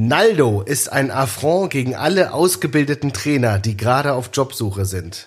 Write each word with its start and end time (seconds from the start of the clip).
Naldo 0.00 0.62
ist 0.62 0.92
ein 0.92 1.10
Affront 1.10 1.72
gegen 1.72 1.96
alle 1.96 2.32
ausgebildeten 2.32 3.12
Trainer, 3.12 3.58
die 3.58 3.76
gerade 3.76 4.12
auf 4.12 4.30
Jobsuche 4.32 4.84
sind. 4.84 5.26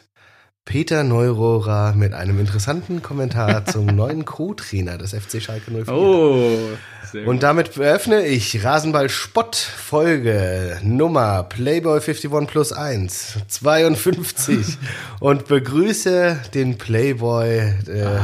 Peter 0.63 1.03
Neurohrer 1.03 1.91
mit 1.93 2.13
einem 2.13 2.39
interessanten 2.39 3.01
Kommentar 3.01 3.65
zum 3.69 3.85
neuen 3.85 4.23
Co-Trainer 4.23 4.97
des 4.97 5.13
FC 5.13 5.41
Schalke 5.41 5.71
04. 5.71 5.93
Oh, 5.93 6.69
sehr 7.11 7.27
Und 7.27 7.43
damit 7.43 7.75
eröffne 7.75 8.25
ich 8.25 8.63
Rasenball 8.63 9.09
Spott 9.09 9.57
Folge 9.57 10.79
Nummer 10.83 11.43
Playboy 11.43 11.99
51 11.99 12.47
plus 12.47 12.71
1 12.71 13.39
52 13.49 14.77
und 15.19 15.49
begrüße 15.49 16.39
den 16.53 16.77
Playboy 16.77 17.57
äh, 17.57 17.73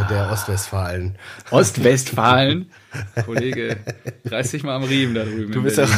der 0.10 0.30
Ostwestfalen. 0.32 1.18
Ostwestfalen. 1.52 2.72
Kollege, 3.26 3.78
reiß 4.26 4.52
dich 4.52 4.64
mal 4.64 4.76
am 4.76 4.84
Riemen 4.84 5.16
da 5.16 5.24
drüben. 5.24 5.52
Du 5.52 5.64
bist 5.64 5.78
Berlin. 5.78 5.96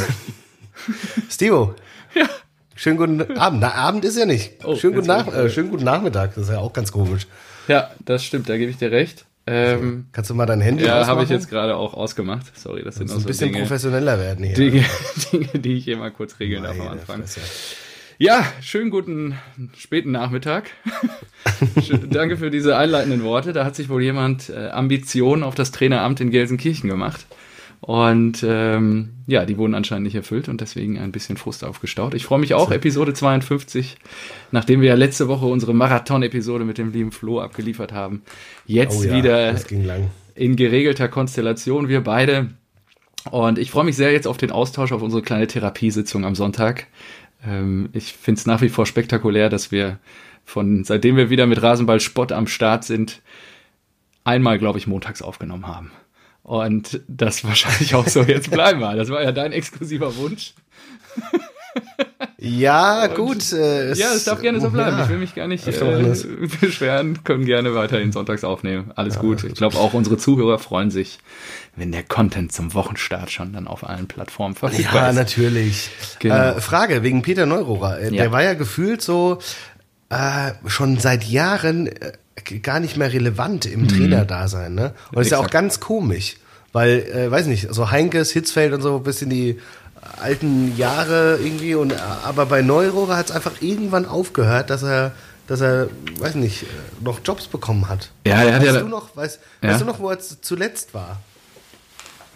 Stivo. 1.30 1.76
Ja. 2.16 2.28
Schönen 2.76 2.98
guten 2.98 3.38
Abend. 3.38 3.62
Na, 3.62 3.74
Abend 3.74 4.06
ist 4.06 4.18
ja 4.18 4.26
nicht. 4.26 4.64
Oh, 4.64 4.76
schönen, 4.76 4.96
guten 4.96 5.08
Nach 5.08 5.28
äh, 5.28 5.50
schönen 5.50 5.70
guten 5.70 5.84
Nachmittag. 5.84 6.36
Das 6.36 6.46
ist 6.46 6.50
ja 6.50 6.60
auch 6.60 6.72
ganz 6.74 6.92
komisch. 6.92 7.28
Ja, 7.68 7.92
das 8.06 8.24
stimmt, 8.24 8.48
da 8.50 8.58
gebe 8.58 8.72
ich 8.72 8.78
dir 8.78 8.92
recht. 8.92 9.26
Ähm, 9.46 10.06
Kannst 10.12 10.30
du 10.30 10.36
mal 10.36 10.46
dein 10.46 10.62
Handy 10.62 10.86
ja, 10.86 11.08
habe 11.08 11.24
ich 11.24 11.30
jetzt 11.30 11.50
gerade 11.50 11.76
auch 11.76 11.94
ausgemacht. 11.94 12.46
Sorry, 12.58 12.84
das 12.84 12.96
sind 12.96 13.10
Ein 13.10 13.18
auch 13.18 13.22
so 13.22 13.28
bisschen 13.28 13.52
Dinge, 13.52 13.62
professioneller 13.64 14.20
werden 14.20 14.46
hier. 14.46 14.56
Dinge, 14.56 14.86
Dinge, 15.32 15.48
die 15.60 15.74
ich 15.74 15.86
hier 15.86 15.98
mal 15.98 16.12
kurz 16.12 16.40
regeln 16.40 16.64
darf 16.64 16.74
am 16.74 16.78
Meine 16.80 16.92
Anfang. 16.92 17.22
Fresse. 17.22 17.42
Ja, 18.22 18.46
schönen 18.62 18.90
guten 18.90 19.36
späten 19.78 20.12
Nachmittag. 20.12 20.72
Danke 22.10 22.36
für 22.36 22.52
diese 22.52 22.76
einleitenden 22.76 23.24
Worte. 23.24 23.54
Da 23.54 23.64
hat 23.64 23.78
sich 23.78 23.88
wohl 23.88 24.04
jemand 24.04 24.50
äh, 24.50 24.68
Ambitionen 24.72 25.42
auf 25.42 25.56
das 25.56 25.72
Traineramt 25.72 26.20
in 26.20 26.30
Gelsenkirchen 26.30 26.90
gemacht. 26.90 27.26
Und 27.80 28.44
ähm, 28.46 29.12
ja, 29.26 29.46
die 29.46 29.58
wurden 29.58 29.74
anscheinend 29.74 30.04
nicht 30.04 30.16
erfüllt 30.16 30.50
und 30.50 30.60
deswegen 30.60 31.00
ein 31.00 31.14
bisschen 31.14 31.38
Frust 31.38 31.64
aufgestaut. 31.64 32.14
Ich 32.14 32.26
freue 32.26 32.40
mich 32.40 32.54
auch, 32.54 32.72
Episode 32.72 33.14
52, 33.14 33.96
nachdem 34.52 34.82
wir 34.82 34.90
ja 34.90 34.96
letzte 34.96 35.30
Woche 35.30 35.46
unsere 35.46 35.74
Marathon-Episode 35.74 36.66
mit 36.66 36.78
dem 36.78 36.92
lieben 36.92 37.14
Flo 37.14 37.40
abgeliefert 37.40 37.94
haben. 37.94 38.24
Jetzt 38.66 39.00
Oh 39.00 39.04
ja, 39.06 39.16
wieder 39.16 39.56
in 40.36 40.58
geregelter 40.58 41.08
Konstellation, 41.08 41.88
wir 41.88 42.02
beide. 42.02 42.50
Und 43.32 43.60
ich 43.60 43.72
freue 43.72 43.86
mich 43.86 43.96
sehr 43.96 44.12
jetzt 44.12 44.28
auf 44.28 44.38
den 44.38 44.52
Austausch, 44.52 44.92
auf 44.92 45.02
unsere 45.02 45.22
kleine 45.22 45.48
Therapiesitzung 45.48 46.26
am 46.26 46.36
Sonntag. 46.36 46.88
Ähm, 47.46 47.90
ich 47.94 48.14
finde 48.14 48.40
es 48.40 48.46
nach 48.46 48.62
wie 48.62 48.70
vor 48.70 48.86
spektakulär, 48.86 49.50
dass 49.50 49.72
wir 49.72 50.00
von, 50.46 50.84
seitdem 50.84 51.16
wir 51.16 51.30
wieder 51.30 51.46
mit 51.48 51.62
Rasenball 51.62 52.00
Spott 52.00 52.32
am 52.32 52.48
Start 52.48 52.84
sind, 52.84 53.22
einmal, 54.24 54.58
glaube 54.60 54.80
ich, 54.80 54.88
montags 54.88 55.22
aufgenommen 55.22 55.68
haben. 55.68 55.92
Und 56.44 57.02
das 57.08 57.44
wahrscheinlich 57.44 57.96
auch 57.96 58.08
so 58.08 58.24
jetzt 58.24 58.52
bleiben 58.52 58.80
wird. 58.82 58.98
Das 58.98 59.10
war 59.10 59.22
ja 59.24 59.32
dein 59.32 59.52
exklusiver 59.52 60.16
Wunsch. 60.18 60.54
Ja, 62.42 63.08
gut. 63.08 63.52
Äh, 63.52 63.94
Ja, 63.94 64.14
es 64.14 64.24
darf 64.24 64.42
gerne 64.42 64.62
so 64.62 64.70
bleiben. 64.70 64.98
Ja. 64.98 65.04
Ich 65.04 65.10
will 65.10 65.18
mich 65.18 65.36
gar 65.36 65.48
nicht 65.48 65.68
äh, 65.68 65.72
beschweren, 66.62 67.24
können 67.24 67.46
gerne 67.46 67.76
weiterhin 67.76 68.12
sonntags 68.12 68.44
aufnehmen. 68.44 68.92
Alles 68.96 69.20
gut. 69.20 69.44
Ich 69.44 69.56
glaube, 69.56 69.78
auch 69.78 69.94
unsere 69.94 70.18
Zuhörer 70.18 70.58
freuen 70.58 70.90
sich, 70.90 71.20
wenn 71.80 71.92
der 71.92 72.04
Content 72.04 72.52
zum 72.52 72.74
Wochenstart 72.74 73.32
schon 73.32 73.54
dann 73.54 73.68
auf 73.68 73.88
allen 73.88 74.08
Plattformen 74.08 74.56
verfügbar 74.56 74.96
Ja, 74.96 75.10
ist. 75.10 75.16
natürlich. 75.16 75.90
Genau. 76.20 76.36
Äh, 76.36 76.62
Frage 76.62 77.02
wegen 77.04 77.22
Peter 77.22 77.46
Neurohrer. 77.46 78.00
Äh, 78.00 78.04
Ja. 78.06 78.24
Der 78.24 78.32
war 78.32 78.44
ja 78.44 78.54
gefühlt 78.54 79.02
so 79.02 79.40
äh, 80.10 80.52
schon 80.68 80.98
seit 81.00 81.24
Jahren 81.24 81.88
äh, 81.88 82.12
gar 82.62 82.80
nicht 82.80 82.98
mehr 82.98 83.12
relevant 83.14 83.66
im 83.66 83.82
Mhm. 83.84 83.88
Trainerdasein. 83.90 84.74
Ne? 84.76 84.94
Und 85.12 85.22
ist 85.22 85.32
ja 85.32 85.38
auch 85.40 85.50
ganz 85.50 85.80
komisch, 85.80 86.38
weil, 86.74 87.00
äh, 87.14 87.30
weiß 87.32 87.46
nicht, 87.48 87.68
so 87.74 87.92
Heinkes, 87.92 88.32
Hitzfeld 88.32 88.74
und 88.74 88.82
so 88.82 89.00
bis 89.00 89.22
in 89.22 89.30
die 89.30 89.60
alten 90.22 90.76
Jahre 90.78 91.38
irgendwie. 91.44 91.76
Und 91.76 91.92
äh, 91.94 91.96
aber 92.24 92.46
bei 92.46 92.62
Neurohrer 92.62 93.18
hat 93.18 93.30
es 93.30 93.36
einfach 93.36 93.62
irgendwann 93.62 94.06
aufgehört, 94.06 94.70
dass 94.70 94.84
er 94.84 95.12
dass 95.48 95.62
er, 95.62 95.88
weiß 96.20 96.36
nicht, 96.36 96.62
äh, 96.62 96.66
noch 97.04 97.22
Jobs 97.26 97.48
bekommen 97.48 97.90
hat. 97.90 98.12
Ja, 98.28 98.44
er 98.44 98.54
hat 98.56 98.62
weißt 98.62 98.76
ja- 98.76 98.82
du 98.82 98.88
noch, 98.88 99.16
weißt, 99.18 99.40
Ja. 99.64 99.70
weißt 99.72 99.82
du 99.82 99.86
noch, 99.86 100.00
wo 100.00 100.10
er 100.12 100.20
zuletzt 100.20 100.94
war? 100.94 101.20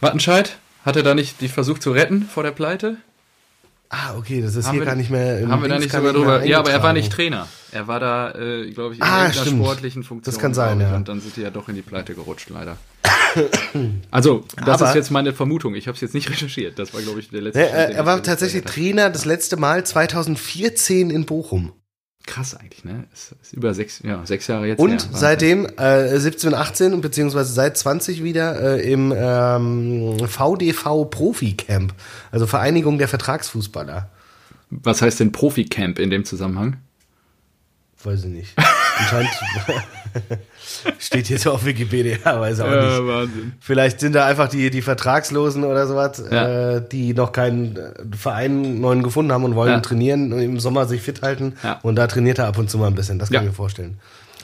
Wattenscheid, 0.04 0.58
hat 0.86 0.96
er 0.96 1.04
da 1.04 1.16
nicht 1.16 1.42
die 1.42 1.48
versucht 1.48 1.82
zu 1.82 1.92
retten 1.92 2.24
vor 2.24 2.44
der 2.44 2.52
Pleite? 2.52 2.98
Ah, 3.90 4.16
okay, 4.18 4.42
das 4.42 4.56
ist 4.56 4.66
Haben 4.66 4.72
hier 4.74 4.82
wir- 4.82 4.86
gar 4.88 4.96
nicht 4.96 5.12
mehr. 5.12 5.40
im 5.40 5.52
Haben 5.52 5.62
wir 5.62 5.70
da 5.70 5.78
nicht 5.78 5.92
gar 5.92 6.02
sogar 6.02 6.14
drüber? 6.14 6.44
Ja, 6.46 6.58
aber 6.60 6.72
er 6.72 6.82
war 6.82 6.94
nicht 6.94 7.12
Trainer. 7.12 7.48
Er 7.72 7.88
war 7.88 8.00
da, 8.00 8.32
äh, 8.32 8.72
glaube 8.72 8.94
ich, 8.96 9.00
in 9.00 9.04
Ah, 9.04 9.22
irgendeiner 9.26 9.46
stimmt. 9.46 9.64
sportlichen 9.64 10.04
Funktion. 10.04 10.34
Das 10.34 10.42
kann 10.42 10.54
sein, 10.56 10.80
ja. 10.82 10.96
Und 10.96 11.08
dann 11.08 11.22
sind 11.22 11.36
die 11.38 11.42
ja 11.42 11.52
doch 11.52 11.70
in 11.70 11.76
die 11.76 11.84
Pleite 11.84 12.16
gerutscht, 12.16 12.50
leider. 12.50 12.78
Also, 14.12 14.46
das 14.66 14.82
Aber- 14.82 14.90
ist 14.90 14.96
jetzt 14.96 15.12
meine 15.12 15.34
Vermutung. 15.34 15.76
Ich 15.76 15.88
habe 15.88 15.96
es 15.96 16.02
jetzt 16.02 16.14
nicht 16.14 16.30
recherchiert. 16.30 16.78
Das 16.80 16.94
war, 16.94 17.02
glaube 17.02 17.20
ich, 17.20 17.30
der 17.30 17.42
letzte. 17.42 17.62
Ja, 17.62 17.68
Stand, 17.68 17.94
er, 17.94 18.06
war 18.06 18.24
tatsächlich. 18.24 18.64
Trainer 18.66 19.10
das 19.10 19.26
letzte 19.26 19.58
Mal 19.58 19.84
2014 19.86 21.10
in 21.10 21.26
Bochum. 21.26 21.72
Krass 22.26 22.56
eigentlich, 22.56 22.86
ne? 22.86 23.06
Ist, 23.14 23.36
ist 23.42 23.54
über 23.54 23.74
sechs, 23.74 24.00
ja, 24.04 24.26
sechs 24.26 24.48
Jahre 24.48 24.68
jetzt 24.68 24.80
Und 24.80 24.92
her. 24.92 25.10
Seitdem 25.12 25.66
äh, 25.78 26.18
17, 26.18 26.54
18 26.54 27.02
beziehungsweise 27.02 27.52
seit 27.52 27.78
20 27.78 28.24
wieder 28.24 28.78
äh, 28.78 28.92
im 28.92 29.14
ähm, 29.16 30.18
VDV 30.28 31.06
Profi 31.10 31.54
Camp, 31.54 31.94
also 32.32 32.48
Vereinigung 32.48 32.98
der 32.98 33.10
Vertragsfußballer. 33.10 34.10
Was 34.82 35.02
heißt 35.02 35.20
denn 35.20 35.32
Profi-Camp 35.32 36.00
in 36.00 36.10
dem 36.10 36.26
Zusammenhang? 36.26 36.78
Weiß 38.04 38.24
ich 38.24 38.32
nicht. 38.32 38.56
Anscheinend 38.98 39.30
steht 41.00 41.28
hier 41.28 41.40
so 41.40 41.52
auf 41.52 41.66
Wikipedia, 41.66 42.18
weiß 42.24 42.60
auch 42.62 42.70
nicht. 42.70 43.08
Wahnsinn. 43.08 43.54
Vielleicht 43.60 44.00
sind 44.00 44.14
da 44.14 44.26
einfach 44.26 44.48
die, 44.50 44.70
die 44.70 44.82
Vertragslosen 44.82 45.64
oder 45.64 45.88
sowas, 45.88 46.24
Ja. 46.32 46.76
äh, 46.78 46.84
die 46.92 47.14
noch 47.14 47.32
keinen 47.32 47.78
Verein 48.18 48.80
neuen 48.82 49.04
gefunden 49.04 49.32
haben 49.32 49.44
und 49.44 49.56
wollen 49.56 49.72
Ja. 49.72 49.80
trainieren 49.80 50.34
und 50.34 50.40
im 50.40 50.60
Sommer 50.60 50.86
sich 50.86 51.02
fit 51.02 51.22
halten. 51.22 51.56
Ja. 51.64 51.80
Und 51.84 51.96
da 51.96 52.08
trainiert 52.08 52.40
er 52.40 52.48
ab 52.48 52.58
und 52.58 52.70
zu 52.70 52.78
mal 52.78 52.88
ein 52.88 52.96
bisschen. 52.96 53.20
Das 53.20 53.30
kann 53.30 53.36
Ja. 53.36 53.42
ich 53.42 53.48
mir 53.48 53.54
vorstellen. 53.56 53.98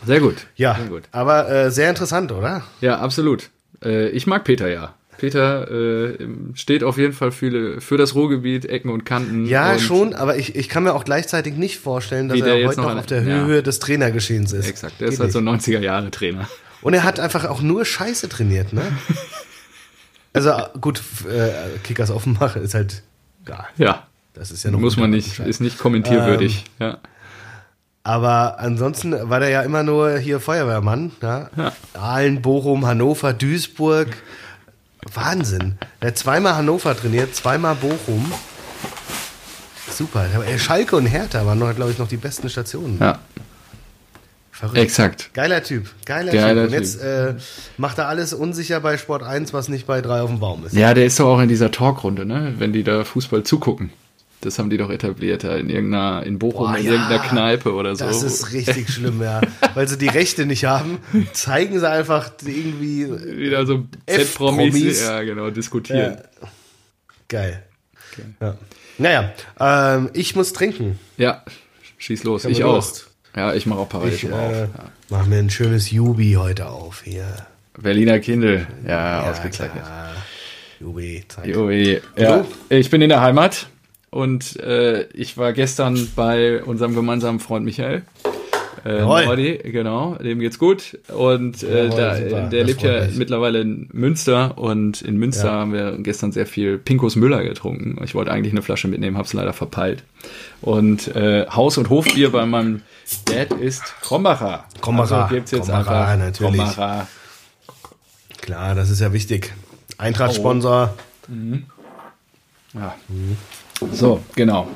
Sehr 0.05 0.19
gut. 0.21 0.47
Ja, 0.55 0.75
Sehr 0.75 0.85
gut. 0.85 1.03
aber 1.11 1.49
äh, 1.49 1.71
sehr 1.71 1.89
interessant, 1.89 2.31
oder? 2.31 2.63
Ja, 2.81 2.99
absolut. 2.99 3.49
Äh, 3.83 4.09
ich 4.09 4.27
mag 4.27 4.43
Peter 4.45 4.67
ja. 4.69 4.93
Peter 5.19 5.69
äh, 5.71 6.17
steht 6.53 6.83
auf 6.83 6.97
jeden 6.97 7.13
Fall 7.13 7.31
für, 7.31 7.79
für 7.81 7.97
das 7.97 8.15
Ruhrgebiet, 8.15 8.65
Ecken 8.65 8.89
und 8.89 9.05
Kanten. 9.05 9.45
Ja, 9.45 9.73
und 9.73 9.79
schon, 9.81 10.13
aber 10.13 10.37
ich, 10.37 10.55
ich 10.55 10.69
kann 10.69 10.83
mir 10.83 10.93
auch 10.93 11.03
gleichzeitig 11.05 11.55
nicht 11.55 11.79
vorstellen, 11.79 12.29
dass 12.29 12.39
er 12.39 12.67
heute 12.67 12.81
noch 12.81 12.89
an- 12.89 12.99
auf 12.99 13.05
der 13.05 13.23
ja. 13.23 13.45
Höhe 13.45 13.61
des 13.63 13.79
Trainergeschehens 13.79 14.53
ist. 14.53 14.67
Exakt, 14.67 14.99
der 14.99 15.07
Geht 15.07 15.13
ist 15.15 15.19
halt 15.19 15.31
so 15.31 15.39
nicht. 15.41 15.67
ein 15.67 15.75
90er-Jahre-Trainer. 15.75 16.47
Und 16.81 16.93
er 16.93 17.03
hat 17.03 17.19
einfach 17.19 17.45
auch 17.45 17.61
nur 17.61 17.83
Scheiße 17.85 18.29
trainiert, 18.29 18.71
ne? 18.73 18.81
also 20.33 20.51
gut, 20.79 21.01
äh, 21.29 21.77
Kickers 21.83 22.11
Offenbach 22.11 22.55
ist 22.55 22.73
halt, 22.73 23.03
ja, 23.47 23.67
Ja, 23.77 24.07
das 24.33 24.51
ist 24.51 24.63
ja 24.63 24.71
noch 24.71 24.79
muss 24.79 24.95
man 24.97 25.09
nicht, 25.09 25.39
ist 25.39 25.59
nicht 25.59 25.77
kommentierwürdig. 25.79 26.63
Ähm, 26.79 26.87
ja. 26.87 26.97
Aber 28.03 28.59
ansonsten 28.59 29.13
war 29.29 29.39
der 29.39 29.49
ja 29.49 29.61
immer 29.61 29.83
nur 29.83 30.17
hier 30.17 30.39
Feuerwehrmann. 30.39 31.11
Ja? 31.21 31.49
Ja. 31.55 31.73
Aalen, 31.93 32.41
Bochum, 32.41 32.85
Hannover, 32.87 33.33
Duisburg. 33.33 34.07
Wahnsinn. 35.13 35.77
Er 35.99 36.07
hat 36.09 36.17
zweimal 36.17 36.55
Hannover 36.55 36.95
trainiert, 36.95 37.33
zweimal 37.35 37.75
Bochum. 37.75 38.31
Super. 39.91 40.25
Ey, 40.45 40.59
Schalke 40.59 40.95
und 40.95 41.05
Hertha 41.05 41.45
waren, 41.45 41.59
noch, 41.59 41.73
glaube 41.75 41.91
ich, 41.91 41.97
noch 41.97 42.07
die 42.07 42.17
besten 42.17 42.49
Stationen. 42.49 42.97
ja, 42.99 43.19
Verrückt. 44.51 44.77
exakt. 44.77 45.29
Geiler 45.33 45.63
Typ. 45.63 45.89
Geiler, 46.05 46.31
Geiler 46.33 46.63
Typ. 46.63 46.73
Und 46.73 46.73
jetzt 46.79 47.01
äh, 47.01 47.35
macht 47.77 47.97
er 47.97 48.07
alles 48.07 48.33
unsicher 48.33 48.79
bei 48.81 48.97
Sport 48.97 49.23
1, 49.23 49.53
was 49.53 49.69
nicht 49.69 49.87
bei 49.87 50.01
3 50.01 50.21
auf 50.21 50.29
dem 50.29 50.39
Baum 50.39 50.65
ist. 50.65 50.73
Ja, 50.75 50.93
der 50.93 51.05
ist 51.05 51.19
doch 51.19 51.27
auch 51.27 51.39
in 51.41 51.47
dieser 51.49 51.71
Talkrunde, 51.71 52.25
ne? 52.25 52.55
Wenn 52.57 52.73
die 52.73 52.83
da 52.83 53.03
Fußball 53.03 53.43
zugucken. 53.43 53.91
Das 54.41 54.57
haben 54.57 54.69
die 54.69 54.77
doch 54.77 54.89
etabliert, 54.89 55.43
da 55.43 55.57
in 55.57 55.69
irgendeiner, 55.69 56.23
in 56.25 56.39
Bochum, 56.39 56.67
Boah, 56.67 56.77
in 56.77 56.85
ja. 56.85 56.91
irgendeiner 56.93 57.19
Kneipe 57.23 57.73
oder 57.73 57.95
so. 57.95 58.05
Das 58.05 58.23
ist 58.23 58.53
richtig 58.53 58.89
schlimm, 58.89 59.21
ja. 59.21 59.41
Weil 59.73 59.87
sie 59.87 59.97
die 59.97 60.07
Rechte 60.07 60.45
nicht 60.45 60.63
haben, 60.63 60.99
zeigen 61.33 61.77
sie 61.77 61.89
einfach 61.89 62.31
irgendwie. 62.45 63.07
wieder 63.37 63.65
so. 63.65 63.85
Z-Promis, 64.07 65.01
ja, 65.01 65.21
genau, 65.23 65.49
diskutieren. 65.49 66.17
Ja. 66.41 66.47
Geil. 67.27 67.63
Ja. 68.39 68.57
Naja, 68.97 69.33
ähm, 69.59 70.09
ich 70.13 70.35
muss 70.35 70.53
trinken. 70.53 70.97
Ja, 71.17 71.43
schieß 71.97 72.23
los. 72.23 72.45
Ich 72.45 72.59
mir 72.59 72.67
auch. 72.67 72.85
Ja, 73.35 73.53
ich 73.53 73.65
mache 73.65 73.79
auch 73.79 73.89
parallel 73.89 74.13
Ich 74.13 74.21
schon 74.21 74.31
äh, 74.31 74.35
auf. 74.35 74.67
mach 75.09 75.25
mir 75.27 75.37
ein 75.37 75.49
schönes 75.49 75.91
Jubi 75.91 76.33
heute 76.37 76.67
auf 76.67 77.03
hier. 77.03 77.25
Berliner 77.77 78.19
Kindle. 78.19 78.67
Ja, 78.85 79.23
Ja, 79.23 79.31
ausgezeichnet. 79.31 79.83
klar. 79.83 80.15
Jubi, 80.79 81.23
Zeit. 81.27 81.55
Ui. 81.55 82.01
Ja, 82.17 82.45
ich 82.69 82.89
bin 82.89 83.01
in 83.01 83.09
der 83.09 83.21
Heimat 83.21 83.67
und 84.11 84.57
äh, 84.59 85.03
ich 85.13 85.37
war 85.37 85.53
gestern 85.53 86.09
bei 86.15 86.63
unserem 86.63 86.95
gemeinsamen 86.95 87.39
Freund 87.39 87.65
Michael. 87.65 88.03
Äh. 88.85 89.01
Nordi, 89.01 89.57
genau, 89.57 90.15
dem 90.15 90.39
geht's 90.39 90.57
gut. 90.57 90.97
Und 91.09 91.63
äh, 91.63 91.87
Jawohl, 91.87 91.97
da, 91.99 92.15
super, 92.15 92.41
der 92.49 92.59
das 92.61 92.67
lebt 92.67 92.81
ja 92.81 93.05
mich. 93.07 93.17
mittlerweile 93.17 93.59
in 93.59 93.89
Münster 93.91 94.57
und 94.57 95.01
in 95.01 95.17
Münster 95.17 95.47
Ja. 95.47 95.51
haben 95.53 95.73
wir 95.73 95.97
gestern 95.99 96.31
sehr 96.31 96.45
viel 96.45 96.77
Pinkos 96.77 97.17
Müller 97.17 97.43
getrunken. 97.43 98.01
Ich 98.05 98.15
wollte 98.15 98.31
eigentlich 98.31 98.53
eine 98.53 98.61
Flasche 98.61 98.87
mitnehmen, 98.87 99.17
hab's 99.17 99.33
leider 99.33 99.51
verpeilt. 99.51 100.03
Und 100.61 101.13
äh, 101.13 101.45
Haus- 101.49 101.77
und 101.77 101.89
Hofbier 101.89 102.31
bei 102.31 102.45
meinem 102.45 102.81
Dad 103.25 103.51
ist 103.59 103.83
Krombacher. 104.01 104.63
Krombacher, 104.79 105.23
Also 105.23 105.35
gibt's 105.35 105.51
jetzt 105.51 105.65
Krombacher, 105.67 106.07
einfach 106.07 106.25
natürlich. 106.25 106.55
Krombacher. 106.61 107.07
Klar, 108.41 108.75
das 108.75 108.89
ist 108.89 109.01
ja 109.01 109.11
wichtig. 109.11 109.53
Eintracht-Sponsor. 109.97 110.93
Ja. 112.73 112.95
So, 113.91 114.23
genau. 114.35 114.69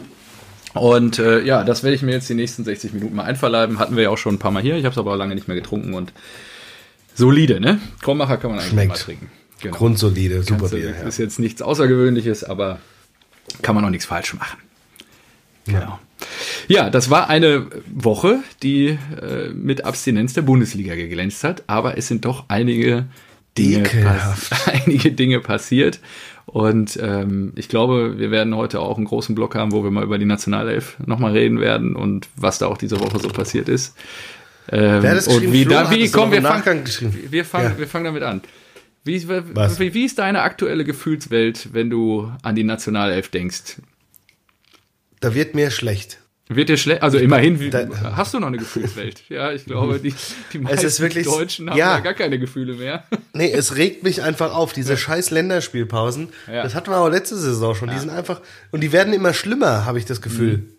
Und 0.73 1.19
äh, 1.19 1.43
ja, 1.43 1.63
das 1.63 1.83
werde 1.83 1.95
ich 1.95 2.01
mir 2.01 2.11
jetzt 2.11 2.29
die 2.29 2.33
nächsten 2.33 2.63
60 2.63 2.93
Minuten 2.93 3.15
mal 3.15 3.23
einverleiben. 3.23 3.79
Hatten 3.79 3.95
wir 3.95 4.03
ja 4.03 4.09
auch 4.09 4.17
schon 4.17 4.35
ein 4.35 4.39
paar 4.39 4.51
Mal 4.51 4.63
hier. 4.63 4.75
Ich 4.75 4.85
habe 4.85 4.93
es 4.93 4.97
aber 4.97 5.13
auch 5.13 5.17
lange 5.17 5.35
nicht 5.35 5.47
mehr 5.47 5.55
getrunken 5.55 5.93
und 5.93 6.13
solide, 7.13 7.59
ne? 7.59 7.79
Krombacher 8.01 8.37
kann 8.37 8.51
man 8.51 8.59
eigentlich 8.59 8.71
Schmeckt. 8.71 8.89
mal 8.89 8.97
trinken. 8.97 9.31
Genau. 9.61 9.77
Grundsolide, 9.77 10.43
super 10.43 10.61
Kannst 10.61 10.73
Bier. 10.75 10.89
Ja. 10.89 11.07
Ist 11.07 11.19
jetzt 11.19 11.39
nichts 11.39 11.61
Außergewöhnliches, 11.61 12.43
aber 12.43 12.79
kann 13.61 13.75
man 13.75 13.85
auch 13.85 13.89
nichts 13.89 14.05
falsch 14.05 14.33
machen. 14.33 14.57
Genau. 15.65 15.99
Ja, 16.67 16.89
das 16.89 17.09
war 17.09 17.29
eine 17.29 17.67
Woche, 17.93 18.39
die 18.61 18.97
äh, 19.21 19.49
mit 19.53 19.85
Abstinenz 19.85 20.33
der 20.33 20.41
Bundesliga 20.41 20.95
geglänzt 20.95 21.43
hat, 21.43 21.63
aber 21.67 21.97
es 21.97 22.07
sind 22.07 22.25
doch 22.25 22.45
einige 22.47 23.05
Dinge, 23.57 23.83
einige 24.65 25.11
Dinge 25.11 25.39
passiert. 25.39 25.99
Und 26.53 26.99
ähm, 27.01 27.51
ich 27.55 27.67
glaube, 27.67 28.19
wir 28.19 28.29
werden 28.29 28.55
heute 28.55 28.79
auch 28.79 28.97
einen 28.97 29.07
großen 29.07 29.33
Block 29.33 29.55
haben, 29.55 29.71
wo 29.71 29.83
wir 29.83 29.89
mal 29.89 30.03
über 30.03 30.19
die 30.19 30.25
Nationalelf 30.25 30.97
nochmal 31.03 31.31
reden 31.31 31.59
werden 31.59 31.95
und 31.95 32.29
was 32.35 32.59
da 32.59 32.67
auch 32.67 32.77
diese 32.77 32.99
Woche 32.99 33.17
so 33.17 33.27
passiert 33.29 33.67
ist. 33.67 33.97
Ähm, 34.71 35.01
Wer 35.01 35.15
hat 35.15 35.27
und 35.27 35.33
geschrieben? 35.33 35.51
wie, 35.53 35.63
Flo 35.63 35.73
da, 35.73 35.89
hat 35.89 35.97
wie 35.97 36.03
es 36.03 36.11
komm, 36.13 36.31
wir 36.31 36.43
fangen, 36.43 36.83
wir 37.31 37.43
fangen, 37.43 37.71
Ja. 37.71 37.77
wir 37.79 37.87
fangen 37.87 38.05
damit 38.05 38.21
an. 38.21 38.41
Wie, 39.03 39.27
wie, 39.27 39.93
wie 39.95 40.05
ist 40.05 40.19
deine 40.19 40.43
aktuelle 40.43 40.83
Gefühlswelt, 40.85 41.73
wenn 41.73 41.89
du 41.89 42.31
an 42.43 42.53
die 42.53 42.63
Nationalelf 42.63 43.29
denkst? 43.29 43.77
Da 45.21 45.33
wird 45.33 45.55
mir 45.55 45.71
schlecht. 45.71 46.19
Wird 46.49 46.67
dir 46.69 46.77
schlecht? 46.77 47.01
Also 47.01 47.17
immerhin, 47.17 47.59
wie, 47.59 47.69
Da- 47.69 47.87
hast 48.15 48.33
du 48.33 48.39
noch 48.39 48.47
eine 48.47 48.57
Gefühlswelt? 48.57 49.23
Ja, 49.29 49.51
ich 49.53 49.65
glaube, 49.65 49.99
die, 49.99 50.13
die 50.51 50.59
meisten 50.59 50.85
ist 50.85 50.99
wirklich- 50.99 51.25
Deutschen 51.25 51.69
haben 51.69 51.77
ja. 51.77 51.93
ja 51.95 51.99
gar 52.01 52.13
keine 52.13 52.37
Gefühle 52.37 52.73
mehr. 52.75 53.05
Nee, 53.33 53.51
es 53.51 53.75
regt 53.77 54.03
mich 54.03 54.21
einfach 54.21 54.53
auf, 54.53 54.73
diese 54.73 54.95
scheiß 54.97 55.31
Länderspielpausen. 55.31 56.29
Ja. 56.51 56.61
Das 56.63 56.75
hatten 56.75 56.91
wir 56.91 56.97
auch 56.97 57.09
letzte 57.09 57.35
Saison 57.37 57.73
schon. 57.75 57.89
Die 57.89 57.97
sind 57.97 58.09
einfach, 58.11 58.41
und 58.71 58.81
die 58.81 58.91
werden 58.91 59.13
immer 59.13 59.33
schlimmer, 59.33 59.85
habe 59.85 59.97
ich 59.97 60.05
das 60.05 60.21
Gefühl. 60.21 60.57
Mhm. 60.57 60.69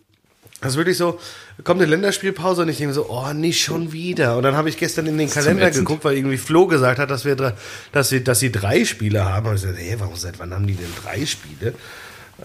Das 0.61 0.73
ist 0.73 0.77
wirklich 0.79 0.97
so, 0.97 1.19
kommt 1.65 1.81
eine 1.83 1.91
Länderspielpause 1.91 2.63
und 2.63 2.69
ich 2.69 2.79
denke 2.79 2.95
so, 2.95 3.07
oh, 3.11 3.33
nicht 3.33 3.63
schon 3.63 3.93
wieder. 3.93 4.37
Und 4.37 4.45
dann 4.45 4.57
habe 4.57 4.69
ich 4.69 4.77
gestern 4.79 5.07
in 5.07 5.19
den 5.19 5.29
Kalender 5.29 5.71
geguckt, 5.71 6.05
weil 6.05 6.17
irgendwie 6.17 6.37
Flo 6.39 6.67
gesagt 6.67 6.99
hat, 6.99 7.11
dass 7.11 7.25
wir, 7.25 7.37
drei- 7.37 7.53
dass 7.93 8.09
sie, 8.11 8.23
dass 8.23 8.39
sie 8.39 8.53
drei 8.53 8.85
Spiele 8.85 9.25
haben. 9.25 9.47
Und 9.49 9.57
ich 9.57 9.63
gesagt, 9.63 9.79
hey, 9.79 9.97
warum, 9.99 10.15
seit 10.17 10.39
wann 10.39 10.55
haben 10.55 10.67
die 10.67 10.75
denn 10.75 10.87
drei 11.03 11.27
Spiele? 11.27 11.75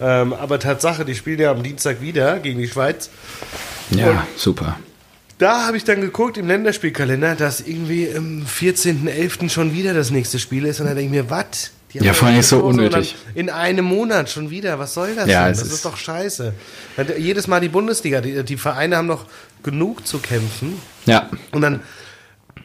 Ähm, 0.00 0.32
aber 0.32 0.58
Tatsache, 0.58 1.04
die 1.04 1.14
spielen 1.14 1.40
ja 1.40 1.50
am 1.50 1.62
Dienstag 1.62 2.00
wieder 2.00 2.38
gegen 2.38 2.60
die 2.60 2.68
Schweiz. 2.68 3.10
Ja, 3.90 4.26
super. 4.36 4.78
Da 5.38 5.66
habe 5.66 5.76
ich 5.78 5.84
dann 5.84 6.00
geguckt 6.02 6.36
im 6.36 6.46
Länderspielkalender, 6.46 7.34
dass 7.34 7.60
irgendwie 7.60 8.08
am 8.14 8.44
14.11. 8.44 9.48
schon 9.48 9.72
wieder 9.72 9.94
das 9.94 10.10
nächste 10.10 10.38
Spiel 10.38 10.66
ist. 10.66 10.80
Und 10.80 10.86
dann 10.86 10.96
denke 10.96 11.16
ich 11.16 11.22
mir, 11.24 11.30
was? 11.30 11.70
Ja, 11.92 12.12
vor 12.12 12.28
allem 12.28 12.38
ist 12.38 12.50
so 12.50 12.58
und 12.58 12.78
unnötig. 12.78 13.16
In 13.34 13.50
einem 13.50 13.84
Monat 13.86 14.30
schon 14.30 14.50
wieder. 14.50 14.78
Was 14.78 14.94
soll 14.94 15.14
das 15.16 15.26
Ja, 15.28 15.46
denn? 15.46 15.54
Das 15.54 15.62
ist- 15.66 15.72
ist, 15.72 15.84
doch 15.84 15.96
scheiße. 15.96 16.52
Jedes 17.18 17.48
Mal 17.48 17.60
die 17.60 17.68
Bundesliga. 17.68 18.20
Die, 18.20 18.44
die 18.44 18.56
Vereine 18.58 18.96
haben 18.96 19.06
noch 19.08 19.24
genug 19.64 20.06
zu 20.06 20.18
kämpfen. 20.18 20.74
Ja, 21.06 21.28
Und 21.50 21.62
dann, 21.62 21.80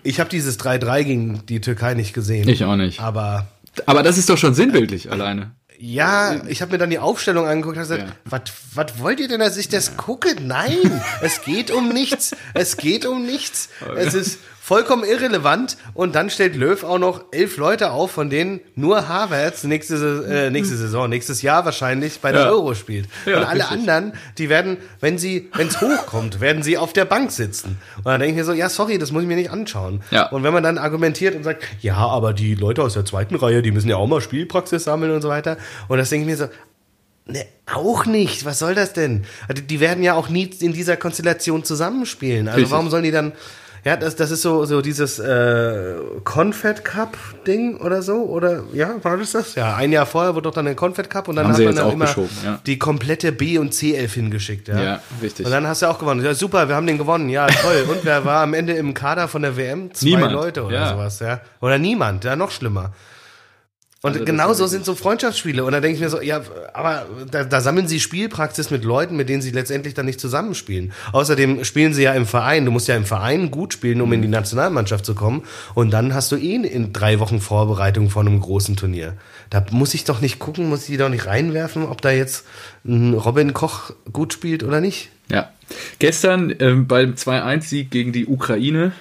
ich 0.04 0.20
habe 0.20 0.30
dieses 0.30 0.60
3-3 0.60 1.04
gegen 1.06 1.46
die 1.48 1.60
Türkei 1.62 1.96
nicht 1.96 2.14
gesehen. 2.14 2.48
ich 2.50 2.66
auch 2.66 2.76
nicht. 2.76 3.00
Aber 3.00 3.48
Aber 3.88 4.04
das 4.04 4.18
ist 4.20 4.30
doch 4.30 4.38
schon 4.38 4.54
sinnbildlich 4.54 5.12
alleine. 5.12 5.52
Ja, 5.80 6.46
ich 6.48 6.62
habe 6.62 6.72
mir 6.74 6.78
dann 6.78 6.90
die 6.90 7.00
Aufstellung 7.00 7.46
angeguckt 7.48 7.78
und 7.78 7.84
gesagt, 7.84 8.04
Ja. 8.04 8.16
was 8.26 8.42
was 8.74 9.00
wollt 9.00 9.20
ihr 9.20 9.28
denn, 9.28 9.40
dass 9.40 9.58
ich 9.58 9.70
das 9.70 9.98
gucke? 9.98 10.36
Nein, 10.42 11.02
es 11.22 11.42
geht 11.44 11.72
um 11.72 11.90
nichts. 11.90 12.36
Es 12.54 12.78
geht 12.78 13.06
um 13.06 13.26
nichts. 13.26 13.70
Es 13.96 14.14
ist 14.14 14.40
vollkommen 14.66 15.04
irrelevant. 15.04 15.78
Und 15.94 16.16
dann 16.16 16.32
stellt 16.32 16.56
Löw 16.56 16.84
auch 16.84 16.98
noch 16.98 17.26
elf 17.32 17.58
Leute 17.58 17.92
auf, 17.92 18.10
von 18.10 18.32
denen 18.32 18.62
nur 18.74 19.08
Havertz 19.08 19.64
nächste, 19.64 20.26
äh, 20.28 20.50
nächste 20.50 20.76
Saison, 20.76 21.08
nächstes 21.08 21.44
Jahr 21.44 21.66
wahrscheinlich 21.66 22.20
bei 22.20 22.32
der 22.32 22.42
Ja. 22.42 22.50
Euro 22.50 22.74
spielt. 22.74 23.08
Ja, 23.28 23.38
und 23.38 23.44
alle 23.44 23.60
richtig. 23.60 23.78
anderen, 23.78 24.14
die 24.40 24.50
werden, 24.50 24.78
wenn 25.02 25.20
sie, 25.20 25.50
wenn 25.54 25.68
es 25.68 25.82
hochkommt, 25.82 26.40
werden 26.40 26.64
sie 26.64 26.80
auf 26.80 26.94
der 26.94 27.06
Bank 27.06 27.32
sitzen. 27.32 27.78
Und 27.98 28.06
dann 28.06 28.20
denke 28.20 28.32
ich 28.32 28.38
mir 28.38 28.44
so, 28.44 28.54
ja, 28.54 28.68
sorry, 28.68 28.98
das 28.98 29.12
muss 29.12 29.22
ich 29.22 29.28
mir 29.28 29.36
nicht 29.36 29.52
anschauen. 29.52 30.02
Ja. 30.10 30.30
Und 30.30 30.42
wenn 30.42 30.54
man 30.54 30.64
dann 30.64 30.80
argumentiert 30.80 31.36
und 31.36 31.44
sagt, 31.44 31.64
ja, 31.82 31.98
aber 31.98 32.34
die 32.34 32.56
Leute 32.56 32.82
aus 32.82 32.94
der 32.94 33.06
zweiten 33.06 33.36
Reihe, 33.36 33.62
die 33.62 33.72
müssen 33.72 33.90
ja 33.90 33.98
auch 33.98 34.08
mal 34.08 34.20
Spielpraxis 34.20 34.86
sammeln 34.86 35.12
und 35.12 35.22
so 35.22 35.30
weiter. 35.30 35.58
Und 35.90 36.00
das 36.00 36.10
denke 36.10 36.24
ich 36.24 36.40
mir 36.40 36.44
so, 36.44 36.52
ne, 37.32 37.46
auch 37.72 38.08
nicht. 38.08 38.46
Was 38.46 38.58
soll 38.58 38.74
das 38.74 38.94
denn? 38.94 39.26
Also 39.48 39.62
die 39.62 39.80
werden 39.80 40.04
ja 40.04 40.16
auch 40.16 40.30
nie 40.30 40.50
in 40.60 40.74
dieser 40.74 40.98
Konstellation 40.98 41.64
zusammenspielen. 41.64 42.48
Also 42.48 42.62
Richtig. 42.62 42.72
warum 42.72 42.90
sollen 42.90 43.04
die 43.04 43.12
dann 43.12 43.34
ja, 43.86 43.96
das, 43.96 44.16
das 44.16 44.32
ist 44.32 44.42
so, 44.42 44.66
so 44.66 44.82
dieses 44.82 45.20
äh, 45.20 45.94
Confed 46.24 46.84
Cup 46.84 47.18
Ding 47.46 47.78
oder 47.78 48.02
so, 48.02 48.24
oder 48.24 48.64
ja, 48.74 48.96
war 49.04 49.16
das 49.16 49.34
das? 49.34 49.54
Ja, 49.54 49.76
ein 49.76 49.92
Jahr 49.92 50.08
vorher 50.08 50.34
wurde 50.34 50.50
doch 50.50 50.56
dann 50.56 50.66
der 50.66 50.76
Confed 50.76 51.08
Cup 51.10 51.28
und 51.28 51.36
dann 51.36 51.46
Haben 51.46 51.52
hat 51.52 51.58
sie 51.58 51.66
man 51.66 51.76
dann 51.76 51.86
auch 51.86 51.94
immer 51.94 52.08
ja. 52.44 52.60
die 52.66 52.80
komplette 52.80 53.32
B 53.32 53.60
und 53.60 53.74
C 53.76 53.94
Elf 53.94 54.16
hingeschickt, 54.16 54.68
ja. 54.68 54.82
Ja, 54.82 55.00
richtig. 55.22 55.46
Und 55.46 55.52
dann 55.52 55.68
hast 55.68 55.84
du 55.84 55.86
auch 55.86 56.00
gewonnen. 56.00 56.26
Ja, 56.26 56.34
super, 56.34 56.68
wir 56.68 56.76
haben 56.76 56.88
den 56.88 56.98
gewonnen. 56.98 57.30
Ja, 57.30 57.46
toll. 57.46 57.86
Und 57.88 58.04
wer 58.04 58.26
war 58.26 58.42
am 58.42 58.56
Ende 58.56 58.74
im 58.74 58.96
Kader 58.96 59.28
von 59.28 59.44
der 59.44 59.56
WM? 59.56 59.94
Zwei 59.94 60.08
Niemand. 60.08 60.34
Leute 60.34 60.64
oder 60.64 60.76
Ja. 60.76 60.90
sowas, 60.90 61.20
ja. 61.20 61.42
Oder 61.62 61.78
niemand, 61.78 62.24
ja, 62.24 62.36
noch 62.36 62.50
schlimmer. 62.52 62.92
Und 64.06 64.12
Also 64.12 64.20
das 64.20 64.26
genau 64.28 64.52
ist 64.52 64.58
so 64.58 64.64
wirklich- 64.66 64.72
sind 64.72 64.86
so 64.86 64.94
Freundschaftsspiele. 64.94 65.66
Und 65.66 65.72
da 65.72 65.80
denke 65.80 65.96
ich 65.96 66.02
mir 66.02 66.10
so, 66.10 66.22
ja, 66.22 66.42
aber 66.74 67.08
da, 67.32 67.44
da 67.44 67.60
sammeln 67.60 67.88
sie 67.88 68.00
Spielpraxis 68.00 68.70
mit 68.70 68.84
Leuten, 68.84 69.16
mit 69.16 69.30
denen 69.30 69.42
sie 69.42 69.50
letztendlich 69.50 69.96
dann 69.96 70.06
nicht 70.06 70.20
zusammenspielen. 70.22 70.94
Außerdem 71.12 71.64
spielen 71.66 71.92
sie 71.96 72.04
ja 72.04 72.14
im 72.14 72.28
Verein. 72.28 72.66
Du 72.66 72.72
musst 72.72 72.88
ja 72.88 72.96
im 72.96 73.06
Verein 73.06 73.50
gut 73.50 73.74
spielen, 73.74 74.02
um 74.02 74.14
in 74.14 74.22
die 74.22 74.28
Nationalmannschaft 74.28 75.08
zu 75.08 75.16
kommen. 75.16 75.42
Und 75.74 75.90
dann 75.90 76.14
hast 76.14 76.32
du 76.32 76.36
eh 76.36 76.54
in 76.54 76.94
drei 76.94 77.20
Wochen 77.20 77.42
Vorbereitung 77.42 78.12
vor 78.12 78.22
einem 78.22 78.40
großen 78.40 78.76
Turnier. 78.76 79.14
Da 79.50 79.66
muss 79.72 79.96
ich 79.96 80.04
doch 80.04 80.22
nicht 80.22 80.38
gucken, 80.38 80.70
muss 80.70 80.82
ich 80.82 80.88
die 80.88 80.98
doch 80.98 81.10
nicht 81.10 81.26
reinwerfen, 81.26 81.84
ob 81.86 82.02
da 82.02 82.12
jetzt 82.12 82.46
ein 82.86 83.16
Robin 83.16 83.54
Koch 83.54 83.90
gut 84.14 84.34
spielt 84.34 84.64
oder 84.64 84.82
nicht. 84.82 85.10
Ja. 85.32 85.50
Gestern 85.98 86.54
ähm, 86.60 86.86
beim 86.86 87.14
2-1-Sieg 87.16 87.90
gegen 87.90 88.12
die 88.12 88.28
Ukraine, 88.28 88.92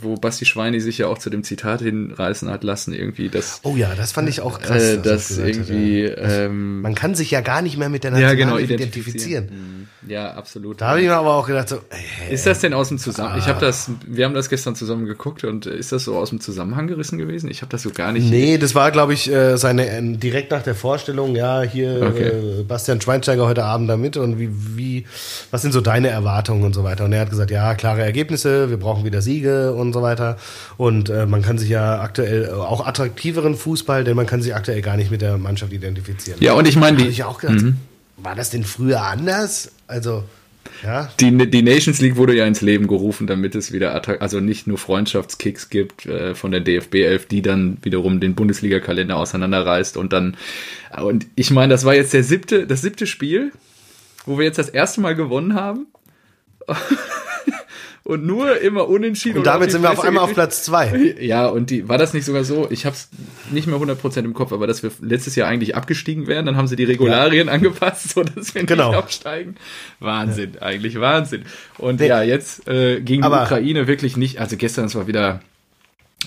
wo 0.00 0.14
Basti 0.16 0.44
Schweini 0.44 0.80
sich 0.80 0.98
ja 0.98 1.06
auch 1.06 1.18
zu 1.18 1.30
dem 1.30 1.44
Zitat 1.44 1.80
hinreißen 1.82 2.50
hat 2.50 2.64
lassen, 2.64 2.92
irgendwie, 2.92 3.28
dass, 3.28 3.60
Oh 3.62 3.76
ja, 3.76 3.94
das 3.96 4.12
fand 4.12 4.28
ich 4.28 4.40
auch 4.40 4.60
krass. 4.60 4.82
äh, 4.82 4.98
dass 5.02 5.30
hat, 5.38 5.46
irgendwie, 5.46 6.02
ähm, 6.04 6.80
Man 6.82 6.94
kann 6.94 7.14
sich 7.14 7.30
ja 7.30 7.40
gar 7.40 7.62
nicht 7.62 7.76
mehr 7.78 7.88
mit 7.88 8.04
der 8.04 8.16
ja, 8.18 8.34
genau, 8.34 8.58
identifizieren. 8.58 9.44
identifizieren. 9.44 9.88
Mhm. 10.04 10.10
Ja, 10.10 10.32
absolut. 10.34 10.80
Da 10.80 10.88
habe 10.88 11.00
ich 11.00 11.06
mir 11.06 11.16
aber 11.16 11.34
auch 11.34 11.46
gedacht, 11.46 11.68
so, 11.68 11.76
ey, 11.90 12.32
Ist 12.34 12.46
das 12.46 12.60
denn 12.60 12.72
aus 12.72 12.88
dem 12.88 12.98
Zusammenhang? 12.98 13.38
Ich 13.38 13.44
Ah. 13.44 13.48
habe 13.48 13.60
das, 13.60 13.90
wir 14.06 14.24
haben 14.24 14.34
das 14.34 14.48
gestern 14.48 14.74
zusammen 14.74 15.06
geguckt 15.06 15.44
und 15.44 15.66
äh, 15.66 15.76
ist 15.76 15.92
das 15.92 16.04
so 16.04 16.16
aus 16.16 16.30
dem 16.30 16.40
Zusammenhang 16.40 16.86
gerissen 16.86 17.18
gewesen? 17.18 17.50
Ich 17.50 17.60
habe 17.62 17.70
das 17.70 17.82
so 17.82 17.90
gar 17.90 18.12
nicht. 18.12 18.28
Nee, 18.30 18.58
das 18.58 18.74
war, 18.74 18.90
glaube 18.90 19.12
ich, 19.12 19.30
äh, 19.30 19.56
seine 19.58 19.88
äh, 19.88 20.00
direkt 20.16 20.50
nach 20.50 20.62
der 20.62 20.74
Vorstellung, 20.74 21.36
ja, 21.36 21.62
hier 21.62 22.02
Okay. 22.08 22.28
äh, 22.60 22.62
Bastian 22.62 23.00
Schweinsteiger 23.00 23.46
heute 23.46 23.64
Abend 23.64 23.90
damit 23.90 24.16
und 24.16 24.38
wie, 24.38 24.48
wie, 24.50 25.06
was 25.50 25.62
sind 25.62 25.72
so 25.72 25.80
deine 25.80 26.08
Erwartungen 26.08 26.62
und 26.64 26.74
so 26.74 26.84
weiter. 26.84 27.04
Und 27.04 27.12
er 27.12 27.20
hat 27.22 27.30
gesagt, 27.30 27.50
ja, 27.50 27.74
klare 27.74 28.02
Ergebnisse, 28.02 28.70
wir 28.70 28.76
brauchen 28.78 29.04
wieder 29.04 29.20
Siege 29.20 29.67
und 29.74 29.92
so 29.92 30.02
weiter. 30.02 30.38
Und 30.76 31.10
äh, 31.10 31.26
man 31.26 31.42
kann 31.42 31.58
sich 31.58 31.68
ja 31.68 32.00
aktuell 32.00 32.44
äh, 32.44 32.52
auch 32.52 32.86
attraktiveren 32.86 33.54
Fußball, 33.54 34.04
denn 34.04 34.16
man 34.16 34.26
kann 34.26 34.42
sich 34.42 34.54
aktuell 34.54 34.82
gar 34.82 34.96
nicht 34.96 35.10
mit 35.10 35.22
der 35.22 35.38
Mannschaft 35.38 35.72
identifizieren. 35.72 36.40
Ja, 36.40 36.54
und 36.54 36.66
ich 36.66 36.76
meine, 36.76 36.98
die, 36.98 37.06
ich 37.06 37.24
auch 37.24 37.38
gedacht, 37.38 37.64
war 38.16 38.34
das 38.34 38.50
denn 38.50 38.64
früher 38.64 39.02
anders? 39.02 39.70
Also, 39.86 40.24
ja. 40.82 41.10
die, 41.20 41.50
die 41.50 41.62
Nations 41.62 42.00
League 42.00 42.16
wurde 42.16 42.34
ja 42.34 42.46
ins 42.46 42.60
Leben 42.60 42.86
gerufen, 42.86 43.26
damit 43.26 43.54
es 43.54 43.72
wieder 43.72 44.02
also 44.20 44.40
nicht 44.40 44.66
nur 44.66 44.78
Freundschaftskicks 44.78 45.70
gibt 45.70 46.06
äh, 46.06 46.34
von 46.34 46.50
der 46.50 46.60
DFB 46.60 46.94
11, 46.96 47.26
die 47.26 47.42
dann 47.42 47.78
wiederum 47.82 48.20
den 48.20 48.34
Bundesliga-Kalender 48.34 49.16
auseinanderreißt 49.16 49.96
und 49.96 50.12
dann 50.12 50.36
und 51.02 51.26
ich 51.34 51.50
meine, 51.50 51.72
das 51.72 51.84
war 51.84 51.94
jetzt 51.94 52.12
der 52.12 52.24
siebte, 52.24 52.66
das 52.66 52.82
siebte 52.82 53.06
Spiel, 53.06 53.52
wo 54.24 54.38
wir 54.38 54.44
jetzt 54.44 54.58
das 54.58 54.68
erste 54.68 55.00
Mal 55.00 55.14
gewonnen 55.14 55.54
haben. 55.54 55.86
Und 58.08 58.24
nur 58.24 58.58
immer 58.62 58.88
unentschieden. 58.88 59.36
Und 59.38 59.46
damit 59.46 59.68
die 59.68 59.72
sind 59.72 59.82
wir 59.82 59.90
auf 59.90 60.00
einmal 60.00 60.24
auf. 60.24 60.32
Platz 60.32 60.62
zwei. 60.62 61.14
Ja, 61.20 61.46
und 61.46 61.68
die, 61.68 61.90
war 61.90 61.98
das 61.98 62.14
nicht 62.14 62.24
sogar 62.24 62.42
so, 62.42 62.66
ich 62.70 62.86
habe 62.86 62.96
es 62.96 63.10
nicht 63.50 63.66
mehr 63.66 63.76
100% 63.78 64.20
im 64.20 64.32
Kopf, 64.32 64.50
aber 64.54 64.66
dass 64.66 64.82
wir 64.82 64.90
letztes 65.02 65.36
Jahr 65.36 65.46
eigentlich 65.46 65.76
abgestiegen 65.76 66.26
wären, 66.26 66.46
dann 66.46 66.56
haben 66.56 66.68
sie 66.68 66.76
die 66.76 66.84
Regularien 66.84 67.48
angepasst, 67.50 68.08
so 68.14 68.22
dass 68.24 68.54
wir 68.54 68.64
Genau. 68.64 68.88
nicht 68.92 68.98
absteigen. 68.98 69.56
Wahnsinn, 70.00 70.52
eigentlich 70.58 70.98
Wahnsinn. 70.98 71.42
Und 71.76 72.00
Nee. 72.00 72.06
ja, 72.08 72.22
jetzt 72.22 72.66
äh, 72.66 73.00
gegen 73.02 73.20
die 73.20 73.26
Aber- 73.26 73.42
Ukraine 73.42 73.86
wirklich 73.86 74.16
nicht, 74.16 74.40
also 74.40 74.56
gestern, 74.56 74.84
das 74.84 74.94
war 74.94 75.06
wieder, 75.06 75.40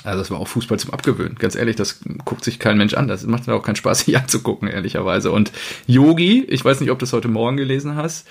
also 0.03 0.19
das 0.19 0.29
war 0.29 0.39
auch 0.39 0.47
Fußball 0.47 0.77
zum 0.77 0.91
Abgewöhnen, 0.91 1.33
ganz 1.39 1.55
ehrlich, 1.55 1.77
das 1.77 2.01
guckt 2.25 2.43
sich 2.43 2.59
kein 2.59 2.77
Mensch 2.77 2.93
an, 2.93 3.07
das 3.07 3.23
macht 3.25 3.47
mir 3.47 3.55
auch 3.55 3.63
keinen 3.63 3.75
Spaß, 3.75 4.01
sich 4.05 4.15
anzugucken, 4.15 4.67
ehrlicherweise. 4.67 5.31
Und 5.31 5.51
Yogi, 5.87 6.43
ich 6.47 6.63
weiß 6.63 6.79
nicht, 6.79 6.91
ob 6.91 6.99
du 6.99 7.05
es 7.05 7.13
heute 7.13 7.27
Morgen 7.27 7.57
gelesen 7.57 7.95
hast, 7.95 8.27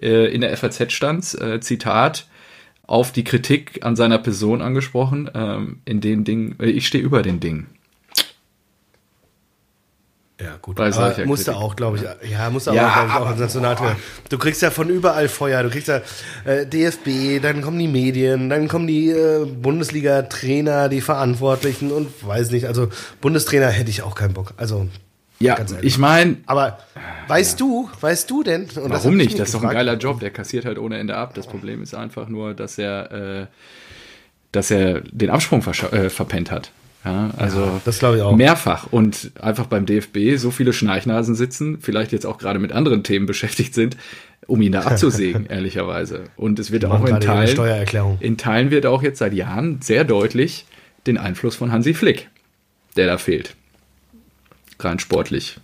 äh, 0.00 0.32
in 0.34 0.40
der 0.40 0.56
FAZ 0.56 0.90
stand, 0.90 1.34
äh, 1.38 1.60
Zitat, 1.60 2.28
auf 2.86 3.12
die 3.12 3.24
Kritik 3.24 3.84
an 3.84 3.96
seiner 3.96 4.18
Person 4.18 4.62
angesprochen, 4.62 5.30
ähm, 5.34 5.80
in 5.84 6.00
den 6.00 6.24
Dingen, 6.24 6.56
äh, 6.60 6.66
ich 6.66 6.86
stehe 6.86 7.02
über 7.02 7.22
den 7.22 7.40
Dingen. 7.40 7.66
Ja, 10.40 10.56
gut. 10.60 10.76
Bei 10.76 10.86
Aber 10.86 10.92
solcher 10.92 11.26
musste 11.26 11.56
auch, 11.56 11.76
glaube 11.76 11.96
ich, 11.96 12.30
ja, 12.30 12.50
musste 12.50 12.74
Ja, 12.74 12.88
aber, 12.88 12.92
glaube 12.92 13.08
ich, 13.08 13.14
auch 13.14 13.26
als 13.28 13.38
Nationaltrainer. 13.38 13.96
Du 14.28 14.36
kriegst 14.36 14.62
ja 14.62 14.70
von 14.70 14.88
überall 14.88 15.28
Feuer. 15.28 15.62
Du 15.62 15.70
kriegst 15.70 15.86
ja 15.86 16.00
äh, 16.44 16.66
DFB, 16.66 17.40
dann 17.40 17.62
kommen 17.62 17.78
die 17.78 17.86
Medien, 17.86 18.50
dann 18.50 18.66
kommen 18.66 18.88
die 18.88 19.10
äh, 19.10 19.46
Bundesliga-Trainer, 19.46 20.88
die 20.88 21.00
Verantwortlichen 21.00 21.92
und 21.92 22.08
weiß 22.26 22.50
nicht. 22.50 22.66
Also 22.66 22.88
Bundestrainer 23.20 23.68
hätte 23.68 23.90
ich 23.90 24.02
auch 24.02 24.16
keinen 24.16 24.34
Bock. 24.34 24.54
Also 24.56 24.88
Ja, 25.40 25.58
ich 25.82 25.98
meine. 25.98 26.36
Aber 26.46 26.78
weißt 27.28 27.60
ja. 27.60 27.66
du, 27.66 27.90
weißt 28.00 28.30
du 28.30 28.42
denn? 28.42 28.68
warum 28.74 29.16
nicht? 29.16 29.38
Das 29.38 29.48
ist 29.48 29.54
doch 29.54 29.62
ein 29.62 29.70
geiler 29.70 29.96
Job. 29.96 30.20
Der 30.20 30.30
kassiert 30.30 30.64
halt 30.64 30.78
ohne 30.78 30.98
Ende 30.98 31.16
ab. 31.16 31.34
Das 31.34 31.46
Problem 31.46 31.82
ist 31.82 31.94
einfach 31.94 32.28
nur, 32.28 32.54
dass 32.54 32.78
er, 32.78 33.10
äh, 33.42 33.46
dass 34.52 34.70
er 34.70 35.00
den 35.00 35.30
Absprung 35.30 35.60
äh, 35.60 36.08
verpennt 36.08 36.50
hat. 36.50 36.70
Ja, 37.04 37.30
also 37.36 37.60
ja, 37.60 37.80
das 37.84 37.98
glaube 37.98 38.16
ich 38.16 38.22
auch. 38.22 38.34
mehrfach 38.34 38.86
und 38.90 39.32
einfach 39.38 39.66
beim 39.66 39.84
DFB 39.84 40.38
so 40.38 40.50
viele 40.50 40.72
Schnarchnasen 40.72 41.34
sitzen, 41.34 41.78
vielleicht 41.80 42.12
jetzt 42.12 42.24
auch 42.24 42.38
gerade 42.38 42.58
mit 42.58 42.72
anderen 42.72 43.02
Themen 43.02 43.26
beschäftigt 43.26 43.74
sind, 43.74 43.98
um 44.46 44.62
ihn 44.62 44.72
da 44.72 44.80
abzusägen, 44.86 45.44
ehrlicherweise. 45.44 46.24
Und 46.36 46.58
es 46.58 46.70
wird 46.70 46.86
auch 46.86 47.04
in 47.04 47.20
Teilen, 47.20 48.16
in 48.20 48.38
Teilen 48.38 48.70
wird 48.70 48.86
auch 48.86 49.02
jetzt 49.02 49.18
seit 49.18 49.34
Jahren 49.34 49.82
sehr 49.82 50.04
deutlich 50.04 50.64
den 51.06 51.18
Einfluss 51.18 51.56
von 51.56 51.72
Hansi 51.72 51.92
Flick, 51.92 52.30
der 52.96 53.06
da 53.06 53.18
fehlt. 53.18 53.54
Rein 54.84 54.98
sportlich. 54.98 55.58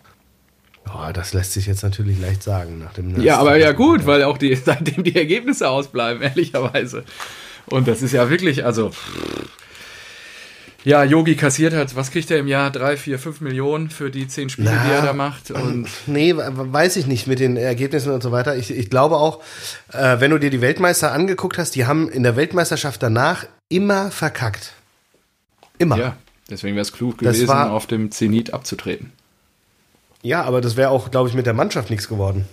Oh, 0.93 1.12
das 1.12 1.33
lässt 1.33 1.53
sich 1.53 1.67
jetzt 1.67 1.83
natürlich 1.83 2.21
leicht 2.21 2.43
sagen. 2.43 2.79
Nach 2.79 2.93
dem 2.93 3.21
ja, 3.21 3.39
aber 3.39 3.57
ja 3.57 3.73
gut, 3.73 4.07
weil 4.07 4.25
auch 4.25 4.39
die, 4.39 4.55
seitdem 4.65 5.05
die 5.05 5.15
Ergebnisse 5.15 5.69
ausbleiben, 5.69 6.23
ehrlicherweise. 6.23 7.05
Und 7.67 7.87
das 7.87 8.03
ist 8.03 8.12
ja 8.12 8.29
wirklich, 8.31 8.65
also. 8.65 8.91
Ja, 10.83 11.05
Yogi 11.05 11.37
kassiert 11.37 11.75
hat, 11.75 11.95
was 11.95 12.11
kriegt 12.11 12.31
er 12.31 12.39
im 12.39 12.47
Jahr? 12.49 12.71
Drei, 12.71 12.97
vier, 12.97 13.19
fünf 13.19 13.43
Millionen 13.43 13.91
für 13.91 14.11
die 14.11 14.27
zehn 14.29 14.49
Spiele, 14.49 14.73
Na, 14.75 14.85
die 14.85 14.91
er 14.91 15.03
da 15.03 15.12
macht? 15.12 15.50
Und 15.50 15.89
nee, 16.07 16.35
weiß 16.35 16.97
ich 16.97 17.07
nicht 17.07 17.27
mit 17.27 17.39
den 17.39 17.59
Ergebnissen 17.59 18.12
und 18.12 18.23
so 18.23 18.33
weiter. 18.33 18.57
Ich, 18.57 18.71
ich 18.71 18.89
glaube 18.89 19.17
auch, 19.17 19.43
äh, 19.93 20.21
wenn 20.21 20.31
du 20.31 20.39
dir 20.39 20.49
die 20.49 20.62
Weltmeister 20.62 21.12
angeguckt 21.12 21.59
hast, 21.59 21.75
die 21.75 21.85
haben 21.85 22.09
in 22.09 22.23
der 22.23 22.35
Weltmeisterschaft 22.35 23.03
danach 23.03 23.45
immer 23.69 24.11
verkackt. 24.11 24.73
Immer. 25.77 25.99
Ja, 25.99 26.17
deswegen 26.50 26.76
wäre 26.76 26.83
es 26.83 26.92
klug 26.92 27.19
gewesen, 27.19 27.49
war, 27.49 27.73
auf 27.73 27.87
dem 27.87 28.11
Zenit 28.11 28.52
abzutreten. 28.52 29.12
Ja, 30.23 30.42
aber 30.42 30.61
das 30.61 30.76
wäre 30.76 30.90
auch, 30.90 31.11
glaube 31.11 31.28
ich, 31.28 31.35
mit 31.35 31.47
der 31.47 31.54
Mannschaft 31.54 31.90
nichts 31.90 32.09
geworden. 32.09 32.45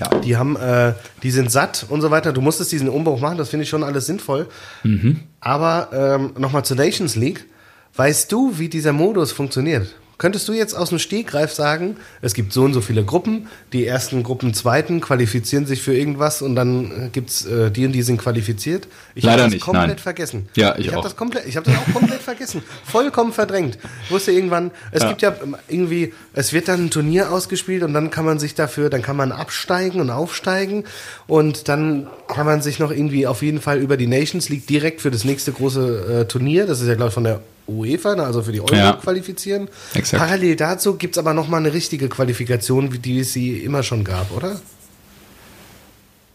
Ja. 0.00 0.18
Die 0.18 0.36
haben, 0.36 0.56
äh, 0.56 0.94
die 1.22 1.30
sind 1.30 1.50
satt 1.50 1.86
und 1.88 2.00
so 2.00 2.10
weiter. 2.10 2.32
Du 2.32 2.40
musstest 2.40 2.72
diesen 2.72 2.88
Umbruch 2.88 3.20
machen, 3.20 3.38
das 3.38 3.50
finde 3.50 3.64
ich 3.64 3.68
schon 3.68 3.84
alles 3.84 4.06
sinnvoll. 4.06 4.48
Mhm. 4.82 5.20
Aber 5.40 5.90
ähm, 5.92 6.32
nochmal 6.36 6.64
zur 6.64 6.76
Nations 6.76 7.16
League. 7.16 7.46
Weißt 7.94 8.30
du, 8.30 8.58
wie 8.58 8.68
dieser 8.68 8.92
Modus 8.92 9.32
funktioniert? 9.32 9.94
Könntest 10.18 10.48
du 10.48 10.54
jetzt 10.54 10.74
aus 10.74 10.88
dem 10.88 10.98
Stegreif 10.98 11.52
sagen, 11.52 11.96
es 12.22 12.32
gibt 12.32 12.52
so 12.52 12.62
und 12.62 12.72
so 12.72 12.80
viele 12.80 13.04
Gruppen, 13.04 13.48
die 13.74 13.86
ersten 13.86 14.22
Gruppen 14.22 14.54
zweiten 14.54 15.02
qualifizieren 15.02 15.66
sich 15.66 15.82
für 15.82 15.94
irgendwas 15.94 16.40
und 16.40 16.56
dann 16.56 16.90
äh, 16.90 17.08
gibt's 17.10 17.44
äh, 17.44 17.70
die 17.70 17.84
und 17.84 17.92
die 17.92 18.00
sind 18.00 18.16
qualifiziert? 18.16 18.88
Ich 19.14 19.26
habe 19.26 19.42
das 19.42 19.50
nicht, 19.50 19.62
komplett 19.62 19.88
nein. 19.88 19.98
vergessen. 19.98 20.48
Ja, 20.54 20.74
ich, 20.78 20.86
ich 20.86 20.92
habe 20.92 21.02
das 21.02 21.16
komplett, 21.16 21.46
ich 21.46 21.56
habe 21.56 21.70
das 21.70 21.78
auch 21.78 21.92
komplett 21.92 22.22
vergessen, 22.22 22.62
vollkommen 22.84 23.34
verdrängt. 23.34 23.78
Ich 24.04 24.10
wusste 24.10 24.32
irgendwann, 24.32 24.70
es 24.90 25.02
ja. 25.02 25.08
gibt 25.10 25.20
ja 25.20 25.36
irgendwie, 25.68 26.14
es 26.32 26.54
wird 26.54 26.68
dann 26.68 26.86
ein 26.86 26.90
Turnier 26.90 27.30
ausgespielt 27.30 27.82
und 27.82 27.92
dann 27.92 28.10
kann 28.10 28.24
man 28.24 28.38
sich 28.38 28.54
dafür, 28.54 28.88
dann 28.88 29.02
kann 29.02 29.16
man 29.16 29.32
absteigen 29.32 30.00
und 30.00 30.08
aufsteigen 30.08 30.84
und 31.26 31.68
dann 31.68 32.06
kann 32.26 32.46
man 32.46 32.62
sich 32.62 32.78
noch 32.78 32.90
irgendwie 32.90 33.26
auf 33.26 33.42
jeden 33.42 33.60
Fall 33.60 33.78
über 33.78 33.98
die 33.98 34.06
Nations 34.06 34.48
League 34.48 34.66
direkt 34.66 35.02
für 35.02 35.10
das 35.10 35.24
nächste 35.24 35.52
große 35.52 36.20
äh, 36.22 36.24
Turnier, 36.26 36.66
das 36.66 36.80
ist 36.80 36.88
ja 36.88 36.94
glaube 36.94 37.08
ich 37.08 37.14
von 37.14 37.24
der 37.24 37.40
UEFA, 37.68 38.14
ne, 38.16 38.24
also 38.24 38.42
für 38.42 38.52
die 38.52 38.60
Euro 38.60 38.74
ja. 38.74 38.92
qualifizieren. 38.94 39.68
Exakt. 39.94 40.22
Parallel 40.22 40.56
dazu 40.56 40.96
gibt 40.96 41.16
es 41.16 41.18
aber 41.18 41.34
nochmal 41.34 41.60
eine 41.60 41.72
richtige 41.72 42.08
Qualifikation, 42.08 42.92
wie 42.92 42.98
die 42.98 43.20
es 43.20 43.32
sie 43.32 43.58
immer 43.58 43.82
schon 43.82 44.04
gab, 44.04 44.30
oder? 44.30 44.60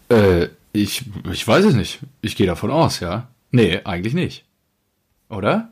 Äh, 0.09 0.49
ich, 0.73 1.05
ich 1.31 1.47
weiß 1.47 1.65
es 1.65 1.73
nicht. 1.73 1.99
Ich 2.21 2.35
gehe 2.35 2.47
davon 2.47 2.71
aus, 2.71 2.99
ja. 2.99 3.27
Nee, 3.51 3.81
eigentlich 3.83 4.13
nicht. 4.13 4.45
Oder? 5.29 5.69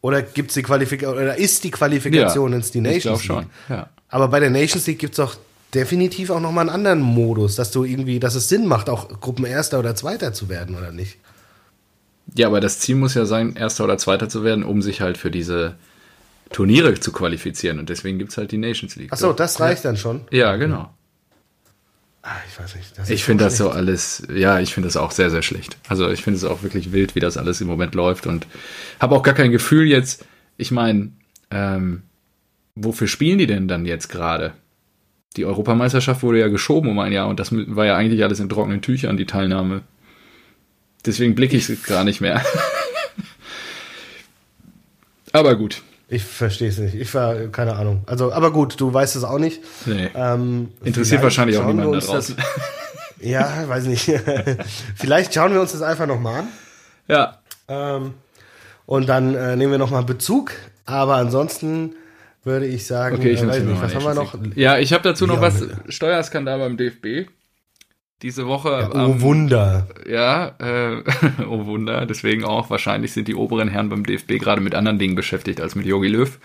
Oder 0.00 0.22
gibt's 0.22 0.54
die 0.54 0.62
Qualifikation 0.62 1.16
oder 1.16 1.36
ist 1.36 1.64
die 1.64 1.70
Qualifikation 1.70 2.50
ja, 2.50 2.56
ins 2.58 2.70
die 2.70 2.80
Nations 2.80 3.22
ich 3.22 3.28
League? 3.28 3.38
schon, 3.38 3.46
ja. 3.68 3.88
Aber 4.08 4.28
bei 4.28 4.38
der 4.38 4.50
Nations 4.50 4.86
League 4.86 4.98
gibt 4.98 5.14
es 5.14 5.16
doch 5.16 5.36
definitiv 5.74 6.30
auch 6.30 6.40
nochmal 6.40 6.68
einen 6.68 6.74
anderen 6.74 7.00
Modus, 7.00 7.56
dass 7.56 7.70
du 7.70 7.84
irgendwie, 7.84 8.20
dass 8.20 8.34
es 8.34 8.48
Sinn 8.48 8.66
macht, 8.66 8.88
auch 8.88 9.20
Gruppenerster 9.20 9.78
oder 9.78 9.96
Zweiter 9.96 10.32
zu 10.32 10.48
werden, 10.48 10.76
oder 10.76 10.92
nicht? 10.92 11.18
Ja, 12.34 12.48
aber 12.48 12.60
das 12.60 12.80
Ziel 12.80 12.96
muss 12.96 13.14
ja 13.14 13.26
sein, 13.26 13.56
Erster 13.56 13.84
oder 13.84 13.96
Zweiter 13.96 14.28
zu 14.28 14.44
werden, 14.44 14.64
um 14.64 14.82
sich 14.82 15.00
halt 15.00 15.16
für 15.18 15.30
diese 15.30 15.76
Turniere 16.50 16.98
zu 16.98 17.12
qualifizieren. 17.12 17.78
Und 17.78 17.88
deswegen 17.88 18.18
gibt 18.18 18.32
es 18.32 18.38
halt 18.38 18.52
die 18.52 18.58
Nations 18.58 18.96
League. 18.96 19.12
Achso, 19.12 19.32
das 19.32 19.60
reicht 19.60 19.84
ja. 19.84 19.90
dann 19.90 19.96
schon? 19.96 20.22
Ja, 20.30 20.56
genau. 20.56 20.90
Ah, 22.22 22.36
ich 22.48 22.58
weiß 22.58 22.74
nicht. 22.76 23.10
ich 23.10 23.22
finde 23.22 23.44
das 23.44 23.58
so 23.58 23.68
alles, 23.68 24.26
ja, 24.34 24.58
ich 24.58 24.72
finde 24.72 24.86
das 24.86 24.96
auch 24.96 25.10
sehr, 25.10 25.30
sehr 25.30 25.42
schlecht. 25.42 25.76
Also 25.88 26.08
ich 26.10 26.22
finde 26.22 26.38
es 26.38 26.44
auch 26.44 26.62
wirklich 26.62 26.90
wild, 26.90 27.14
wie 27.14 27.20
das 27.20 27.36
alles 27.36 27.60
im 27.60 27.66
Moment 27.66 27.94
läuft 27.94 28.26
und 28.26 28.46
habe 28.98 29.14
auch 29.14 29.22
gar 29.22 29.34
kein 29.34 29.50
Gefühl 29.50 29.86
jetzt, 29.86 30.24
ich 30.56 30.70
meine, 30.70 31.12
ähm, 31.50 32.02
wofür 32.74 33.08
spielen 33.08 33.36
die 33.36 33.46
denn 33.46 33.68
dann 33.68 33.84
jetzt 33.84 34.08
gerade? 34.08 34.54
Die 35.36 35.44
Europameisterschaft 35.44 36.22
wurde 36.22 36.40
ja 36.40 36.48
geschoben 36.48 36.88
um 36.88 36.98
ein 36.98 37.12
Jahr 37.12 37.28
und 37.28 37.40
das 37.40 37.50
war 37.52 37.84
ja 37.84 37.94
eigentlich 37.94 38.24
alles 38.24 38.40
in 38.40 38.48
trockenen 38.48 38.80
Tüchern, 38.80 39.18
die 39.18 39.26
Teilnahme. 39.26 39.82
Deswegen 41.06 41.34
blicke 41.34 41.56
ich 41.56 41.68
es 41.68 41.82
gar 41.82 42.04
nicht 42.04 42.20
mehr. 42.20 42.42
aber 45.32 45.56
gut. 45.56 45.82
Ich 46.08 46.22
verstehe 46.22 46.68
es 46.68 46.78
nicht. 46.78 46.94
Ich 46.94 47.12
war, 47.14 47.34
keine 47.48 47.74
Ahnung. 47.74 48.02
Also, 48.06 48.32
aber 48.32 48.52
gut, 48.52 48.80
du 48.80 48.92
weißt 48.92 49.16
es 49.16 49.24
auch 49.24 49.38
nicht. 49.38 49.60
Nee. 49.86 50.10
Ähm, 50.14 50.68
Interessiert 50.84 51.22
wahrscheinlich 51.22 51.58
auch 51.58 51.66
niemand 51.66 51.94
da 51.94 51.98
draußen. 51.98 52.36
Das, 52.36 52.46
ja, 53.20 53.68
weiß 53.68 53.84
nicht. 53.86 54.04
vielleicht 54.94 55.34
schauen 55.34 55.52
wir 55.52 55.60
uns 55.60 55.72
das 55.72 55.82
einfach 55.82 56.06
nochmal 56.06 56.40
an. 56.40 56.48
Ja. 57.08 57.38
Ähm, 57.68 58.14
und 58.86 59.08
dann 59.08 59.34
äh, 59.34 59.56
nehmen 59.56 59.72
wir 59.72 59.78
nochmal 59.78 60.04
Bezug. 60.04 60.52
Aber 60.84 61.16
ansonsten 61.16 61.94
würde 62.44 62.66
ich 62.66 62.86
sagen, 62.86 63.16
okay, 63.16 63.30
ich 63.30 63.42
äh, 63.42 63.48
weiß 63.48 63.62
nicht, 63.62 63.80
was 63.80 63.94
haben 63.94 64.04
wir 64.04 64.14
noch? 64.14 64.36
Ja, 64.54 64.78
ich 64.78 64.92
habe 64.92 65.02
dazu 65.02 65.26
noch 65.26 65.40
was. 65.40 65.64
Steuerskandal 65.88 66.58
beim 66.58 66.76
DFB 66.76 67.30
diese 68.24 68.46
Woche. 68.46 68.70
Ja, 68.70 68.90
oh 68.90 69.10
ähm, 69.10 69.20
Wunder. 69.20 69.86
Ja, 70.08 70.54
äh, 70.58 71.02
oh 71.46 71.66
Wunder. 71.66 72.06
Deswegen 72.06 72.42
auch 72.42 72.70
wahrscheinlich 72.70 73.12
sind 73.12 73.28
die 73.28 73.34
oberen 73.34 73.68
Herren 73.68 73.90
beim 73.90 74.04
DFB 74.04 74.38
gerade 74.40 74.62
mit 74.62 74.74
anderen 74.74 74.98
Dingen 74.98 75.14
beschäftigt 75.14 75.60
als 75.60 75.74
mit 75.74 75.84
Jogi 75.84 76.08
Löw. 76.08 76.38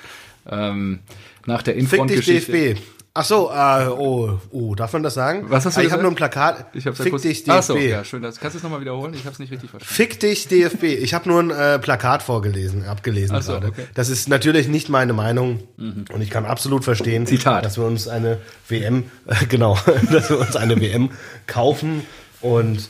Ähm, 0.50 1.00
nach 1.46 1.64
der 1.64 1.76
Infront-Geschichte. 1.76 2.52
DFB. 2.52 2.82
Ach 3.13 3.25
so, 3.25 3.50
äh, 3.51 3.88
oh, 3.88 4.39
oh, 4.51 4.75
darf 4.75 4.94
man 4.94 5.01
das 5.01 5.16
sagen? 5.16 5.46
Was 5.50 5.66
hast 5.66 5.78
du 5.78 5.82
ah, 5.82 5.84
Ich 5.84 5.92
habe 5.92 6.04
nur 6.04 6.12
ein 6.12 6.16
Plakat. 6.16 6.68
Ich 6.74 6.86
hab's 6.86 7.00
ja 7.00 7.04
Fick 7.04 7.12
kurz, 7.12 7.24
dich 7.24 7.44
DFB. 7.44 7.50
Ach 7.51 7.63
so, 7.63 7.78
ja, 7.78 8.04
schön. 8.04 8.22
Das, 8.22 8.39
kannst 8.39 8.54
du 8.54 8.58
es 8.60 8.63
nochmal 8.63 8.82
wiederholen? 8.82 9.13
Ich 9.16 9.22
habe 9.22 9.34
es 9.34 9.39
nicht 9.39 9.51
richtig 9.51 9.72
verstanden. 9.72 9.94
Fick 9.94 10.20
dich 10.20 10.48
DFB. 10.48 10.84
Ich 10.84 11.16
habe 11.16 11.28
nur 11.28 11.42
ein 11.42 11.50
äh, 11.50 11.80
Plakat 11.80 12.22
vorgelesen, 12.22 12.86
abgelesen 12.86 13.42
so, 13.42 13.54
gerade. 13.54 13.70
Okay. 13.70 13.86
Das 13.96 14.10
ist 14.10 14.30
natürlich 14.30 14.68
nicht 14.68 14.89
meine 14.89 15.13
Meinung 15.13 15.60
mhm. 15.78 16.06
und 16.13 16.22
ich 16.22 16.30
kann 16.30 16.46
absolut 16.46 16.84
verstehen, 16.84 17.25
Zitat. 17.25 17.66
dass 17.66 17.78
wir 17.78 17.86
uns 17.86 18.08
eine 18.08 18.38
WM, 18.68 19.06
äh, 19.25 19.46
genau, 19.48 19.78
dass 20.12 20.30
wir 20.30 20.39
uns 20.39 20.56
eine 20.56 20.80
WM 20.80 21.10
kaufen 21.48 22.04
und 22.42 22.89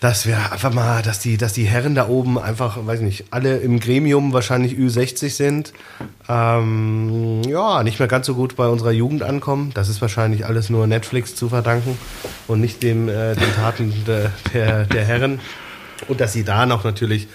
dass 0.00 0.26
wir 0.26 0.52
einfach 0.52 0.72
mal, 0.72 1.02
dass 1.02 1.18
die, 1.18 1.36
dass 1.36 1.52
die 1.52 1.64
Herren 1.64 1.94
da 1.94 2.08
oben 2.08 2.38
einfach, 2.38 2.78
weiß 2.86 3.00
nicht, 3.00 3.26
alle 3.30 3.56
im 3.58 3.80
Gremium 3.80 4.32
wahrscheinlich 4.32 4.74
Ü60 4.74 5.30
sind, 5.30 5.72
ähm, 6.28 7.42
ja, 7.48 7.82
nicht 7.82 7.98
mehr 7.98 8.06
ganz 8.06 8.26
so 8.26 8.34
gut 8.34 8.54
bei 8.54 8.68
unserer 8.68 8.92
Jugend 8.92 9.24
ankommen. 9.24 9.72
Das 9.74 9.88
ist 9.88 10.00
wahrscheinlich 10.00 10.46
alles 10.46 10.70
nur 10.70 10.86
Netflix 10.86 11.34
zu 11.34 11.48
verdanken 11.48 11.98
und 12.46 12.60
nicht 12.60 12.82
dem, 12.82 13.08
äh, 13.08 13.34
den 13.34 13.54
Taten 13.56 13.92
de, 14.06 14.28
der, 14.52 14.84
der 14.84 15.04
Herren. 15.04 15.40
Und 16.06 16.20
dass 16.20 16.32
sie 16.32 16.44
da 16.44 16.64
noch 16.64 16.84
natürlich, 16.84 17.26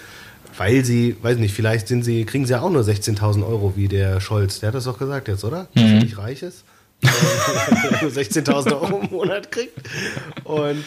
weil 0.56 0.86
sie, 0.86 1.16
weiß 1.20 1.36
nicht, 1.36 1.54
vielleicht 1.54 1.86
sind 1.88 2.02
sie, 2.02 2.24
kriegen 2.24 2.46
sie 2.46 2.52
ja 2.52 2.62
auch 2.62 2.70
nur 2.70 2.82
16.000 2.82 3.46
Euro 3.46 3.74
wie 3.76 3.88
der 3.88 4.20
Scholz. 4.20 4.60
Der 4.60 4.68
hat 4.68 4.74
das 4.74 4.84
doch 4.84 4.98
gesagt 4.98 5.28
jetzt, 5.28 5.44
oder? 5.44 5.68
Mhm. 5.74 5.80
Dass 5.80 5.90
er 5.90 6.00
nicht 6.00 6.18
reich 6.18 6.42
ist. 6.42 6.64
nur 8.00 8.10
16.000 8.10 8.72
Euro 8.72 9.00
im 9.02 9.10
Monat 9.10 9.52
kriegt. 9.52 9.78
Und 10.44 10.84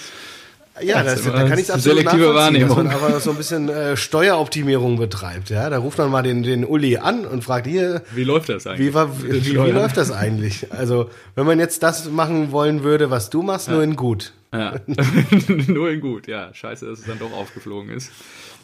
ja, 0.81 1.03
das, 1.03 1.23
da 1.23 1.31
kann 1.31 1.53
ich 1.53 1.65
es 1.65 1.71
absolut 1.71 1.99
selektive 1.99 2.33
Wahrnehmung. 2.33 2.69
dass 2.69 2.77
man 2.77 2.87
aber 2.87 3.19
so 3.19 3.31
ein 3.31 3.37
bisschen 3.37 3.69
äh, 3.69 3.97
Steueroptimierung 3.97 4.97
betreibt. 4.97 5.49
Ja, 5.49 5.69
da 5.69 5.77
ruft 5.77 5.97
man 5.97 6.09
mal 6.09 6.23
den, 6.23 6.43
den 6.43 6.65
Uli 6.65 6.97
an 6.97 7.25
und 7.25 7.43
fragt 7.43 7.67
hier, 7.67 8.03
wie 8.13 8.23
läuft 8.23 8.49
das 8.49 8.67
eigentlich? 8.67 8.87
Wie, 8.87 8.93
war, 8.93 9.23
wie, 9.23 9.45
wie, 9.45 9.51
wie 9.51 9.71
läuft 9.71 9.97
das 9.97 10.11
eigentlich? 10.11 10.71
Also, 10.71 11.09
wenn 11.35 11.45
man 11.45 11.59
jetzt 11.59 11.83
das 11.83 12.09
machen 12.09 12.51
wollen 12.51 12.83
würde, 12.83 13.09
was 13.09 13.29
du 13.29 13.41
machst, 13.41 13.67
ja. 13.67 13.73
nur 13.73 13.83
in 13.83 13.95
gut. 13.95 14.33
Ja, 14.53 14.75
nur 15.67 15.89
in 15.89 16.01
gut. 16.01 16.27
Ja, 16.27 16.53
scheiße, 16.53 16.85
dass 16.85 16.99
es 16.99 17.05
dann 17.05 17.19
doch 17.19 17.31
aufgeflogen 17.33 17.91
ist. 17.91 18.11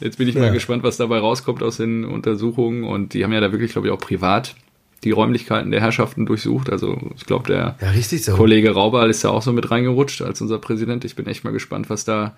Jetzt 0.00 0.18
bin 0.18 0.28
ich 0.28 0.34
ja. 0.34 0.40
mal 0.40 0.52
gespannt, 0.52 0.82
was 0.82 0.96
dabei 0.96 1.18
rauskommt 1.18 1.62
aus 1.62 1.76
den 1.76 2.04
Untersuchungen. 2.04 2.84
Und 2.84 3.14
die 3.14 3.24
haben 3.24 3.32
ja 3.32 3.40
da 3.40 3.52
wirklich, 3.52 3.72
glaube 3.72 3.88
ich, 3.88 3.92
auch 3.92 3.98
privat 3.98 4.54
die 5.04 5.10
Räumlichkeiten 5.10 5.70
der 5.70 5.80
Herrschaften 5.80 6.26
durchsucht. 6.26 6.70
Also 6.70 6.98
ich 7.16 7.26
glaube, 7.26 7.46
der 7.46 7.76
ja, 7.80 8.18
so. 8.18 8.34
Kollege 8.34 8.72
Rauber 8.72 9.06
ist 9.06 9.22
ja 9.22 9.30
auch 9.30 9.42
so 9.42 9.52
mit 9.52 9.70
reingerutscht 9.70 10.22
als 10.22 10.40
unser 10.40 10.58
Präsident. 10.58 11.04
Ich 11.04 11.14
bin 11.14 11.26
echt 11.26 11.44
mal 11.44 11.52
gespannt, 11.52 11.90
was 11.90 12.04
da 12.04 12.34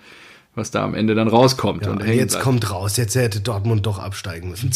was 0.57 0.71
da 0.71 0.83
am 0.83 0.95
Ende 0.95 1.13
dann 1.13 1.27
rauskommt. 1.27 1.85
Ja, 1.85 1.91
und 1.91 2.03
jetzt 2.03 2.31
bleibt. 2.31 2.43
kommt 2.43 2.71
raus, 2.71 2.97
jetzt 2.97 3.15
hätte 3.15 3.39
Dortmund 3.41 3.85
doch 3.85 3.99
absteigen 3.99 4.49
müssen. 4.49 4.71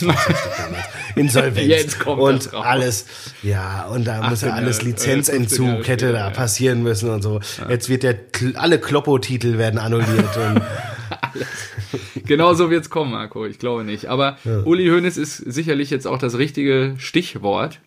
Insolvenz. 1.16 1.68
Jetzt 1.68 2.00
kommt 2.00 2.22
und 2.22 2.54
alles, 2.54 3.08
ja, 3.42 3.88
und 3.88 4.06
da 4.06 4.30
muss 4.30 4.42
ja 4.42 4.54
alles 4.54 4.84
Lizenzentzug 4.84 5.88
hätte 5.88 6.14
da 6.14 6.30
passieren 6.30 6.84
müssen 6.84 7.10
und 7.10 7.24
so. 7.24 7.40
Ja. 7.60 7.72
Jetzt 7.72 7.90
wird 7.90 8.04
der, 8.04 8.16
alle 8.56 8.80
Kloppo-Titel 8.80 9.58
werden 9.58 9.80
annulliert 9.80 10.38
und 10.38 10.62
genau 12.26 12.54
so 12.54 12.70
wird 12.70 12.84
es 12.84 12.90
kommen, 12.90 13.12
Marco. 13.12 13.46
Ich 13.46 13.60
glaube 13.60 13.84
nicht. 13.84 14.08
Aber 14.08 14.38
ja. 14.44 14.62
Uli 14.64 14.88
Hoeneß 14.88 15.18
ist 15.18 15.38
sicherlich 15.38 15.90
jetzt 15.90 16.08
auch 16.08 16.18
das 16.18 16.38
richtige 16.38 16.96
Stichwort. 16.98 17.80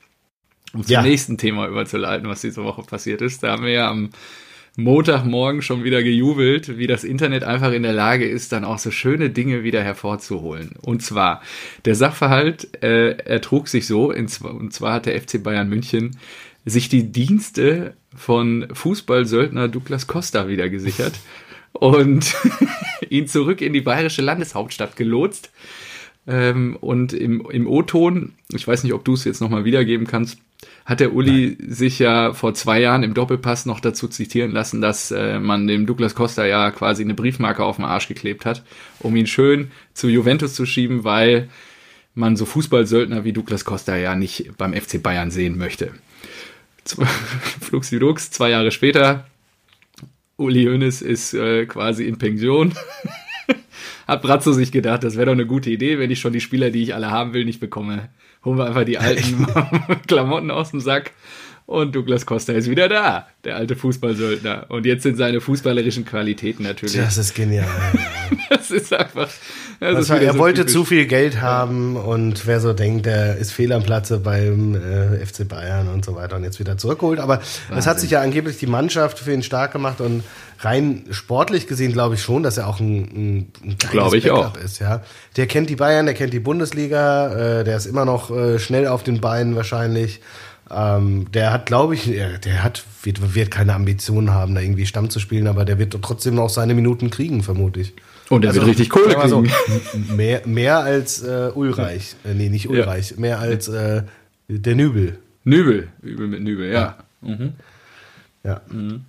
um 0.72 0.82
zum 0.82 0.92
ja. 0.92 1.02
nächsten 1.02 1.38
Thema 1.38 1.68
überzuleiten, 1.68 2.28
was 2.28 2.40
diese 2.40 2.64
Woche 2.64 2.82
passiert 2.82 3.22
ist. 3.22 3.42
Da 3.42 3.52
haben 3.52 3.64
wir 3.64 3.72
ja 3.72 3.90
am 3.90 4.10
Montagmorgen 4.76 5.62
schon 5.62 5.84
wieder 5.84 6.02
gejubelt, 6.02 6.78
wie 6.78 6.88
das 6.88 7.04
Internet 7.04 7.44
einfach 7.44 7.72
in 7.72 7.84
der 7.84 7.92
Lage 7.92 8.28
ist, 8.28 8.50
dann 8.52 8.64
auch 8.64 8.78
so 8.78 8.90
schöne 8.90 9.30
Dinge 9.30 9.62
wieder 9.62 9.82
hervorzuholen. 9.82 10.74
Und 10.82 11.02
zwar, 11.02 11.42
der 11.84 11.94
Sachverhalt 11.94 12.82
äh, 12.82 13.12
ertrug 13.18 13.68
sich 13.68 13.86
so, 13.86 14.10
in, 14.10 14.28
und 14.42 14.72
zwar 14.72 14.94
hat 14.94 15.06
der 15.06 15.20
FC 15.20 15.42
Bayern 15.42 15.68
München 15.68 16.18
sich 16.64 16.88
die 16.88 17.12
Dienste 17.12 17.94
von 18.16 18.66
Fußballsöldner 18.72 19.68
Douglas 19.68 20.06
Costa 20.06 20.48
wieder 20.48 20.68
gesichert 20.68 21.14
und 21.74 22.34
ihn 23.10 23.26
zurück 23.26 23.60
in 23.60 23.72
die 23.72 23.80
bayerische 23.80 24.22
Landeshauptstadt 24.22 24.96
gelotst. 24.96 25.50
Ähm, 26.26 26.76
und 26.80 27.12
im, 27.12 27.46
im 27.50 27.66
O-Ton, 27.66 28.32
ich 28.52 28.66
weiß 28.66 28.82
nicht, 28.82 28.94
ob 28.94 29.04
du 29.04 29.12
es 29.12 29.24
jetzt 29.24 29.40
nochmal 29.40 29.66
wiedergeben 29.66 30.06
kannst, 30.06 30.38
hat 30.86 31.00
der 31.00 31.12
Uli 31.12 31.56
Nein. 31.58 31.70
sich 31.70 31.98
ja 31.98 32.32
vor 32.32 32.54
zwei 32.54 32.80
Jahren 32.80 33.02
im 33.02 33.12
Doppelpass 33.12 33.66
noch 33.66 33.80
dazu 33.80 34.08
zitieren 34.08 34.50
lassen, 34.50 34.80
dass 34.80 35.10
äh, 35.10 35.38
man 35.38 35.66
dem 35.66 35.84
Douglas 35.86 36.14
Costa 36.14 36.46
ja 36.46 36.70
quasi 36.70 37.02
eine 37.02 37.14
Briefmarke 37.14 37.62
auf 37.62 37.76
den 37.76 37.84
Arsch 37.84 38.08
geklebt 38.08 38.46
hat, 38.46 38.64
um 39.00 39.14
ihn 39.16 39.26
schön 39.26 39.70
zu 39.92 40.08
Juventus 40.08 40.54
zu 40.54 40.64
schieben, 40.64 41.04
weil 41.04 41.48
man 42.14 42.36
so 42.36 42.46
Fußballsöldner 42.46 43.24
wie 43.24 43.32
Douglas 43.32 43.64
Costa 43.64 43.96
ja 43.96 44.14
nicht 44.14 44.56
beim 44.56 44.72
FC 44.72 45.02
Bayern 45.02 45.30
sehen 45.30 45.58
möchte. 45.58 45.92
Fluxidux, 47.60 48.30
zwei 48.30 48.50
Jahre 48.50 48.70
später, 48.70 49.26
Uli 50.36 50.64
Hoeneß 50.64 51.02
ist 51.02 51.34
äh, 51.34 51.66
quasi 51.66 52.04
in 52.06 52.18
Pension. 52.18 52.74
Hat 54.06 54.22
Brazzo 54.22 54.52
sich 54.52 54.72
gedacht, 54.72 55.04
das 55.04 55.16
wäre 55.16 55.26
doch 55.26 55.32
eine 55.32 55.46
gute 55.46 55.70
Idee, 55.70 55.98
wenn 55.98 56.10
ich 56.10 56.20
schon 56.20 56.32
die 56.32 56.40
Spieler, 56.40 56.70
die 56.70 56.82
ich 56.82 56.94
alle 56.94 57.10
haben 57.10 57.32
will, 57.32 57.44
nicht 57.44 57.60
bekomme 57.60 58.10
holen 58.44 58.58
wir 58.58 58.66
einfach 58.66 58.84
die 58.84 58.98
alten 58.98 59.46
Klamotten 60.06 60.50
aus 60.50 60.70
dem 60.70 60.80
Sack. 60.80 61.12
Und 61.66 61.94
Douglas 61.94 62.26
Costa 62.26 62.52
ist 62.52 62.68
wieder 62.68 62.90
da, 62.90 63.26
der 63.42 63.56
alte 63.56 63.74
Fußballsöldner. 63.74 64.66
Und 64.68 64.84
jetzt 64.84 65.02
sind 65.02 65.16
seine 65.16 65.40
fußballerischen 65.40 66.04
Qualitäten 66.04 66.62
natürlich. 66.62 66.96
Das 66.96 67.16
ist 67.16 67.34
genial. 67.34 67.66
das 68.50 68.70
ist 68.70 68.92
einfach. 68.92 69.30
Das 69.80 69.98
ist 70.00 70.10
er 70.10 70.32
so 70.32 70.38
wollte 70.38 70.60
typisch. 70.60 70.72
zu 70.74 70.84
viel 70.84 71.06
Geld 71.06 71.40
haben 71.40 71.96
und 71.96 72.46
wer 72.46 72.60
so 72.60 72.74
denkt, 72.74 73.06
der 73.06 73.38
ist 73.38 73.52
fehl 73.52 73.72
am 73.72 73.82
Platze 73.82 74.18
beim 74.18 74.74
äh, 74.74 75.24
FC 75.24 75.48
Bayern 75.48 75.88
und 75.88 76.04
so 76.04 76.14
weiter 76.14 76.36
und 76.36 76.44
jetzt 76.44 76.60
wieder 76.60 76.76
zurückgeholt. 76.76 77.18
Aber 77.18 77.40
es 77.74 77.86
hat 77.86 77.98
sich 77.98 78.10
ja 78.10 78.20
angeblich 78.20 78.58
die 78.58 78.66
Mannschaft 78.66 79.18
für 79.18 79.32
ihn 79.32 79.42
stark 79.42 79.72
gemacht 79.72 80.02
und 80.02 80.22
rein 80.60 81.04
sportlich 81.10 81.66
gesehen 81.66 81.92
glaube 81.92 82.16
ich 82.16 82.22
schon, 82.22 82.42
dass 82.42 82.58
er 82.58 82.68
auch 82.68 82.78
ein, 82.78 83.48
ein 83.64 83.76
geiles 83.78 84.12
ich 84.12 84.24
Backup 84.24 84.58
auch. 84.58 84.62
ist. 84.62 84.80
Ja, 84.80 85.02
der 85.36 85.46
kennt 85.46 85.70
die 85.70 85.76
Bayern, 85.76 86.04
der 86.04 86.14
kennt 86.14 86.34
die 86.34 86.40
Bundesliga, 86.40 87.60
äh, 87.60 87.64
der 87.64 87.76
ist 87.78 87.86
immer 87.86 88.04
noch 88.04 88.30
äh, 88.30 88.58
schnell 88.58 88.86
auf 88.86 89.02
den 89.02 89.22
Beinen 89.22 89.56
wahrscheinlich. 89.56 90.20
Ähm, 90.70 91.30
der 91.32 91.52
hat, 91.52 91.66
glaube 91.66 91.94
ich, 91.94 92.04
der 92.04 92.62
hat 92.62 92.84
wird, 93.04 93.34
wird 93.34 93.50
keine 93.50 93.74
Ambitionen 93.74 94.32
haben, 94.32 94.54
da 94.54 94.60
irgendwie 94.60 94.86
Stamm 94.86 95.10
zu 95.10 95.20
spielen, 95.20 95.46
aber 95.46 95.64
der 95.64 95.78
wird 95.78 95.96
trotzdem 96.02 96.34
noch 96.34 96.48
seine 96.48 96.74
Minuten 96.74 97.10
kriegen, 97.10 97.42
vermutlich. 97.42 97.92
Und 98.30 98.44
er 98.44 98.50
also, 98.50 98.60
wird 98.60 98.70
richtig 98.70 98.90
Kohle 98.90 99.14
kriegen. 99.14 99.28
So, 99.28 99.44
mehr, 100.14 100.42
mehr 100.46 100.78
als 100.78 101.22
äh, 101.22 101.50
Ulreich. 101.54 102.16
Äh, 102.24 102.34
nee, 102.34 102.48
nicht 102.48 102.68
Ulreich. 102.68 103.12
Ja. 103.12 103.16
Mehr 103.20 103.38
als 103.38 103.68
äh, 103.68 104.02
der 104.48 104.74
Nübel. 104.74 105.18
Nübel. 105.44 105.88
Übel 106.02 106.26
mit 106.26 106.42
Nübel, 106.42 106.72
ja. 106.72 106.96
Ja. 107.22 107.28
Mhm. 107.28 107.52
ja. 108.42 108.60
Mhm. 108.70 109.04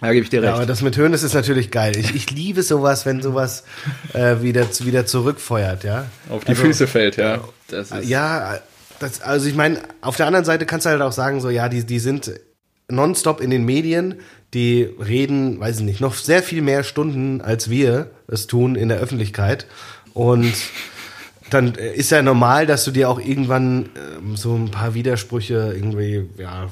Da 0.00 0.12
gebe 0.12 0.24
ich 0.24 0.30
dir 0.30 0.42
recht. 0.42 0.50
Ja, 0.50 0.56
aber 0.56 0.66
das 0.66 0.82
mit 0.82 0.96
Hönes 0.96 1.22
ist 1.22 1.32
natürlich 1.32 1.70
geil. 1.70 1.96
Ich, 1.96 2.14
ich 2.14 2.30
liebe 2.30 2.62
sowas, 2.62 3.06
wenn 3.06 3.22
sowas 3.22 3.64
äh, 4.12 4.42
wieder, 4.42 4.66
wieder 4.80 5.06
zurückfeuert, 5.06 5.84
ja. 5.84 6.06
Auf 6.28 6.44
die 6.44 6.50
also, 6.50 6.62
Füße 6.64 6.86
fällt, 6.86 7.16
ja. 7.16 7.40
Das 7.68 7.92
ist 7.92 8.08
ja, 8.08 8.58
das, 9.00 9.20
also 9.20 9.48
ich 9.48 9.54
meine, 9.54 9.80
auf 10.00 10.16
der 10.16 10.26
anderen 10.26 10.44
Seite 10.44 10.66
kannst 10.66 10.86
du 10.86 10.90
halt 10.90 11.02
auch 11.02 11.12
sagen, 11.12 11.40
so, 11.40 11.50
ja, 11.50 11.68
die, 11.68 11.84
die 11.84 11.98
sind 11.98 12.32
nonstop 12.88 13.40
in 13.40 13.50
den 13.50 13.64
Medien, 13.64 14.16
die 14.54 14.82
reden, 14.82 15.58
weiß 15.60 15.78
ich 15.78 15.84
nicht, 15.84 16.00
noch 16.00 16.14
sehr 16.14 16.42
viel 16.42 16.62
mehr 16.62 16.84
Stunden, 16.84 17.40
als 17.40 17.68
wir 17.68 18.10
es 18.28 18.46
tun 18.46 18.76
in 18.76 18.88
der 18.88 18.98
Öffentlichkeit. 18.98 19.66
Und 20.14 20.54
dann 21.50 21.74
ist 21.74 22.10
ja 22.10 22.22
normal, 22.22 22.66
dass 22.66 22.84
du 22.84 22.90
dir 22.90 23.10
auch 23.10 23.20
irgendwann 23.20 23.90
ähm, 23.96 24.36
so 24.36 24.54
ein 24.54 24.70
paar 24.70 24.94
Widersprüche 24.94 25.72
irgendwie, 25.74 26.28
ja, 26.38 26.68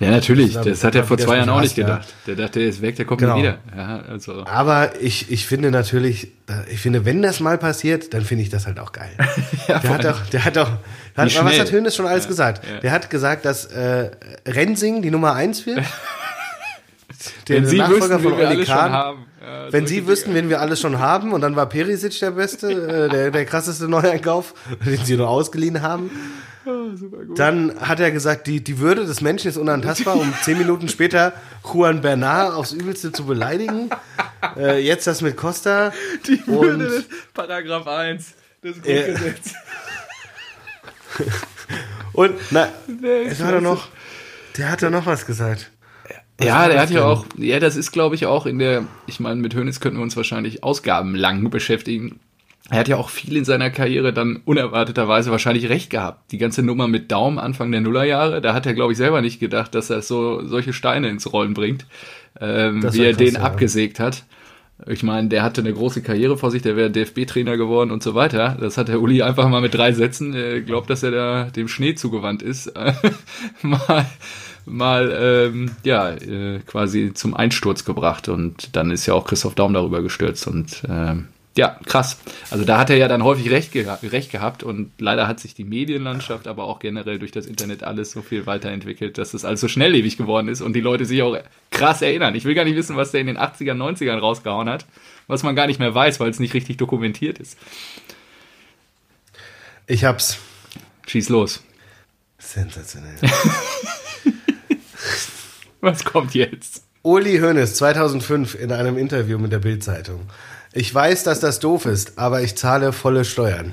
ja, 0.00 0.10
natürlich. 0.10 0.54
Das 0.54 0.84
hat 0.84 0.94
er 0.94 1.04
vor 1.04 1.18
zwei 1.18 1.36
Jahren 1.38 1.48
auch 1.48 1.60
nicht 1.60 1.74
gedacht. 1.74 2.08
Ja. 2.08 2.34
Der 2.34 2.46
dachte, 2.46 2.60
er 2.60 2.68
ist 2.68 2.80
weg, 2.82 2.96
der 2.96 3.04
kommt 3.04 3.20
genau. 3.20 3.36
nie 3.36 3.42
wieder. 3.42 3.58
Ja, 3.76 4.02
also. 4.08 4.44
Aber 4.46 4.92
ich, 5.00 5.30
ich 5.30 5.46
finde 5.46 5.70
natürlich, 5.70 6.28
ich 6.70 6.80
finde, 6.80 7.04
wenn 7.04 7.20
das 7.20 7.40
mal 7.40 7.58
passiert, 7.58 8.14
dann 8.14 8.22
finde 8.22 8.44
ich 8.44 8.50
das 8.50 8.66
halt 8.66 8.78
auch 8.78 8.92
geil. 8.92 9.10
ja, 9.68 9.78
der, 9.80 9.90
hat 9.90 10.04
doch, 10.04 10.26
der 10.26 10.44
hat 10.44 10.56
doch, 10.56 10.70
hat, 11.16 11.44
was 11.44 11.58
hat 11.58 11.72
Hönes 11.72 11.96
schon 11.96 12.06
alles 12.06 12.28
gesagt? 12.28 12.62
Der 12.82 12.92
hat 12.92 13.10
gesagt, 13.10 13.44
dass 13.44 13.66
äh, 13.66 14.10
Rensing 14.46 15.02
die 15.02 15.10
Nummer 15.10 15.34
eins 15.34 15.66
wird. 15.66 15.82
der 17.48 17.56
wenn 17.56 17.66
Sie 17.66 17.78
Nachfolger 17.78 18.22
wüssten, 18.22 18.22
von 18.22 18.32
Oli 18.32 18.64
Kahn. 18.64 18.92
Ja, 18.92 19.14
wenn 19.70 19.86
Sie 19.86 20.06
wüssten, 20.06 20.34
wen 20.34 20.48
wir 20.48 20.60
alles 20.60 20.80
schon 20.80 20.98
haben, 20.98 21.32
und 21.32 21.40
dann 21.40 21.56
war 21.56 21.66
Perisic 21.66 22.18
der 22.20 22.32
beste, 22.32 22.70
äh, 22.70 23.08
der, 23.08 23.30
der 23.30 23.44
krasseste 23.44 23.88
Neueinkauf, 23.88 24.54
den 24.84 25.04
Sie 25.04 25.16
nur 25.16 25.28
ausgeliehen 25.28 25.82
haben. 25.82 26.10
Ah, 26.66 26.70
Dann 27.34 27.80
hat 27.80 28.00
er 28.00 28.10
gesagt, 28.10 28.46
die, 28.46 28.62
die 28.62 28.78
Würde 28.78 29.06
des 29.06 29.20
Menschen 29.20 29.48
ist 29.48 29.56
unantastbar, 29.56 30.16
um 30.16 30.34
zehn 30.42 30.58
Minuten 30.58 30.88
später 30.88 31.32
Juan 31.64 32.02
Bernard 32.02 32.52
aufs 32.52 32.72
Übelste 32.72 33.12
zu 33.12 33.24
beleidigen. 33.24 33.88
Äh, 34.56 34.84
jetzt 34.84 35.06
das 35.06 35.22
mit 35.22 35.36
Costa. 35.36 35.92
Die 36.26 36.46
Würde 36.46 36.78
des 36.78 37.04
Paragraph 37.32 37.86
1 37.86 38.34
des 38.62 38.82
Grundgesetzes. 38.82 39.52
Äh, 39.52 41.24
und, 42.12 42.34
na, 42.50 42.68
es 43.26 43.40
war 43.40 43.52
doch 43.52 43.60
noch, 43.60 43.88
der 44.56 44.70
hat 44.70 44.82
da 44.82 44.90
noch 44.90 45.06
was 45.06 45.24
gesagt. 45.24 45.70
Ja, 46.40 46.68
der 46.68 46.80
hat 46.80 46.90
ja 46.90 47.04
auch, 47.04 47.26
ja, 47.36 47.58
das 47.58 47.76
ist 47.76 47.90
glaube 47.90 48.14
ich 48.14 48.26
auch 48.26 48.46
in 48.46 48.58
der, 48.58 48.84
ich 49.06 49.18
meine, 49.18 49.40
mit 49.40 49.54
Hönes 49.54 49.80
könnten 49.80 49.98
wir 49.98 50.04
uns 50.04 50.16
wahrscheinlich 50.16 50.62
ausgabenlang 50.62 51.50
beschäftigen 51.50 52.20
er 52.70 52.80
hat 52.80 52.88
ja 52.88 52.96
auch 52.96 53.08
viel 53.08 53.36
in 53.36 53.46
seiner 53.46 53.70
Karriere 53.70 54.12
dann 54.12 54.42
unerwarteterweise 54.44 55.30
wahrscheinlich 55.30 55.70
recht 55.70 55.88
gehabt. 55.88 56.32
Die 56.32 56.38
ganze 56.38 56.62
Nummer 56.62 56.86
mit 56.86 57.10
Daum 57.10 57.38
Anfang 57.38 57.72
der 57.72 57.80
Nullerjahre, 57.80 58.42
da 58.42 58.52
hat 58.52 58.66
er, 58.66 58.74
glaube 58.74 58.92
ich, 58.92 58.98
selber 58.98 59.22
nicht 59.22 59.40
gedacht, 59.40 59.74
dass 59.74 59.88
er 59.88 60.02
so 60.02 60.46
solche 60.46 60.74
Steine 60.74 61.08
ins 61.08 61.32
Rollen 61.32 61.54
bringt, 61.54 61.86
ähm, 62.40 62.82
wie 62.92 63.04
er 63.04 63.14
den 63.14 63.34
ja. 63.34 63.40
abgesägt 63.40 64.00
hat. 64.00 64.24
Ich 64.86 65.02
meine, 65.02 65.28
der 65.28 65.42
hatte 65.42 65.60
eine 65.60 65.72
große 65.72 66.02
Karriere 66.02 66.38
vor 66.38 66.50
sich, 66.50 66.62
der 66.62 66.76
wäre 66.76 66.90
DFB-Trainer 66.90 67.56
geworden 67.56 67.90
und 67.90 68.02
so 68.02 68.14
weiter. 68.14 68.56
Das 68.60 68.78
hat 68.78 68.88
der 68.88 69.00
Uli 69.00 69.22
einfach 69.22 69.48
mal 69.48 69.60
mit 69.60 69.74
drei 69.74 69.92
Sätzen, 69.92 70.34
er 70.34 70.60
glaubt, 70.60 70.88
dass 70.88 71.02
er 71.02 71.10
da 71.10 71.44
dem 71.44 71.66
Schnee 71.66 71.94
zugewandt 71.94 72.42
ist, 72.42 72.72
mal, 73.62 74.06
mal 74.66 75.18
ähm, 75.20 75.72
ja, 75.82 76.10
äh, 76.10 76.60
quasi 76.60 77.12
zum 77.12 77.34
Einsturz 77.34 77.84
gebracht. 77.84 78.28
Und 78.28 78.76
dann 78.76 78.92
ist 78.92 79.06
ja 79.06 79.14
auch 79.14 79.26
Christoph 79.26 79.56
Daum 79.56 79.74
darüber 79.74 80.00
gestürzt 80.00 80.46
und 80.46 80.82
ähm, 80.88 81.26
ja, 81.58 81.76
krass. 81.86 82.18
Also 82.52 82.64
da 82.64 82.78
hat 82.78 82.88
er 82.88 82.96
ja 82.96 83.08
dann 83.08 83.24
häufig 83.24 83.50
recht, 83.50 83.72
ge 83.72 83.84
recht 84.04 84.30
gehabt 84.30 84.62
und 84.62 84.92
leider 84.98 85.26
hat 85.26 85.40
sich 85.40 85.54
die 85.54 85.64
Medienlandschaft, 85.64 86.46
aber 86.46 86.64
auch 86.64 86.78
generell 86.78 87.18
durch 87.18 87.32
das 87.32 87.46
Internet 87.46 87.82
alles 87.82 88.12
so 88.12 88.22
viel 88.22 88.46
weiterentwickelt, 88.46 89.18
dass 89.18 89.34
es 89.34 89.44
alles 89.44 89.60
so 89.60 89.66
schnelllebig 89.66 90.16
geworden 90.16 90.46
ist 90.46 90.60
und 90.60 90.74
die 90.74 90.80
Leute 90.80 91.04
sich 91.04 91.20
auch 91.20 91.36
krass 91.72 92.00
erinnern. 92.00 92.36
Ich 92.36 92.44
will 92.44 92.54
gar 92.54 92.64
nicht 92.64 92.76
wissen, 92.76 92.96
was 92.96 93.10
der 93.10 93.22
in 93.22 93.26
den 93.26 93.38
80ern, 93.38 93.74
90ern 93.74 94.20
rausgehauen 94.20 94.68
hat, 94.68 94.86
was 95.26 95.42
man 95.42 95.56
gar 95.56 95.66
nicht 95.66 95.80
mehr 95.80 95.92
weiß, 95.92 96.20
weil 96.20 96.30
es 96.30 96.38
nicht 96.38 96.54
richtig 96.54 96.76
dokumentiert 96.76 97.40
ist. 97.40 97.58
Ich 99.88 100.04
hab's. 100.04 100.38
Schieß 101.08 101.28
los. 101.28 101.64
Sensationell. 102.38 103.16
was 105.80 106.04
kommt 106.04 106.34
jetzt? 106.34 106.84
Uli 107.02 107.40
Hoeneß 107.40 107.74
2005 107.74 108.54
in 108.54 108.70
einem 108.70 108.96
Interview 108.96 109.38
mit 109.38 109.50
der 109.50 109.58
Bild-Zeitung. 109.58 110.20
Ich 110.72 110.94
weiß, 110.94 111.24
dass 111.24 111.40
das 111.40 111.60
doof 111.60 111.86
ist, 111.86 112.18
aber 112.18 112.42
ich 112.42 112.56
zahle 112.56 112.92
volle 112.92 113.24
Steuern. 113.24 113.72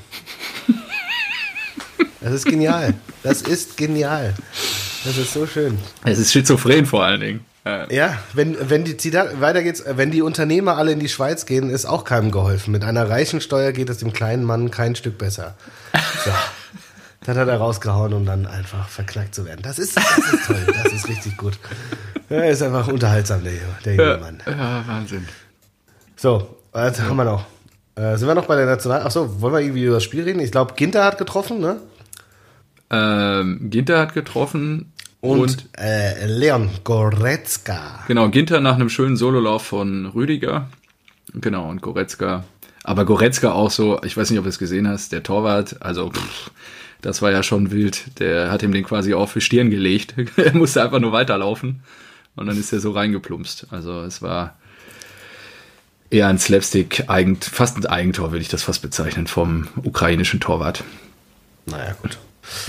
Das 2.21 2.33
ist 2.33 2.45
genial. 2.45 2.93
Das 3.21 3.41
ist 3.41 3.77
genial. 3.77 4.33
Das 5.03 5.17
ist 5.17 5.33
so 5.33 5.45
schön. 5.45 5.77
Es 6.03 6.17
ist 6.17 6.31
schizophren 6.31 6.85
vor 6.85 7.03
allen 7.03 7.21
Dingen. 7.21 7.45
Ja, 7.89 8.19
wenn, 8.33 8.69
wenn 8.69 8.83
die 8.83 8.95
Zitat, 8.95 9.41
weiter 9.41 9.63
geht's, 9.63 9.83
wenn 9.87 10.11
die 10.11 10.21
Unternehmer 10.21 10.77
alle 10.77 10.91
in 10.91 10.99
die 10.99 11.09
Schweiz 11.09 11.47
gehen, 11.47 11.71
ist 11.71 11.85
auch 11.85 12.03
keinem 12.03 12.29
geholfen. 12.29 12.71
Mit 12.71 12.83
einer 12.83 13.09
reichen 13.09 13.41
Steuer 13.41 13.71
geht 13.71 13.89
es 13.89 13.97
dem 13.97 14.13
kleinen 14.13 14.43
Mann 14.43 14.69
kein 14.69 14.95
Stück 14.95 15.17
besser. 15.17 15.55
So. 16.23 16.31
Das 17.25 17.37
hat 17.37 17.47
er 17.47 17.57
rausgehauen, 17.57 18.13
um 18.13 18.23
dann 18.23 18.45
einfach 18.45 18.87
verknackt 18.87 19.33
zu 19.33 19.45
werden. 19.45 19.61
Das 19.63 19.79
ist, 19.79 19.97
das 19.97 20.17
ist 20.31 20.45
toll, 20.45 20.63
das 20.83 20.93
ist 20.93 21.09
richtig 21.09 21.37
gut. 21.37 21.57
Er 22.29 22.49
ist 22.51 22.61
einfach 22.61 22.87
unterhaltsam, 22.87 23.43
der, 23.43 23.53
der 23.83 23.95
junge 23.95 24.17
Mann. 24.17 24.43
Ja, 24.45 24.83
Wahnsinn. 24.87 25.27
So, 26.15 26.55
was 26.75 27.01
haben 27.01 27.15
wir 27.15 27.23
noch? 27.23 27.45
Äh, 27.95 28.17
sind 28.17 28.27
wir 28.27 28.35
noch 28.35 28.47
bei 28.47 28.57
der 28.57 28.65
National... 28.65 29.03
Achso, 29.03 29.41
wollen 29.41 29.53
wir 29.53 29.61
irgendwie 29.61 29.85
über 29.85 29.95
das 29.95 30.03
Spiel 30.03 30.23
reden? 30.23 30.41
Ich 30.41 30.51
glaube, 30.51 30.73
Ginter 30.75 31.05
hat 31.05 31.17
getroffen, 31.17 31.59
ne? 31.59 31.77
Ähm, 32.89 33.69
Ginter 33.69 33.99
hat 33.99 34.13
getroffen. 34.13 34.91
Und, 35.21 35.39
und 35.39 35.69
äh, 35.77 36.25
Leon 36.27 36.69
Goretzka. 36.83 38.03
Genau, 38.07 38.29
Ginter 38.29 38.59
nach 38.59 38.75
einem 38.75 38.89
schönen 38.89 39.15
Sololauf 39.15 39.63
von 39.63 40.05
Rüdiger. 40.07 40.69
Genau, 41.33 41.69
und 41.69 41.81
Goretzka. 41.81 42.43
Aber 42.83 43.05
Goretzka 43.05 43.53
auch 43.53 43.71
so, 43.71 44.01
ich 44.03 44.15
weiß 44.15 44.29
nicht, 44.29 44.39
ob 44.39 44.45
du 44.45 44.49
es 44.49 44.59
gesehen 44.59 44.87
hast, 44.87 45.13
der 45.13 45.23
Torwart, 45.23 45.81
also 45.81 46.11
pff, 46.11 46.51
Das 47.01 47.21
war 47.21 47.31
ja 47.31 47.41
schon 47.41 47.71
wild. 47.71 48.19
Der 48.19 48.51
hat 48.51 48.63
ihm 48.63 48.73
den 48.73 48.83
quasi 48.83 49.13
auf 49.13 49.31
die 49.33 49.41
Stirn 49.41 49.69
gelegt. 49.69 50.13
er 50.35 50.53
musste 50.53 50.83
einfach 50.83 50.99
nur 50.99 51.13
weiterlaufen. 51.13 51.83
Und 52.35 52.47
dann 52.47 52.57
ist 52.57 52.73
er 52.73 52.81
so 52.81 52.91
reingeplumpst. 52.91 53.67
Also 53.71 54.01
es 54.01 54.21
war 54.21 54.57
eher 56.09 56.27
ein 56.27 56.39
Slapstick, 56.39 57.05
fast 57.41 57.77
ein 57.77 57.85
Eigentor, 57.85 58.31
würde 58.31 58.41
ich 58.41 58.49
das 58.49 58.63
fast 58.63 58.81
bezeichnen, 58.81 59.27
vom 59.27 59.67
ukrainischen 59.83 60.39
Torwart. 60.39 60.83
Naja, 61.65 61.95
gut. 62.01 62.17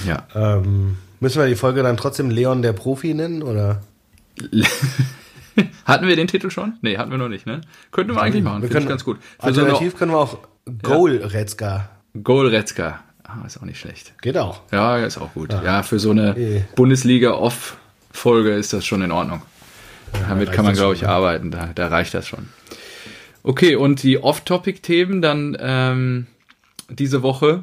Ja. 0.07 0.27
Ähm, 0.35 0.97
müssen 1.21 1.41
wir 1.41 1.47
die 1.47 1.57
Folge 1.57 1.83
dann 1.83 1.97
trotzdem 1.97 2.31
Leon 2.31 2.63
der 2.63 2.73
Profi 2.73 3.15
nennen, 3.15 3.43
oder? 3.43 3.83
hatten 5.85 6.07
wir 6.07 6.17
den 6.17 6.29
Titel 6.29 6.51
schon? 6.51 6.75
Nee, 6.83 6.97
hatten 6.97 7.11
wir 7.11 7.19
noch 7.19 7.29
nicht, 7.29 7.47
ne? 7.47 7.61
Könnten 7.91 8.15
wir 8.15 8.23
eigentlich 8.23 8.43
machen, 8.43 8.63
finde 8.63 8.79
ich 8.79 8.89
ganz 8.89 9.05
gut. 9.05 9.19
Alternativ 9.39 9.93
so 9.93 9.99
können 9.99 10.13
wir 10.13 10.19
auch 10.19 10.39
Goal-Retzka. 10.83 11.91
Goal-Retzka. 12.23 13.01
Ah, 13.25 13.45
ist 13.45 13.59
auch 13.59 13.63
nicht 13.63 13.81
schlecht. 13.81 14.15
Geht 14.23 14.39
auch. 14.39 14.61
Ja, 14.71 14.99
ist 14.99 15.19
auch 15.19 15.35
gut. 15.35 15.53
Ja, 15.53 15.63
ja 15.63 15.83
für 15.83 15.99
so 15.99 16.11
eine 16.11 16.37
e. 16.39 16.63
Bundesliga-Off-Folge 16.77 18.55
ist 18.55 18.73
das 18.73 18.87
schon 18.87 19.03
in 19.03 19.11
Ordnung. 19.11 19.43
Ja, 20.13 20.29
Damit 20.29 20.53
kann 20.53 20.65
man, 20.65 20.75
glaube 20.75 20.95
ich, 20.95 21.01
schon, 21.01 21.09
arbeiten. 21.09 21.51
Da, 21.51 21.71
da 21.75 21.89
reicht 21.89 22.15
das 22.15 22.29
schon. 22.29 22.49
Okay, 23.47 23.77
und 23.77 24.03
die 24.03 24.19
Off-Topic-Themen 24.19 25.23
dann 25.23 25.57
ähm, 25.61 26.27
diese 26.89 27.23
Woche 27.23 27.63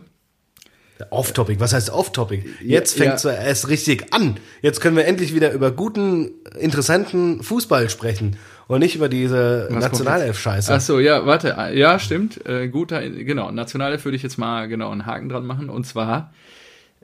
Off-Topic, 1.10 1.60
was 1.60 1.74
heißt 1.74 1.90
Off-Topic? 1.90 2.46
Jetzt 2.62 2.98
fängt 2.98 3.16
es 3.16 3.24
ja. 3.24 3.34
erst 3.34 3.68
richtig 3.68 4.14
an. 4.14 4.38
Jetzt 4.62 4.80
können 4.80 4.96
wir 4.96 5.04
endlich 5.04 5.36
wieder 5.36 5.52
über 5.52 5.72
guten, 5.72 6.32
interessanten 6.58 7.44
Fußball 7.44 7.90
sprechen 7.90 8.38
und 8.68 8.80
nicht 8.80 8.96
über 8.96 9.10
diese 9.10 9.68
Nationalelf-Scheiße. 9.72 10.74
Ach 10.74 10.80
so, 10.80 11.02
ja, 11.02 11.26
warte, 11.26 11.50
ja, 11.74 12.00
stimmt. 12.00 12.46
Äh, 12.46 12.70
guter, 12.70 13.02
genau, 13.10 13.52
Nationalelf 13.52 14.06
würde 14.06 14.16
ich 14.16 14.24
jetzt 14.24 14.38
mal 14.38 14.70
genau 14.70 14.90
einen 14.90 15.06
Haken 15.06 15.28
dran 15.28 15.46
machen. 15.46 15.70
Und 15.70 15.86
zwar 15.86 16.34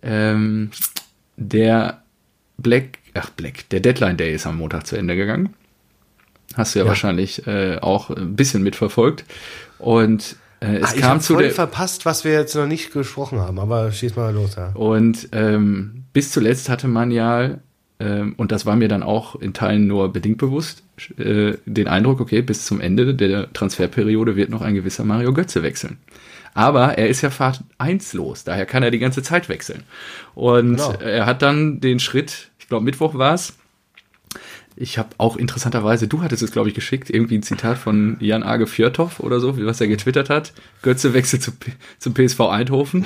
ähm, 0.01 0.71
der 1.35 2.01
Black, 2.57 2.99
ach 3.13 3.29
Black, 3.31 3.67
der 3.71 3.81
Deadline 3.81 4.15
Day 4.15 4.33
ist 4.33 4.47
am 4.47 4.55
Montag 4.55 4.87
zu 4.87 4.95
Ende 4.95 5.17
gegangen. 5.17 5.53
Hast 6.55 6.75
du 6.75 6.79
ja, 6.79 6.85
ja. 6.85 6.89
wahrscheinlich 6.89 7.45
äh, 7.47 7.77
auch 7.79 8.09
ein 8.09 8.35
bisschen 8.35 8.63
mitverfolgt. 8.63 9.25
Und 9.77 10.35
äh, 10.61 10.77
es 10.77 10.93
ah, 10.93 10.99
kam 10.99 11.21
zu 11.21 11.33
voll 11.33 11.43
der 11.43 11.51
verpasst, 11.51 12.05
was 12.05 12.23
wir 12.23 12.33
jetzt 12.33 12.55
noch 12.55 12.67
nicht 12.67 12.91
gesprochen 12.91 13.39
haben, 13.39 13.59
aber 13.59 13.91
schieß 13.91 14.15
mal 14.15 14.33
los. 14.33 14.55
Ja. 14.55 14.71
Und 14.73 15.29
ähm, 15.31 16.03
bis 16.11 16.31
zuletzt 16.31 16.69
hatte 16.69 16.87
man 16.87 17.11
ja, 17.11 17.59
ähm, 17.99 18.33
und 18.37 18.51
das 18.51 18.65
war 18.65 18.75
mir 18.75 18.87
dann 18.87 19.03
auch 19.03 19.35
in 19.35 19.53
Teilen 19.53 19.87
nur 19.87 20.11
bedingt 20.11 20.37
bewusst, 20.37 20.83
äh, 21.17 21.53
den 21.65 21.87
Eindruck, 21.87 22.19
okay, 22.19 22.41
bis 22.41 22.65
zum 22.65 22.81
Ende 22.81 23.15
der 23.15 23.51
Transferperiode 23.53 24.35
wird 24.35 24.49
noch 24.49 24.61
ein 24.61 24.75
gewisser 24.75 25.05
Mario 25.05 25.33
Götze 25.33 25.63
wechseln. 25.63 25.97
Aber 26.53 26.97
er 26.97 27.07
ist 27.07 27.21
ja 27.21 27.29
Fahrt 27.29 27.63
1 27.77 28.13
los, 28.13 28.43
daher 28.43 28.65
kann 28.65 28.83
er 28.83 28.91
die 28.91 28.99
ganze 28.99 29.23
Zeit 29.23 29.47
wechseln. 29.47 29.83
Und 30.35 30.77
genau. 30.77 30.93
er 30.93 31.25
hat 31.25 31.41
dann 31.41 31.79
den 31.79 31.99
Schritt, 31.99 32.49
ich 32.59 32.67
glaube 32.67 32.83
Mittwoch 32.83 33.15
war 33.15 33.35
es, 33.35 33.53
ich 34.79 34.97
habe 34.97 35.09
auch 35.17 35.35
interessanterweise, 35.35 36.07
du 36.07 36.21
hattest 36.21 36.41
es, 36.41 36.53
glaube 36.53 36.69
ich, 36.69 36.73
geschickt, 36.73 37.09
irgendwie 37.09 37.37
ein 37.37 37.43
Zitat 37.43 37.77
von 37.77 38.15
Jan 38.21 38.43
Age 38.43 38.67
Fjörthoff 38.67 39.19
oder 39.19 39.41
so, 39.41 39.57
was 39.65 39.81
er 39.81 39.87
getwittert 39.87 40.29
hat. 40.29 40.53
Götze 40.81 41.13
wechselt 41.13 41.43
zu, 41.43 41.51
zum 41.97 42.13
PSV 42.13 42.39
Eindhoven. 42.39 43.05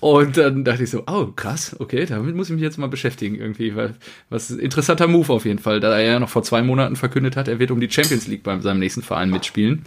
Und 0.00 0.36
dann 0.36 0.64
dachte 0.64 0.82
ich 0.82 0.90
so, 0.90 1.04
oh, 1.06 1.28
krass, 1.34 1.76
okay, 1.78 2.04
damit 2.04 2.36
muss 2.36 2.50
ich 2.50 2.54
mich 2.54 2.62
jetzt 2.62 2.76
mal 2.76 2.90
beschäftigen 2.90 3.36
irgendwie. 3.36 3.74
Weil, 3.74 3.94
was 4.28 4.50
interessanter 4.50 5.06
Move 5.06 5.32
auf 5.32 5.46
jeden 5.46 5.60
Fall, 5.60 5.80
da 5.80 5.98
er 5.98 6.04
ja 6.04 6.20
noch 6.20 6.28
vor 6.28 6.42
zwei 6.42 6.60
Monaten 6.60 6.94
verkündet 6.94 7.36
hat, 7.36 7.48
er 7.48 7.58
wird 7.58 7.70
um 7.70 7.80
die 7.80 7.90
Champions 7.90 8.26
League 8.26 8.42
bei 8.42 8.60
seinem 8.60 8.80
nächsten 8.80 9.02
Verein 9.02 9.30
mitspielen. 9.30 9.86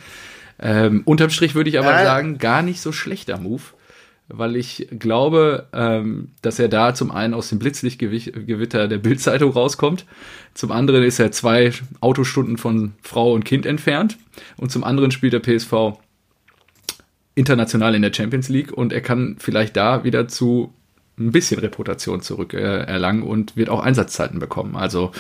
Ähm, 0.60 1.04
unterm 1.06 1.30
Strich 1.30 1.54
würde 1.54 1.70
ich 1.70 1.78
aber 1.78 2.02
äh. 2.02 2.04
sagen, 2.04 2.40
gar 2.40 2.64
nicht 2.64 2.82
so 2.82 2.92
schlechter 2.92 3.38
Move 3.38 3.62
weil 4.30 4.56
ich 4.56 4.88
glaube, 4.98 5.68
ähm, 5.74 6.30
dass 6.42 6.60
er 6.60 6.68
da 6.68 6.94
zum 6.94 7.12
einen 7.12 7.34
aus 7.34 7.50
dem 7.50 7.60
Blitzlichtgewitter 7.60 8.88
der 8.88 8.98
Bildzeitung 8.98 9.52
rauskommt, 9.52 10.06
zum 10.54 10.72
anderen 10.72 11.04
ist 11.04 11.20
er 11.20 11.32
zwei 11.32 11.72
Autostunden 12.02 12.58
von 12.58 12.94
Frau 13.02 13.34
und 13.34 13.46
Kind 13.46 13.66
entfernt 13.66 14.18
und 14.58 14.72
zum 14.72 14.84
anderen 14.84 15.12
spielt 15.12 15.34
der 15.34 15.40
PSV 15.40 16.00
international 17.36 17.96
in 17.96 18.02
der 18.02 18.14
Champions 18.14 18.50
League 18.50 18.74
und 18.74 18.92
er 18.92 19.02
kann 19.02 19.38
vielleicht 19.40 19.78
da 19.78 20.04
wieder 20.04 20.28
zu 20.28 20.74
ein 21.20 21.32
bisschen 21.32 21.60
Reputation 21.60 22.22
zurück 22.22 22.54
äh, 22.54 23.22
und 23.24 23.56
wird 23.56 23.70
auch 23.70 23.80
Einsatzzeiten 23.80 24.40
bekommen. 24.40 24.76
Also 24.76 25.12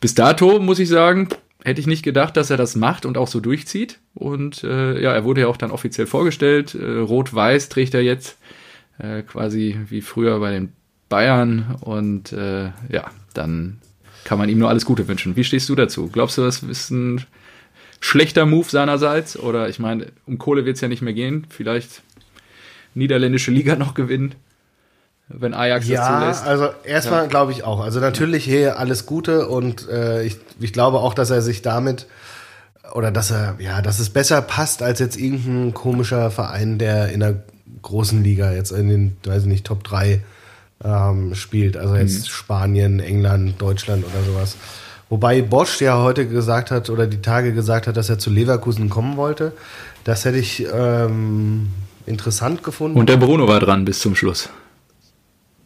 bis 0.00 0.14
dato 0.14 0.58
muss 0.60 0.78
ich 0.78 0.88
sagen, 0.88 1.28
hätte 1.64 1.80
ich 1.80 1.86
nicht 1.86 2.02
gedacht, 2.02 2.36
dass 2.36 2.50
er 2.50 2.56
das 2.56 2.76
macht 2.76 3.06
und 3.06 3.18
auch 3.18 3.28
so 3.28 3.40
durchzieht. 3.40 3.98
Und 4.14 4.64
äh, 4.64 5.00
ja, 5.00 5.12
er 5.12 5.24
wurde 5.24 5.42
ja 5.42 5.46
auch 5.48 5.56
dann 5.56 5.70
offiziell 5.70 6.06
vorgestellt. 6.06 6.74
Äh, 6.74 6.98
Rot-Weiß 6.98 7.68
trägt 7.68 7.94
er 7.94 8.02
jetzt 8.02 8.38
äh, 8.98 9.22
quasi 9.22 9.78
wie 9.88 10.00
früher 10.00 10.40
bei 10.40 10.50
den 10.52 10.72
Bayern. 11.08 11.76
Und 11.80 12.32
äh, 12.32 12.70
ja, 12.90 13.10
dann 13.34 13.78
kann 14.24 14.38
man 14.38 14.48
ihm 14.48 14.58
nur 14.58 14.68
alles 14.68 14.84
Gute 14.84 15.08
wünschen. 15.08 15.36
Wie 15.36 15.44
stehst 15.44 15.68
du 15.68 15.74
dazu? 15.74 16.08
Glaubst 16.08 16.38
du, 16.38 16.42
das 16.42 16.62
ist 16.62 16.90
ein 16.90 17.24
schlechter 18.00 18.46
Move 18.46 18.68
seinerseits? 18.68 19.38
Oder 19.38 19.68
ich 19.68 19.78
meine, 19.78 20.06
um 20.26 20.38
Kohle 20.38 20.64
wird 20.64 20.76
es 20.76 20.80
ja 20.80 20.88
nicht 20.88 21.02
mehr 21.02 21.14
gehen. 21.14 21.46
Vielleicht 21.50 22.02
niederländische 22.94 23.50
Liga 23.50 23.76
noch 23.76 23.94
gewinnen 23.94 24.34
wenn 25.32 25.54
Ajax 25.54 25.86
ja, 25.86 26.00
das 26.00 26.20
zulässt. 26.40 26.46
Also 26.46 26.68
erstmal 26.84 27.22
ja. 27.22 27.28
glaube 27.28 27.52
ich 27.52 27.64
auch. 27.64 27.80
Also 27.80 28.00
natürlich 28.00 28.44
hier 28.44 28.78
alles 28.78 29.06
Gute 29.06 29.48
und 29.48 29.88
äh, 29.88 30.24
ich, 30.24 30.38
ich 30.58 30.72
glaube 30.72 30.98
auch, 30.98 31.14
dass 31.14 31.30
er 31.30 31.40
sich 31.42 31.62
damit 31.62 32.06
oder 32.92 33.10
dass 33.10 33.30
er, 33.30 33.54
ja, 33.58 33.82
dass 33.82 34.00
es 34.00 34.10
besser 34.10 34.42
passt 34.42 34.82
als 34.82 34.98
jetzt 34.98 35.16
irgendein 35.16 35.72
komischer 35.74 36.30
Verein, 36.30 36.78
der 36.78 37.10
in 37.10 37.20
der 37.20 37.36
großen 37.82 38.22
Liga 38.22 38.52
jetzt 38.52 38.72
in 38.72 38.88
den, 38.88 39.16
weiß 39.24 39.42
ich 39.42 39.48
nicht, 39.48 39.66
Top 39.66 39.84
3 39.84 40.20
ähm, 40.84 41.34
spielt. 41.34 41.76
Also 41.76 41.94
jetzt 41.94 42.22
mhm. 42.22 42.30
Spanien, 42.30 43.00
England, 43.00 43.60
Deutschland 43.62 44.04
oder 44.04 44.24
sowas. 44.24 44.56
Wobei 45.08 45.42
Bosch 45.42 45.80
ja 45.80 46.00
heute 46.02 46.26
gesagt 46.26 46.70
hat 46.70 46.90
oder 46.90 47.06
die 47.06 47.22
Tage 47.22 47.52
gesagt 47.52 47.86
hat, 47.86 47.96
dass 47.96 48.08
er 48.08 48.18
zu 48.18 48.30
Leverkusen 48.30 48.90
kommen 48.90 49.16
wollte. 49.16 49.52
Das 50.04 50.24
hätte 50.24 50.38
ich 50.38 50.66
ähm, 50.72 51.68
interessant 52.06 52.62
gefunden. 52.62 52.98
Und 52.98 53.08
der 53.08 53.16
Bruno 53.16 53.48
war 53.48 53.60
dran 53.60 53.84
bis 53.84 54.00
zum 54.00 54.14
Schluss. 54.14 54.48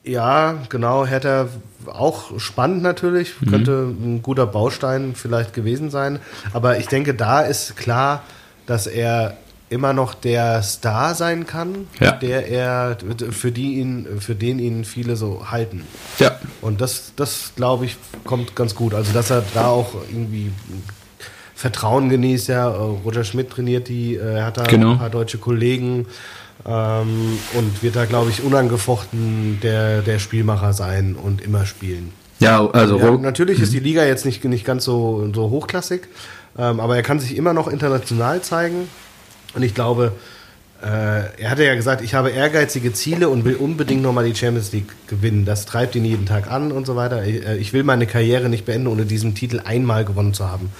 Ja, 0.04 0.58
genau. 0.68 1.06
Hertha 1.06 1.48
auch 1.86 2.38
spannend 2.38 2.82
natürlich. 2.82 3.40
Mhm. 3.40 3.50
Könnte 3.50 3.72
ein 3.72 4.22
guter 4.22 4.46
Baustein 4.46 5.14
vielleicht 5.14 5.54
gewesen 5.54 5.90
sein. 5.90 6.18
Aber 6.52 6.78
ich 6.78 6.86
denke, 6.88 7.14
da 7.14 7.40
ist 7.40 7.76
klar, 7.76 8.22
dass 8.66 8.86
er 8.86 9.36
immer 9.70 9.92
noch 9.92 10.14
der 10.14 10.62
Star 10.62 11.14
sein 11.14 11.46
kann, 11.46 11.88
ja. 11.98 12.12
der 12.12 12.48
er, 12.48 12.96
für, 13.30 13.50
die 13.50 13.80
ihn, 13.80 14.06
für 14.20 14.34
den 14.34 14.58
ihn 14.58 14.84
viele 14.84 15.16
so 15.16 15.50
halten. 15.50 15.84
Ja. 16.18 16.38
Und 16.60 16.80
das, 16.80 17.12
das 17.16 17.52
glaube 17.56 17.86
ich, 17.86 17.96
kommt 18.24 18.54
ganz 18.54 18.74
gut. 18.74 18.94
Also, 18.94 19.12
dass 19.12 19.30
er 19.30 19.42
da 19.54 19.66
auch 19.66 19.94
irgendwie 20.08 20.52
Vertrauen 21.54 22.08
genießt, 22.08 22.48
ja. 22.48 22.68
Roger 22.68 23.24
Schmidt 23.24 23.50
trainiert 23.50 23.88
die, 23.88 24.16
er 24.16 24.44
hat 24.44 24.58
da 24.58 24.64
genau. 24.64 24.92
ein 24.92 24.98
paar 24.98 25.10
deutsche 25.10 25.38
Kollegen. 25.38 26.06
Ähm, 26.66 27.38
und 27.54 27.82
wird 27.82 27.96
da, 27.96 28.06
glaube 28.06 28.30
ich, 28.30 28.42
unangefochten 28.42 29.58
der, 29.62 30.02
der 30.02 30.18
Spielmacher 30.18 30.72
sein 30.72 31.14
und 31.14 31.42
immer 31.42 31.66
spielen. 31.66 32.12
Ja, 32.38 32.66
also 32.70 32.98
ja, 32.98 33.10
natürlich 33.12 33.60
ist 33.60 33.72
die 33.72 33.80
Liga 33.80 34.04
jetzt 34.04 34.24
nicht, 34.24 34.44
nicht 34.44 34.64
ganz 34.64 34.84
so, 34.84 35.30
so 35.34 35.50
hochklassig, 35.50 36.08
ähm, 36.58 36.80
aber 36.80 36.96
er 36.96 37.02
kann 37.02 37.20
sich 37.20 37.36
immer 37.36 37.52
noch 37.52 37.68
international 37.68 38.42
zeigen. 38.42 38.88
Und 39.54 39.62
ich 39.62 39.74
glaube, 39.74 40.12
äh, 40.82 41.40
er 41.40 41.50
hatte 41.50 41.64
ja 41.64 41.74
gesagt, 41.74 42.02
ich 42.02 42.14
habe 42.14 42.30
ehrgeizige 42.30 42.92
Ziele 42.92 43.28
und 43.28 43.44
will 43.44 43.54
unbedingt 43.54 44.02
nochmal 44.02 44.24
die 44.24 44.34
Champions 44.34 44.72
League 44.72 44.92
gewinnen. 45.06 45.44
Das 45.44 45.64
treibt 45.64 45.94
ihn 45.96 46.04
jeden 46.04 46.26
Tag 46.26 46.50
an 46.50 46.72
und 46.72 46.86
so 46.86 46.96
weiter. 46.96 47.24
Ich, 47.24 47.46
äh, 47.46 47.56
ich 47.56 47.72
will 47.72 47.84
meine 47.84 48.06
Karriere 48.06 48.48
nicht 48.48 48.64
beenden, 48.66 48.88
ohne 48.88 49.06
diesen 49.06 49.34
Titel 49.34 49.60
einmal 49.64 50.04
gewonnen 50.04 50.34
zu 50.34 50.50
haben. 50.50 50.70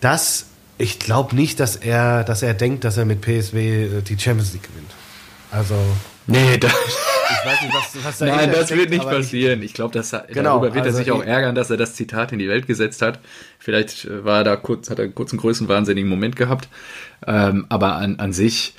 Das 0.00 0.46
ich 0.80 0.98
glaube 0.98 1.36
nicht, 1.36 1.60
dass 1.60 1.76
er, 1.76 2.24
dass 2.24 2.42
er 2.42 2.54
denkt, 2.54 2.84
dass 2.84 2.96
er 2.96 3.04
mit 3.04 3.20
PSW 3.20 3.84
äh, 3.84 4.02
die 4.02 4.18
Champions 4.18 4.54
League 4.54 4.62
gewinnt. 4.62 4.90
Also. 5.50 5.74
Nee, 6.26 6.56
das, 6.58 6.72
ich 7.30 7.46
weiß 7.46 7.62
nicht, 7.62 7.74
was, 7.74 8.04
was 8.04 8.18
da 8.18 8.26
Nein, 8.26 8.50
das 8.52 8.70
wird 8.70 8.90
nicht 8.90 9.04
passieren. 9.04 9.62
Ich 9.62 9.74
glaube, 9.74 10.00
genau, 10.28 10.58
darüber 10.58 10.74
wird 10.74 10.86
also 10.86 10.98
er 10.98 11.04
sich 11.04 11.12
auch 11.12 11.22
ärgern, 11.22 11.54
dass 11.54 11.70
er 11.70 11.76
das 11.76 11.94
Zitat 11.94 12.32
in 12.32 12.38
die 12.38 12.48
Welt 12.48 12.66
gesetzt 12.66 13.02
hat. 13.02 13.18
Vielleicht 13.58 14.06
äh, 14.06 14.24
war 14.24 14.38
er 14.38 14.44
da 14.44 14.56
kurz, 14.56 14.88
hat 14.88 14.98
er 14.98 15.08
kurz 15.08 15.32
einen 15.32 15.40
größenwahnsinnigen 15.40 16.08
Moment 16.08 16.36
gehabt. 16.36 16.68
Ähm, 17.26 17.66
aber 17.68 17.96
an, 17.96 18.18
an 18.18 18.32
sich, 18.32 18.74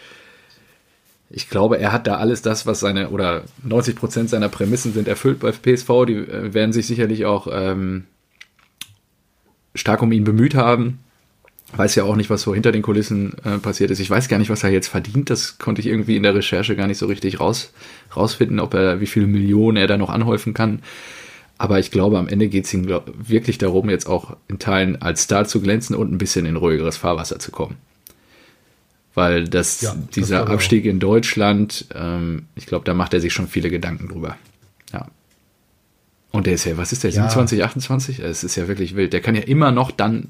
ich 1.30 1.50
glaube, 1.50 1.78
er 1.78 1.92
hat 1.92 2.08
da 2.08 2.16
alles 2.16 2.42
das, 2.42 2.66
was 2.66 2.80
seine, 2.80 3.10
oder 3.10 3.44
90 3.64 3.96
Prozent 3.96 4.30
seiner 4.30 4.50
Prämissen 4.50 4.94
sind 4.94 5.08
erfüllt 5.08 5.40
bei 5.40 5.52
PSV. 5.52 6.06
Die 6.08 6.16
äh, 6.16 6.54
werden 6.54 6.74
sich 6.74 6.88
sicherlich 6.88 7.26
auch 7.26 7.48
ähm, 7.52 8.06
stark 9.76 10.02
um 10.02 10.12
ihn 10.12 10.24
bemüht 10.24 10.56
haben 10.56 11.00
weiß 11.76 11.96
ja 11.96 12.04
auch 12.04 12.16
nicht, 12.16 12.30
was 12.30 12.42
so 12.42 12.54
hinter 12.54 12.72
den 12.72 12.82
Kulissen 12.82 13.34
äh, 13.44 13.58
passiert 13.58 13.92
ist. 13.92 14.00
Ich 14.00 14.10
weiß 14.10 14.28
gar 14.28 14.38
nicht, 14.38 14.50
was 14.50 14.64
er 14.64 14.70
jetzt 14.70 14.88
verdient. 14.88 15.30
Das 15.30 15.58
konnte 15.58 15.82
ich 15.82 15.88
irgendwie 15.88 16.16
in 16.16 16.24
der 16.24 16.36
Recherche 16.36 16.76
gar 16.76 16.88
nicht 16.88 16.98
so 16.98 17.06
richtig 17.06 17.40
raus, 17.40 17.72
rausfinden, 18.16 18.60
ob 18.60 18.74
er, 18.74 19.00
wie 19.00 19.08
viele 19.08 19.28
Millionen 19.28 19.78
er 19.78 19.88
da 19.88 19.98
noch 19.98 20.10
anhäufen 20.10 20.54
kann. 20.54 20.82
Aber 21.58 21.80
ich 21.80 21.92
glaube, 21.92 22.18
am 22.18 22.28
Ende 22.28 22.48
geht 22.48 22.66
es 22.66 22.74
ihm 22.74 22.86
glaub, 22.86 23.12
wirklich 23.16 23.58
darum, 23.60 23.90
jetzt 23.90 24.08
auch 24.08 24.36
in 24.48 24.58
Teilen 24.58 25.02
als 25.02 25.24
Star 25.24 25.46
zu 25.46 25.62
glänzen 25.62 25.96
und 25.96 26.12
ein 26.12 26.18
bisschen 26.18 26.46
in 26.46 26.56
ruhigeres 26.56 26.98
Fahrwasser 26.98 27.38
zu 27.40 27.52
kommen. 27.52 27.78
Weil 29.14 29.48
das, 29.48 29.82
Ja, 29.82 29.94
das 29.94 30.10
dieser 30.10 30.44
ich 30.44 30.50
Abstieg 30.50 30.86
in 30.86 31.00
Deutschland, 31.00 31.86
ähm, 31.94 32.48
ich 32.56 32.66
glaube, 32.66 32.86
da 32.86 32.94
macht 32.94 33.14
er 33.14 33.22
sich 33.22 33.34
schon 33.34 33.48
viele 33.48 33.70
Gedanken 33.70 34.08
drüber. 34.08 34.38
Ja. 34.92 35.08
Und 36.32 36.48
der 36.48 36.54
ist 36.54 36.66
ja, 36.66 36.78
was 36.78 36.94
ist 36.94 37.04
der, 37.04 37.12
Ja. 37.12 37.30
27, 37.30 37.64
28? 37.64 38.20
Es 38.20 38.44
ist 38.44 38.56
ja 38.56 38.68
wirklich 38.68 38.96
wild. 38.96 39.14
Der 39.14 39.22
kann 39.22 39.36
ja 39.36 39.42
immer 39.42 39.72
noch 39.72 39.92
dann, 39.92 40.30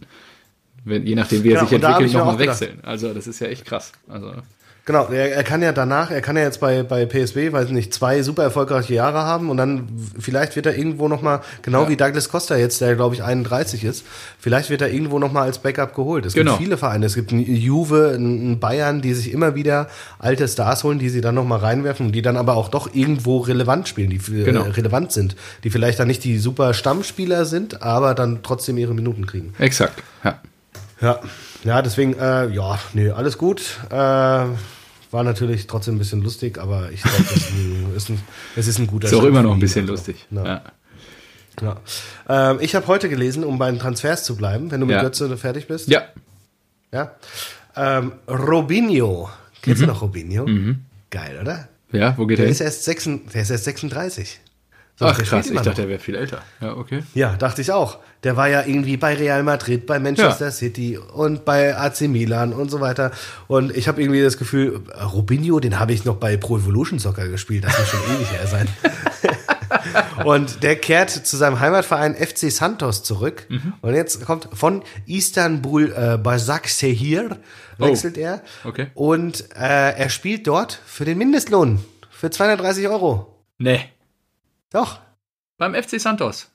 wenn, 0.83 1.05
je 1.05 1.15
nachdem, 1.15 1.43
wie 1.43 1.49
er 1.49 1.55
Ja, 1.55 1.65
sich 1.65 1.73
entwickelt, 1.73 2.13
nochmal 2.13 2.39
wechseln. 2.39 2.79
Also, 2.83 3.13
das 3.13 3.27
ist 3.27 3.39
ja 3.39 3.47
echt 3.47 3.65
krass. 3.65 3.91
Also, 4.07 4.31
Genau, 4.83 5.05
er, 5.09 5.31
er 5.35 5.43
kann 5.43 5.61
ja 5.61 5.73
danach, 5.73 6.09
er 6.09 6.21
kann 6.21 6.35
ja 6.35 6.41
jetzt 6.41 6.59
bei, 6.59 6.81
bei 6.81 7.05
PSW, 7.05 7.51
weiß 7.53 7.69
nicht, 7.69 7.93
zwei 7.93 8.23
super 8.23 8.41
erfolgreiche 8.41 8.95
Jahre 8.95 9.19
haben 9.19 9.51
und 9.51 9.57
dann 9.57 9.87
vielleicht 10.17 10.55
wird 10.55 10.65
er 10.65 10.75
irgendwo 10.75 11.07
nochmal, 11.07 11.41
genau 11.61 11.83
Ja. 11.83 11.89
wie 11.89 11.95
Douglas 11.97 12.29
Costa 12.29 12.55
jetzt, 12.57 12.81
der 12.81 12.95
glaube 12.95 13.13
ich 13.13 13.21
31 13.23 13.83
ist, 13.83 14.03
vielleicht 14.39 14.71
wird 14.71 14.81
er 14.81 14.91
irgendwo 14.91 15.19
nochmal 15.19 15.43
als 15.43 15.59
Backup 15.59 15.93
geholt. 15.93 16.25
Es 16.25 16.33
Genau. 16.33 16.53
gibt 16.53 16.63
viele 16.63 16.77
Vereine, 16.77 17.05
es 17.05 17.13
gibt 17.13 17.31
einen 17.31 17.45
Juve, 17.45 18.13
einen 18.15 18.59
Bayern, 18.59 19.03
die 19.03 19.13
sich 19.13 19.31
immer 19.31 19.53
wieder 19.53 19.87
alte 20.17 20.47
Stars 20.47 20.83
holen, 20.83 20.97
die 20.97 21.09
sie 21.09 21.21
dann 21.21 21.35
nochmal 21.35 21.59
reinwerfen 21.59 22.07
und 22.07 22.11
die 22.13 22.23
dann 22.23 22.35
aber 22.35 22.55
auch 22.55 22.67
doch 22.69 22.91
irgendwo 22.91 23.37
relevant 23.37 23.87
spielen, 23.87 24.09
die 24.09 24.17
Genau. 24.17 24.63
äh, 24.65 24.69
relevant 24.69 25.11
sind, 25.11 25.35
die 25.63 25.69
vielleicht 25.69 25.99
dann 25.99 26.07
nicht 26.07 26.23
die 26.23 26.39
super 26.39 26.73
Stammspieler 26.73 27.45
sind, 27.45 27.83
aber 27.83 28.15
dann 28.15 28.39
trotzdem 28.41 28.79
ihre 28.79 28.95
Minuten 28.95 29.27
kriegen. 29.27 29.53
exakt. 29.59 30.01
Ja. 30.23 30.39
Ja, 31.01 31.19
ja, 31.63 31.81
deswegen, 31.81 32.13
äh, 32.13 32.47
ja, 32.49 32.79
nee, 32.93 33.09
alles 33.09 33.37
gut. 33.37 33.79
Äh, 33.89 33.93
war 33.93 35.23
natürlich 35.23 35.67
trotzdem 35.67 35.95
ein 35.95 35.99
bisschen 35.99 36.21
lustig, 36.21 36.57
aber 36.57 36.91
ich 36.91 37.01
glaube, 37.01 37.23
das 37.23 37.31
ist 37.35 37.51
ist 37.95 38.09
ein, 38.09 38.21
es 38.55 38.67
ist 38.67 38.79
ein 38.79 38.87
guter 38.87 39.07
Ist 39.07 39.13
auch 39.13 39.23
immer 39.23 39.43
noch 39.43 39.53
ein 39.53 39.59
bisschen 39.59 39.81
Also, 39.81 39.93
lustig. 39.93 40.25
Ja. 40.31 40.45
Ja. 40.45 40.61
Ja. 41.61 42.51
Ähm, 42.51 42.59
ich 42.61 42.75
habe 42.75 42.87
heute 42.87 43.09
gelesen, 43.09 43.43
um 43.43 43.57
bei 43.59 43.69
den 43.69 43.79
Transfers 43.79 44.23
zu 44.23 44.35
bleiben, 44.37 44.71
wenn 44.71 44.79
du 44.79 44.85
mit 44.85 44.95
Ja. 44.95 45.01
Götze 45.03 45.35
fertig 45.37 45.67
bist. 45.67 45.89
ja. 45.89 46.03
ja? 46.93 47.11
Ähm, 47.75 48.13
Robinho. 48.27 49.29
Kennst 49.61 49.81
Mhm. 49.81 49.85
du 49.87 49.91
noch 49.93 50.01
Robinho? 50.01 50.45
Geil, 51.09 51.39
oder? 51.41 51.67
Ja, 51.91 52.17
wo 52.17 52.25
geht 52.25 52.37
Der 52.39 52.45
er 52.45 52.51
ist, 52.51 52.59
hin? 52.59 52.67
erst 52.67 52.83
36, 52.85 53.31
der 53.33 53.41
ist 53.41 53.49
erst 53.49 53.63
36. 53.65 54.39
So, 54.97 55.05
Ach 55.05 55.15
der 55.17 55.25
krass, 55.25 55.47
ich 55.47 55.53
dachte, 55.55 55.69
noch. 55.69 55.77
er 55.79 55.87
wäre 55.89 55.99
viel 55.99 56.15
älter. 56.15 56.41
Ja, 56.59 56.75
okay. 56.75 57.03
Ja, 57.15 57.35
dachte 57.35 57.61
ich 57.61 57.71
auch. 57.71 57.97
Der 58.23 58.37
war 58.37 58.49
ja 58.49 58.63
irgendwie 58.65 58.97
bei 58.97 59.15
Real 59.15 59.41
Madrid, 59.41 59.87
bei 59.87 59.97
Manchester 59.99 60.45
Ja. 60.45 60.51
City 60.51 60.97
und 60.97 61.43
bei 61.43 61.75
AC 61.75 62.01
Milan 62.01 62.53
und 62.53 62.69
so 62.69 62.81
weiter. 62.81 63.11
Und 63.47 63.75
ich 63.75 63.87
habe 63.87 63.99
irgendwie 64.01 64.21
das 64.21 64.37
Gefühl, 64.37 64.81
Robinho, 65.11 65.59
den 65.59 65.79
habe 65.79 65.93
ich 65.93 66.05
noch 66.05 66.17
bei 66.17 66.37
Pro 66.37 66.57
Evolution 66.57 66.99
Soccer 66.99 67.27
gespielt. 67.29 67.63
Das 67.63 67.77
muss 67.79 67.87
schon 67.87 67.99
ewig 68.15 68.31
her 68.31 68.45
sein. 68.45 68.67
und 70.25 70.61
der 70.63 70.75
kehrt 70.75 71.09
zu 71.09 71.37
seinem 71.37 71.59
Heimatverein 71.59 72.15
FC 72.15 72.51
Santos 72.51 73.03
zurück. 73.03 73.45
Mhm. 73.49 73.73
Und 73.81 73.95
jetzt 73.95 74.23
kommt 74.25 74.49
von 74.53 74.83
Istanbul 75.07 75.91
äh, 75.91 76.17
Başakşehir 76.17 77.37
wechselt 77.77 78.17
er. 78.17 78.41
Oh, 78.63 78.69
okay. 78.69 78.87
Und 78.93 79.45
äh, 79.55 79.91
er 79.97 80.09
spielt 80.09 80.45
dort 80.45 80.79
für 80.85 81.05
den 81.05 81.17
Mindestlohn. 81.17 81.79
Für 82.11 82.29
230 82.29 82.87
Euro. 82.87 83.35
Nee. 83.57 83.79
Doch. 84.71 84.99
Beim 85.57 85.75
FC 85.75 85.99
Santos. 85.99 86.47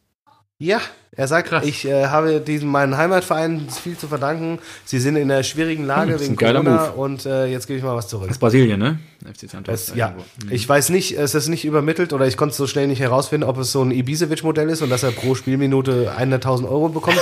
Ja, 0.59 0.81
er 1.13 1.29
sagt, 1.29 1.51
Krass. 1.51 1.67
ich 1.67 1.85
äh, 1.85 2.07
habe 2.07 2.41
diesem 2.41 2.71
meinen 2.71 2.97
Heimatverein 2.97 3.69
viel 3.69 3.97
zu 3.99 4.09
verdanken. 4.09 4.59
Sie 4.87 4.99
sind 4.99 5.17
in 5.17 5.31
einer 5.31 5.43
schwierigen 5.43 5.85
Lage 5.85 6.05
Hm, 6.05 6.13
das 6.13 6.23
ist 6.23 6.29
wegen 6.29 6.37
Corona 6.37 6.89
und 6.91 7.27
äh, 7.27 7.45
jetzt 7.47 7.67
gebe 7.67 7.79
ich 7.79 7.85
mal 7.85 7.95
was 7.95 8.09
zurück. 8.09 8.29
Das 8.29 8.37
ist 8.37 8.41
Brasilien, 8.41 8.81
ne? 8.81 8.99
FC 9.23 9.51
Santos. 9.51 9.91
Es, 9.91 9.95
ja, 9.95 10.15
irgendwo. 10.17 10.55
ich 10.55 10.67
weiß 10.67 10.89
nicht, 10.89 11.19
es 11.19 11.35
ist 11.35 11.49
nicht 11.49 11.67
übermittelt 11.67 12.15
oder 12.15 12.27
ich 12.27 12.39
konnte 12.39 12.53
es 12.53 12.57
so 12.57 12.67
schnell 12.67 12.87
nicht 12.87 13.01
herausfinden, 13.01 13.47
ob 13.47 13.59
es 13.59 13.71
so 13.71 13.83
ein 13.83 13.91
Ibisevic-Modell 13.91 14.71
ist 14.71 14.81
und 14.81 14.89
dass 14.89 15.03
er 15.03 15.11
pro 15.11 15.35
Spielminute 15.35 16.15
100.000 16.19 16.65
Euro 16.65 16.89
bekommt 16.89 17.21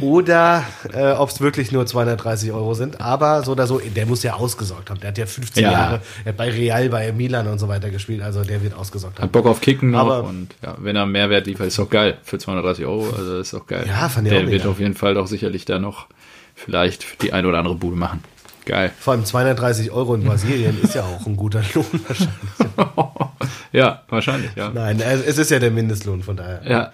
oder 0.00 0.64
äh, 0.92 1.12
ob 1.12 1.28
es 1.30 1.40
wirklich 1.40 1.70
nur 1.72 1.86
230 1.86 2.52
Euro 2.52 2.74
sind. 2.74 3.00
Aber 3.00 3.42
so 3.42 3.52
oder 3.52 3.66
so, 3.66 3.78
der 3.80 4.06
muss 4.06 4.22
ja 4.22 4.34
ausgesorgt 4.34 4.90
haben. 4.90 5.00
Der 5.00 5.08
hat 5.08 5.18
ja 5.18 5.26
15 5.26 5.62
Ja. 5.62 5.70
Jahre 5.72 6.00
bei 6.36 6.50
Real, 6.50 6.88
bei 6.88 7.12
Milan 7.12 7.46
und 7.46 7.58
so 7.58 7.68
weiter 7.68 7.90
gespielt, 7.90 8.22
also 8.22 8.42
der 8.44 8.62
wird 8.62 8.74
ausgesorgt 8.74 9.18
haben. 9.18 9.24
Hat 9.24 9.32
Bock 9.32 9.46
auf 9.46 9.60
Kicken 9.60 9.90
noch 9.90 10.00
Aber- 10.00 10.24
und 10.24 10.48
ja, 10.62 10.76
wenn 10.78 10.96
er 10.96 11.06
Mehrwert 11.06 11.46
liefert, 11.46 11.66
ist 11.66 11.78
doch 11.78 11.90
geil. 11.90 12.16
Für 12.24 12.38
230 12.38 12.84
Euro, 12.86 13.08
also 13.16 13.38
ist 13.38 13.52
doch 13.52 13.66
geil. 13.66 13.84
Ja, 13.86 14.08
fand 14.08 14.26
ich 14.26 14.32
Der 14.32 14.42
auch 14.44 14.50
wird 14.50 14.66
auf 14.66 14.80
jeden 14.80 14.94
Fall 14.94 15.14
doch 15.14 15.26
sicherlich 15.26 15.64
da 15.64 15.78
noch 15.78 16.06
vielleicht 16.54 17.22
die 17.22 17.32
ein 17.32 17.46
oder 17.46 17.58
andere 17.58 17.74
Bude 17.74 17.96
machen. 17.96 18.22
Geil. 18.64 18.92
Vor 19.00 19.12
allem 19.14 19.24
230 19.24 19.90
Euro 19.90 20.14
in 20.14 20.22
Brasilien 20.22 20.80
ist 20.80 20.94
ja 20.94 21.02
auch 21.02 21.26
ein 21.26 21.36
guter 21.36 21.62
Lohn 21.74 21.84
wahrscheinlich. 22.06 22.36
ja, 23.72 24.02
wahrscheinlich, 24.08 24.50
ja. 24.54 24.70
Nein, 24.72 25.00
es 25.00 25.20
es 25.26 25.38
ist 25.38 25.50
ja 25.50 25.58
der 25.58 25.72
Mindestlohn, 25.72 26.22
von 26.22 26.36
daher. 26.36 26.60
Ja, 26.64 26.92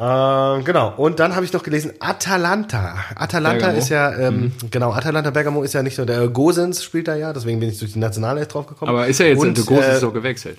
Äh, 0.00 0.62
genau. 0.62 0.94
Und 0.96 1.18
dann 1.18 1.34
habe 1.34 1.44
ich 1.44 1.52
noch 1.52 1.62
gelesen, 1.64 1.92
Atalanta. 1.98 2.94
Atalanta 3.16 3.58
Bergamo. 3.58 3.78
ist 3.78 3.88
ja, 3.88 4.16
ähm, 4.16 4.52
Mhm. 4.62 4.70
genau, 4.70 4.92
Atalanta 4.92 5.30
Bergamo 5.30 5.62
ist 5.64 5.74
ja 5.74 5.82
nicht 5.82 5.98
nur 5.98 6.06
der 6.06 6.28
Gosens 6.28 6.84
spielt 6.84 7.08
da 7.08 7.16
ja, 7.16 7.32
deswegen 7.32 7.58
bin 7.58 7.68
ich 7.70 7.78
durch 7.80 7.92
die 7.94 7.98
Nationalelf 7.98 8.46
drauf 8.48 8.66
gekommen. 8.68 8.90
aber 8.90 9.08
ist 9.08 9.18
ja 9.18 9.26
jetzt, 9.26 9.40
Und, 9.40 9.56
der 9.56 9.64
Groß 9.64 9.84
äh, 9.84 9.98
so 9.98 10.12
gewechselt. 10.12 10.58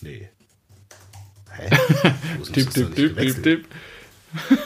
Nee. 0.00 0.28
Hä? 1.56 1.68
Gosens 2.38 2.52
Tipp, 2.52 2.70
tipp, 2.72 2.94
tipp, 2.94 3.18
tipp, 3.18 3.42
tipp. 3.42 3.66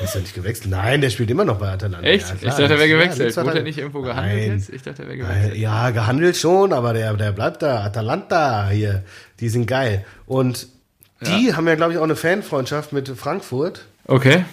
Ist 0.02 0.14
er 0.14 0.20
nicht 0.20 0.34
gewechselt? 0.34 0.68
Nein, 0.70 1.00
der 1.00 1.08
spielt 1.08 1.30
immer 1.30 1.46
noch 1.46 1.58
bei 1.58 1.70
Atalanta. 1.72 2.06
Echt? 2.06 2.28
Ja, 2.28 2.34
ich 2.34 2.40
dachte, 2.42 2.62
er 2.64 2.68
wäre 2.68 2.86
Ja, 2.86 2.96
gewechselt. 2.96 3.18
nichts 3.28 3.36
Wurde 3.42 3.56
er 3.58 3.62
nicht 3.62 3.78
irgendwo 3.78 4.02
gehandelt 4.02 4.46
Nein. 4.48 4.58
jetzt? 4.58 4.68
Ich 4.68 4.82
dachte, 4.82 5.04
er 5.04 5.08
wäre 5.08 5.16
Äh, 5.16 5.20
gewechselt. 5.22 5.56
Ja, 5.56 5.88
gehandelt 5.88 6.36
schon, 6.36 6.74
aber 6.74 6.92
der, 6.92 7.14
der 7.14 7.32
bleibt 7.32 7.62
da. 7.62 7.82
Atalanta 7.82 8.68
hier, 8.68 9.04
die 9.40 9.48
sind 9.48 9.64
geil. 9.66 10.04
Und 10.26 10.68
die 11.20 11.54
haben 11.54 11.66
ja, 11.66 11.74
glaube 11.74 11.92
ich, 11.92 11.98
auch 11.98 12.04
eine 12.04 12.16
Fanfreundschaft 12.16 12.92
mit 12.92 13.08
Frankfurt. 13.08 13.86
Okay. 14.06 14.44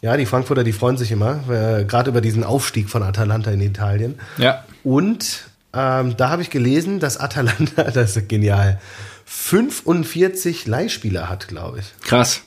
Ja, 0.00 0.16
die 0.16 0.26
Frankfurter, 0.26 0.64
die 0.64 0.72
freuen 0.72 0.96
sich 0.96 1.12
immer, 1.12 1.48
äh, 1.48 1.84
gerade 1.84 2.10
über 2.10 2.20
diesen 2.20 2.42
Aufstieg 2.42 2.90
von 2.90 3.02
Atalanta 3.02 3.50
in 3.52 3.60
Italien. 3.60 4.18
Ja. 4.36 4.64
Und 4.82 5.44
ähm, 5.72 6.16
da 6.16 6.28
habe 6.28 6.42
ich 6.42 6.50
gelesen, 6.50 6.98
dass 6.98 7.18
Atalanta, 7.18 7.84
das 7.90 8.16
ist 8.16 8.28
genial, 8.28 8.80
45 9.24 10.66
Leihspieler 10.66 11.28
hat, 11.28 11.48
glaube 11.48 11.78
ich. 11.78 11.86
Krass. 12.04 12.42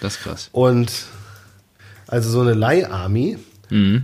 Das 0.00 0.16
ist 0.16 0.22
krass. 0.22 0.48
Und 0.52 0.92
also 2.06 2.30
so 2.30 2.40
eine 2.40 2.54
Leiharmy. 2.54 3.38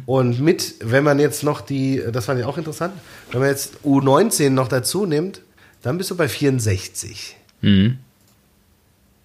Und 0.05 0.41
mit, 0.41 0.75
wenn 0.81 1.05
man 1.05 1.19
jetzt 1.19 1.43
noch 1.43 1.63
die, 1.63 2.03
das 2.13 2.27
fand 2.27 2.39
ich 2.39 2.45
auch 2.45 2.59
interessant, 2.59 2.93
wenn 3.31 3.41
man 3.41 3.49
jetzt 3.49 3.79
U19 3.83 4.51
noch 4.51 4.69
dazu 4.69 5.07
nimmt, 5.07 5.41
dann 5.81 5.97
bist 5.97 6.11
du 6.11 6.17
bei 6.17 6.29
64. 6.29 7.37
Mhm. 7.63 7.99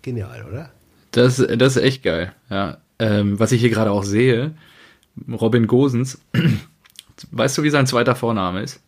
Genial, 0.09 0.45
oder? 0.49 0.71
Das, 1.11 1.37
das 1.37 1.75
ist 1.75 1.83
echt 1.83 2.01
geil. 2.03 2.33
Ja. 2.49 2.77
Ähm, 2.97 3.39
was 3.39 3.51
ich 3.51 3.61
hier 3.61 3.69
gerade 3.69 3.91
auch 3.91 4.03
sehe, 4.03 4.55
Robin 5.31 5.67
Gosens, 5.67 6.19
weißt 7.31 7.57
du, 7.57 7.63
wie 7.63 7.69
sein 7.69 7.85
zweiter 7.87 8.15
Vorname 8.15 8.61
ist? 8.63 8.79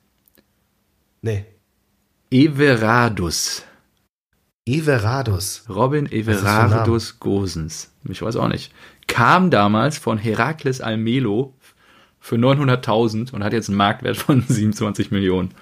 Nee. 1.22 1.46
Everardus. 2.32 3.64
Everardus. 4.68 5.64
Robin 5.70 6.12
Everardus 6.12 7.20
Gosens. 7.20 7.92
Ich 8.10 8.22
weiß 8.22 8.36
auch 8.38 8.48
nicht. 8.48 8.74
Kam 9.08 9.52
damals 9.52 9.98
von 10.00 10.18
Herakles 10.18 10.82
Almelo 10.82 11.54
für 12.20 12.36
900.000 12.36 13.32
und 13.34 13.44
hat 13.44 13.54
jetzt 13.54 13.70
einen 13.70 13.78
Marktwert 13.78 14.18
von 14.18 14.42
27 14.48 15.12
Millionen. 15.12 15.54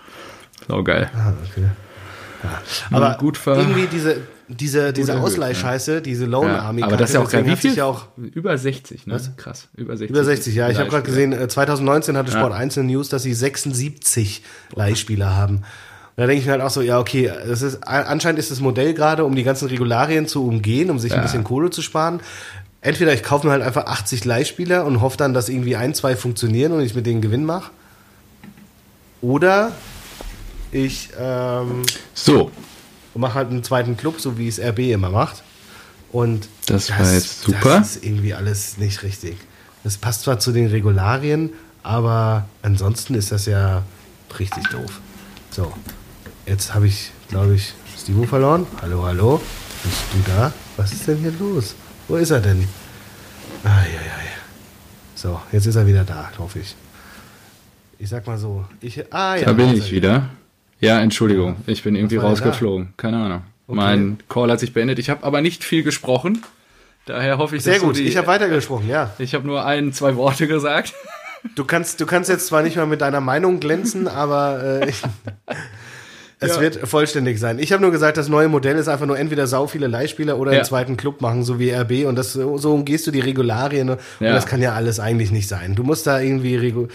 Sau 0.67 0.83
geil. 0.83 1.09
Ah, 1.15 1.33
okay. 1.49 1.65
Ja. 2.43 2.61
Aber 2.91 3.17
gut 3.17 3.37
ver- 3.37 3.57
irgendwie 3.57 3.87
diese, 3.87 4.21
diese, 4.49 4.91
diese 4.93 5.11
erhöht, 5.11 5.23
Ausleihscheiße, 5.25 6.01
diese 6.01 6.25
Loan 6.25 6.47
Ja, 6.47 6.59
Army. 6.59 6.83
aber 6.83 6.97
das 6.97 7.11
ist 7.11 7.13
ja 7.13 7.21
auch 7.21 7.25
deswegen 7.29 7.47
Wie 7.47 7.55
viel? 7.55 7.75
Ja 7.75 7.85
auch 7.85 8.07
über 8.17 8.57
60, 8.57 9.05
ne? 9.07 9.19
Krass. 9.37 9.67
Über 9.75 9.95
60. 9.95 10.09
über 10.09 10.23
60, 10.25 10.55
ja. 10.55 10.69
Ich 10.69 10.77
habe 10.79 10.89
gerade 10.89 11.03
gesehen, 11.03 11.31
äh, 11.33 11.47
2019 11.47 12.17
hatte 12.17 12.31
Sport 12.31 12.53
1 12.53 12.77
eine 12.77 12.87
News, 12.87 13.09
dass 13.09 13.23
sie 13.23 13.33
76 13.33 14.43
Leihspieler 14.73 15.35
haben. 15.35 15.57
Und 15.57 15.63
da 16.23 16.25
denke 16.27 16.41
ich 16.41 16.45
mir 16.47 16.53
halt 16.53 16.61
auch 16.61 16.69
so, 16.71 16.81
ja, 16.81 16.99
okay, 16.99 17.31
das 17.47 17.61
ist, 17.61 17.83
anscheinend 17.87 18.39
ist 18.39 18.51
das 18.51 18.59
Modell 18.59 18.93
gerade, 18.93 19.23
um 19.23 19.35
die 19.35 19.43
ganzen 19.43 19.67
Regularien 19.69 20.27
zu 20.27 20.45
umgehen, 20.45 20.89
um 20.89 20.99
sich 20.99 21.11
ein 21.13 21.17
Ja. 21.19 21.21
bisschen 21.23 21.43
Kohle 21.43 21.69
zu 21.69 21.81
sparen. 21.81 22.19
Entweder 22.81 23.13
ich 23.13 23.23
kaufe 23.23 23.45
mir 23.45 23.51
halt 23.53 23.61
einfach 23.61 23.85
80 23.85 24.25
Leihspieler 24.25 24.85
und 24.85 24.99
hoffe 25.01 25.17
dann, 25.17 25.33
dass 25.33 25.47
irgendwie 25.49 25.75
ein, 25.75 25.93
zwei 25.93 26.15
funktionieren 26.15 26.71
und 26.71 26.81
ich 26.81 26.95
mit 26.95 27.05
denen 27.05 27.21
Gewinn 27.21 27.45
mache. 27.45 27.71
Oder 29.21 29.73
ich 30.71 31.09
ähm, 31.19 31.83
So, 32.13 32.51
mache 33.19 33.35
halt 33.35 33.49
einen 33.49 33.63
zweiten 33.63 33.97
Club, 33.97 34.19
so 34.19 34.37
wie 34.37 34.47
es 34.47 34.59
RB 34.59 34.79
immer 34.79 35.09
macht. 35.09 35.43
Und 36.11 36.47
Das 36.65 36.89
war 36.89 37.13
jetzt 37.13 37.43
super. 37.43 37.79
Das 37.79 37.97
ist 37.97 38.03
irgendwie 38.03 38.33
alles 38.33 38.77
nicht 38.77 39.03
richtig. 39.03 39.37
Das 39.83 39.97
passt 39.97 40.23
zwar 40.23 40.39
zu 40.39 40.51
den 40.51 40.67
Regularien, 40.67 41.51
aber 41.83 42.47
ansonsten 42.61 43.15
ist 43.15 43.31
das 43.31 43.45
ja 43.45 43.83
richtig 44.39 44.67
doof. 44.69 44.99
So, 45.51 45.71
jetzt 46.45 46.73
habe 46.73 46.87
ich, 46.87 47.11
glaube 47.29 47.55
ich, 47.55 47.73
Stivo 47.97 48.23
verloren. 48.23 48.65
Hallo, 48.81 49.03
hallo. 49.03 49.41
Bist 49.83 50.01
du 50.13 50.31
da? 50.31 50.53
Was 50.77 50.91
ist 50.91 51.07
denn 51.07 51.17
hier 51.17 51.33
los? 51.39 51.75
Wo 52.07 52.15
ist 52.15 52.31
er 52.31 52.39
denn? 52.39 52.67
Eieiei. 53.63 54.29
So, 55.15 55.39
jetzt 55.51 55.65
ist 55.65 55.75
er 55.75 55.85
wieder 55.85 56.03
da, 56.03 56.31
hoffe 56.37 56.59
ich. 56.59 56.75
Ich 57.97 58.09
sag 58.09 58.25
mal 58.25 58.37
so. 58.37 58.65
Ich, 58.81 59.03
ah, 59.13 59.35
ja, 59.35 59.45
da 59.45 59.53
bin 59.53 59.73
ich 59.73 59.87
er 59.87 59.91
wieder. 59.91 60.29
Ja, 60.79 60.99
Entschuldigung, 61.01 61.57
ich 61.67 61.83
bin 61.83 61.95
irgendwie 61.95 62.17
rausgeflogen. 62.17 62.93
Keine 62.97 63.17
Ahnung. 63.17 63.41
Okay. 63.67 63.75
Mein 63.75 64.17
Call 64.29 64.49
hat 64.51 64.59
sich 64.59 64.73
beendet. 64.73 64.97
Ich 64.97 65.09
habe 65.09 65.23
aber 65.23 65.41
nicht 65.41 65.63
viel 65.63 65.83
gesprochen. 65.83 66.41
Daher 67.05 67.37
hoffe 67.37 67.55
ich, 67.55 67.63
Sehr 67.63 67.75
dass 67.75 67.83
gut, 67.83 67.97
du 67.97 68.01
die, 68.01 68.07
ich 68.07 68.17
habe 68.17 68.27
weitergesprochen, 68.27 68.87
ja. 68.87 69.11
ich 69.17 69.33
habe 69.33 69.45
nur 69.47 69.65
ein, 69.65 69.93
zwei 69.93 70.15
Worte 70.15 70.47
gesagt. 70.47 70.93
Du 71.55 71.63
kannst, 71.63 72.01
du 72.01 72.05
kannst 72.05 72.29
jetzt 72.29 72.47
zwar 72.47 72.61
nicht 72.61 72.75
mal 72.75 72.85
mit 72.85 73.01
deiner 73.01 73.21
Meinung 73.21 73.59
glänzen, 73.59 74.07
aber 74.07 74.61
äh, 74.63 74.89
ich, 74.89 75.01
es 76.39 76.55
ja. 76.55 76.61
wird 76.61 76.87
vollständig 76.87 77.39
sein. 77.39 77.59
Ich 77.59 77.71
habe 77.71 77.81
nur 77.81 77.91
gesagt, 77.91 78.17
das 78.17 78.29
neue 78.29 78.47
Modell 78.47 78.75
ist 78.77 78.87
einfach 78.87 79.05
nur 79.05 79.17
entweder 79.17 79.47
sau 79.47 79.65
viele 79.65 79.87
Leihspieler 79.87 80.37
oder 80.37 80.51
ja. 80.51 80.59
einen 80.59 80.65
zweiten 80.65 80.97
Club 80.97 81.21
machen, 81.21 81.43
so 81.43 81.59
wie 81.59 81.71
RB. 81.71 82.05
Und 82.05 82.15
das 82.15 82.33
so 82.33 82.73
umgehst 82.73 83.07
du 83.07 83.11
die 83.11 83.21
Regularien. 83.21 83.91
Und 83.91 83.99
ja. 84.19 84.33
das 84.33 84.45
kann 84.45 84.61
ja 84.61 84.73
alles 84.73 84.99
eigentlich 84.99 85.31
nicht 85.31 85.47
sein. 85.47 85.75
Du 85.75 85.83
musst 85.83 86.07
da 86.07 86.19
irgendwie 86.19 86.87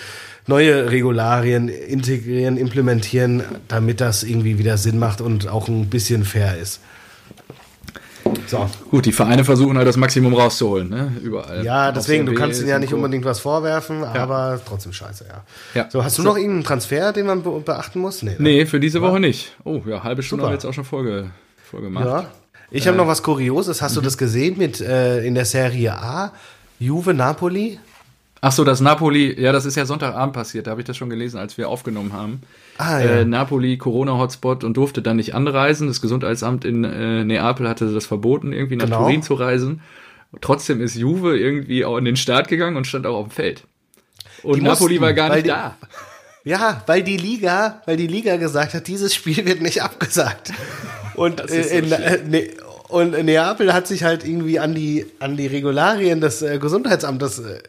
neue 0.47 0.91
Regularien 0.91 1.69
integrieren, 1.69 2.57
implementieren, 2.57 3.43
damit 3.69 4.01
das 4.01 4.23
irgendwie 4.23 4.59
wieder 4.59 4.77
Sinn 4.77 4.99
macht 4.99 5.21
und 5.21 5.49
auch 5.49 5.69
ein 5.69 5.89
bisschen 5.89 6.25
fair 6.25 6.57
ist. 6.59 6.81
So. 8.47 8.69
Gut, 8.91 9.07
die 9.07 9.13
Vereine 9.13 9.45
versuchen 9.45 9.77
halt 9.77 9.87
das 9.87 9.97
Maximum 9.97 10.35
rauszuholen, 10.35 10.89
ne? 10.89 11.13
Überall. 11.23 11.65
Ja, 11.65 11.93
deswegen, 11.93 12.27
du 12.27 12.35
kannst 12.35 12.61
ihnen 12.61 12.69
ja 12.69 12.79
nicht 12.79 12.93
unbedingt 12.93 13.25
was 13.25 13.41
vorwerfen, 13.41 14.01
ja. 14.01 14.15
aber 14.15 14.61
trotzdem 14.67 14.93
scheiße, 14.93 15.27
ja. 15.29 15.45
ja. 15.75 15.91
So, 15.91 16.05
hast 16.05 16.19
du 16.19 16.23
so. 16.23 16.29
noch 16.29 16.37
irgendeinen 16.37 16.65
Transfer, 16.65 17.13
den 17.13 17.27
man 17.27 17.43
beachten 17.43 18.01
muss? 18.01 18.23
Nee, 18.23 18.33
ne? 18.33 18.37
nee 18.39 18.67
für 18.67 18.81
diese 18.81 19.01
Woche 19.03 19.21
nicht. 19.21 19.53
Oh, 19.65 19.81
ja, 19.87 20.03
halbe 20.03 20.23
Stunde 20.23 20.43
Super. 20.43 20.45
haben 20.45 20.53
wir 20.53 20.55
jetzt 20.55 20.67
auch 20.67 20.75
schon 20.75 20.85
vorge 20.85 21.31
vorgemacht. 21.71 22.07
Ja. 22.07 22.27
Ich 22.71 22.85
äh, 22.85 22.89
habe 22.89 22.97
noch 22.97 23.07
was 23.07 23.23
Kurioses. 23.23 23.83
Hast 23.83 23.97
du 23.97 24.01
mhm. 24.01 24.05
das 24.05 24.19
gesehen 24.19 24.59
mit 24.59 24.81
äh, 24.81 25.25
in 25.25 25.35
der 25.35 25.45
Serie 25.45 25.95
A? 25.95 26.33
Juve 26.79 27.15
Napoli? 27.15 27.79
Ach 28.47 28.53
so, 28.53 28.63
das 28.63 28.83
Napoli, 28.83 29.41
ja, 29.41 29.53
das 29.53 29.65
ist 29.65 29.75
ja 29.75 29.87
Sonntagabend 29.87 30.35
passiert, 30.35 30.67
da 30.67 30.73
habe 30.73 30.83
ich 30.83 30.87
das 30.87 30.99
schon 30.99 31.09
gelesen, 31.09 31.39
als 31.39 31.57
wir 31.57 31.71
aufgenommen 31.71 32.13
haben. 32.13 32.43
Ah, 32.77 33.01
ja. 33.01 33.07
äh, 33.07 33.25
Napoli, 33.25 33.79
Corona-Hotspot 33.79 34.65
und 34.65 34.77
durfte 34.77 35.01
dann 35.01 35.17
nicht 35.17 35.35
anreisen. 35.35 35.89
Das 35.89 36.03
Gesundheitsamt 36.03 36.67
in 36.67 36.85
äh, 36.85 37.25
Neapel 37.25 37.67
hatte 37.67 37.91
das 37.91 38.05
verboten, 38.05 38.53
irgendwie 38.53 38.77
nach 38.77 38.85
genau. 38.85 38.99
Turin 38.99 39.23
zu 39.23 39.33
reisen. 39.33 39.81
Trotzdem 40.43 40.83
ist 40.83 40.95
Juve 40.95 41.39
irgendwie 41.39 41.87
auch 41.87 41.97
in 41.97 42.05
den 42.05 42.17
Start 42.17 42.49
gegangen 42.49 42.77
und 42.77 42.87
stand 42.87 43.07
auch 43.07 43.17
auf 43.17 43.29
dem 43.29 43.31
Feld. 43.31 43.65
Und 44.43 44.57
die 44.57 44.61
Napoli 44.61 44.99
mussten, 44.99 45.01
war 45.01 45.15
gar 45.15 45.31
nicht 45.31 45.47
die, 45.47 45.49
da. 45.49 45.79
Ja, 46.45 46.83
weil 46.85 47.03
die 47.03 47.17
Liga, 47.17 47.81
weil 47.87 47.97
die 47.97 48.07
Liga 48.07 48.37
gesagt 48.37 48.75
hat, 48.75 48.87
dieses 48.89 49.15
Spiel 49.15 49.47
wird 49.47 49.63
nicht 49.63 49.83
abgesagt. 49.83 50.53
Und 51.15 51.43
so 51.49 51.55
in, 51.55 51.91
äh, 51.91 52.19
ne, 52.29 52.51
und 52.89 53.13
Neapel 53.13 53.73
hat 53.73 53.87
sich 53.87 54.05
halt 54.05 54.27
irgendwie 54.27 54.59
an 54.59 54.75
die, 54.75 55.07
an 55.19 55.37
die 55.37 55.47
Regularien 55.47 56.21
des 56.21 56.43
äh, 56.43 56.59
Gesundheitsamtes 56.59 57.39
äh, 57.39 57.61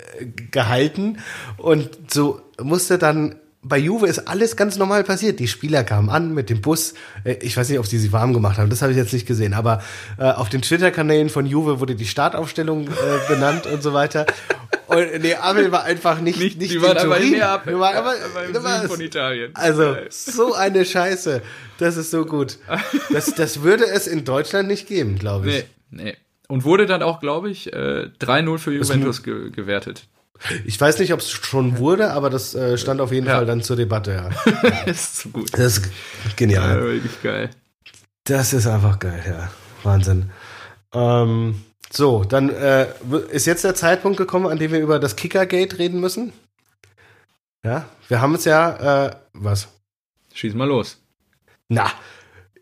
gehalten 0.51 1.19
und 1.57 1.89
so 2.11 2.41
musste 2.61 2.97
dann 2.97 3.35
bei 3.67 3.79
Juve 3.79 4.05
ist 4.05 4.27
alles 4.27 4.55
ganz 4.55 4.77
normal 4.77 5.03
passiert. 5.03 5.39
Die 5.39 5.47
Spieler 5.47 5.83
kamen 5.83 6.09
an 6.09 6.33
mit 6.33 6.51
dem 6.51 6.61
Bus. 6.61 6.93
Äh, 7.23 7.37
ich 7.41 7.57
weiß 7.57 7.67
nicht, 7.69 7.79
ob 7.79 7.87
sie 7.87 7.97
sich 7.97 8.11
warm 8.11 8.31
gemacht 8.31 8.59
haben. 8.59 8.69
Das 8.69 8.81
habe 8.81 8.91
ich 8.91 8.97
jetzt 8.97 9.11
nicht 9.11 9.25
gesehen. 9.25 9.53
Aber 9.53 9.81
äh, 10.19 10.25
auf 10.25 10.49
den 10.49 10.61
Twitter-Kanälen 10.61 11.29
von 11.29 11.47
Juve 11.47 11.79
wurde 11.79 11.95
die 11.95 12.05
Startaufstellung 12.05 12.87
äh, 12.87 12.91
benannt 13.27 13.65
und 13.65 13.81
so 13.81 13.93
weiter. 13.93 14.27
Und 14.87 15.21
Neapel 15.21 15.71
war 15.71 15.83
einfach 15.83 16.19
nicht, 16.19 16.39
nicht, 16.39 16.57
nicht 16.59 16.73
die 16.73 16.81
waren 16.81 16.97
in 17.21 17.31
Neapel. 17.31 17.73
Die 17.73 17.79
waren 17.79 17.95
aber, 17.95 18.13
aber 18.53 18.81
im 18.81 18.89
von 18.89 19.01
Italien. 19.01 19.51
Also, 19.55 19.97
so 20.09 20.53
eine 20.53 20.85
Scheiße. 20.85 21.41
Das 21.77 21.97
ist 21.97 22.11
so 22.11 22.25
gut. 22.25 22.57
Das, 23.11 23.33
das 23.33 23.61
würde 23.61 23.85
es 23.85 24.07
in 24.07 24.25
Deutschland 24.25 24.67
nicht 24.67 24.87
geben, 24.87 25.17
glaube 25.17 25.49
ich. 25.49 25.65
Nee, 25.89 26.03
nee. 26.03 26.17
Und 26.47 26.63
wurde 26.63 26.85
dann 26.85 27.01
auch, 27.01 27.19
glaube 27.19 27.49
ich, 27.49 27.73
äh, 27.73 28.09
3-0 28.19 28.57
für 28.59 28.71
Juventus 28.73 29.23
ge 29.23 29.49
gewertet. 29.49 30.07
Ich 30.65 30.79
weiß 30.79 30.99
nicht, 30.99 31.13
ob 31.13 31.21
es 31.21 31.31
schon 31.31 31.77
wurde, 31.77 32.11
aber 32.11 32.29
das 32.29 32.53
äh, 32.55 32.77
stand 32.77 33.01
auf 33.01 33.11
jeden 33.11 33.25
ja. 33.25 33.35
Fall 33.35 33.45
dann 33.45 33.63
zur 33.63 33.77
Debatte, 33.77 34.11
ja. 34.11 34.29
das 34.85 34.97
ist 34.97 35.17
so 35.17 35.29
gut. 35.29 35.49
Das 35.53 35.77
ist 35.77 35.89
genial. 36.35 36.77
Ja, 36.77 36.83
wirklich 36.83 37.21
geil. 37.23 37.49
Das 38.25 38.53
ist 38.53 38.67
einfach 38.67 38.99
geil, 38.99 39.23
ja. 39.27 39.49
Wahnsinn. 39.83 40.29
Ähm, 40.93 41.61
so, 41.95 42.23
dann 42.23 42.49
äh, 42.49 42.87
ist 43.31 43.45
jetzt 43.45 43.63
der 43.63 43.75
Zeitpunkt 43.75 44.17
gekommen, 44.17 44.47
an 44.47 44.57
dem 44.57 44.71
wir 44.71 44.79
über 44.79 44.99
das 44.99 45.15
Kickergate 45.15 45.77
reden 45.77 45.99
müssen. 45.99 46.33
Ja, 47.63 47.85
wir 48.07 48.21
haben 48.21 48.35
es 48.35 48.45
ja, 48.45 49.07
äh, 49.07 49.15
was? 49.33 49.67
Schieß 50.33 50.53
mal 50.53 50.67
los. 50.67 51.01
Na, 51.69 51.91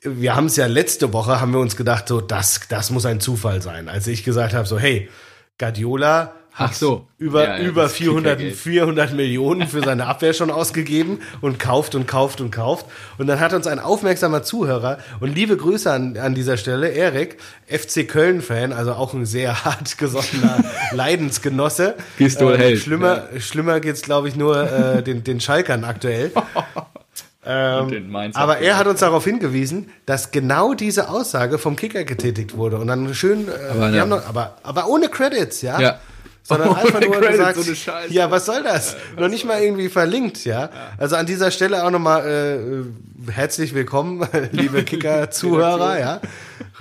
wir 0.02 0.36
haben 0.36 0.46
es 0.46 0.56
ja 0.56 0.68
letzte 0.68 1.12
Woche, 1.14 1.42
haben 1.42 1.52
wir 1.52 1.60
uns 1.60 1.76
gedacht, 1.76 2.08
so, 2.08 2.22
das, 2.22 2.62
das 2.70 2.90
muss 2.90 3.06
ein 3.06 3.20
Zufall 3.20 3.62
sein. 3.62 3.90
Als 3.90 4.08
ich 4.08 4.24
gesagt 4.24 4.54
habe, 4.54 4.68
so, 4.68 4.80
hey, 4.80 5.10
Guardiola 5.58 6.34
Ach 6.56 6.72
so. 6.72 7.08
Über, 7.18 7.46
ja, 7.46 7.58
ja, 7.58 7.64
über 7.64 7.90
400, 7.90 8.40
400 8.40 9.14
Millionen 9.14 9.68
für 9.68 9.82
seine 9.82 10.06
Abwehr 10.06 10.34
schon 10.34 10.52
ausgegeben 10.52 11.20
und 11.42 11.58
kauft 11.58 11.96
und 11.96 12.08
kauft 12.08 12.42
und 12.42 12.52
kauft. 12.52 12.86
Und 13.18 13.26
dann 13.28 13.40
hat 13.40 13.54
uns 13.54 13.66
ein 13.66 13.80
aufmerksamer 13.80 14.44
Zuhörer 14.44 15.00
und 15.20 15.34
liebe 15.34 15.58
Grüße 15.58 15.92
an, 15.92 16.16
an 16.18 16.36
dieser 16.36 16.58
Stelle, 16.58 16.90
Erik, 16.90 17.38
FC 17.68 18.08
Köln-Fan, 18.08 18.72
also 18.72 18.94
auch 18.94 19.14
ein 19.14 19.26
sehr 19.26 19.66
hart 19.66 19.98
gesottener 19.98 20.64
Leidensgenosse. 20.92 21.96
Pistol 22.18 22.54
äh, 22.54 22.78
schlimmer, 22.78 23.30
ja. 23.34 23.40
schlimmer 23.40 23.80
geht's, 23.80 24.04
glaube 24.04 24.28
ich, 24.28 24.36
nur 24.36 24.72
äh, 24.72 25.02
den, 25.02 25.24
den 25.24 25.40
Schalkern 25.40 25.84
aktuell. 25.84 26.32
Ähm, 27.46 28.16
aber 28.36 28.60
er 28.60 28.78
hat 28.78 28.88
uns 28.88 29.02
darauf 29.02 29.26
hingewiesen, 29.26 29.90
dass 30.06 30.32
genau 30.32 30.74
diese 30.74 31.10
Aussage 31.10 31.58
vom 31.58 31.76
Kicker 31.76 32.06
getätigt 32.06 32.56
wurde. 32.56 32.78
Und 32.78 32.88
dann 32.88 33.14
schön, 33.14 33.50
äh, 33.50 33.52
aber, 33.70 33.90
ja. 33.90 34.06
noch, 34.06 34.26
aber, 34.26 34.56
aber 34.64 34.88
ohne 34.88 35.10
Credits, 35.10 35.62
ja. 35.62 35.78
ja 35.82 36.00
sondern 36.44 36.70
oh, 36.70 36.74
einfach 36.74 37.00
nur 37.00 37.22
gesagt, 37.22 37.58
so 37.58 37.92
ja, 38.10 38.30
was 38.30 38.46
soll 38.46 38.64
das? 38.64 38.94
Ja, 39.16 39.22
Noch 39.22 39.30
nicht 39.30 39.46
mal 39.46 39.62
irgendwie 39.62 39.88
verlinkt, 39.88 40.44
ja. 40.44 40.62
ja. 40.62 40.70
Also 40.98 41.16
an 41.16 41.26
dieser 41.26 41.52
Stelle 41.52 41.84
auch 41.86 41.90
nochmal 41.90 42.86
äh, 43.28 43.32
herzlich 43.32 43.74
willkommen, 43.74 44.28
liebe 44.52 44.84
Kicker-Zuhörer, 44.84 46.00
ja. 46.00 46.22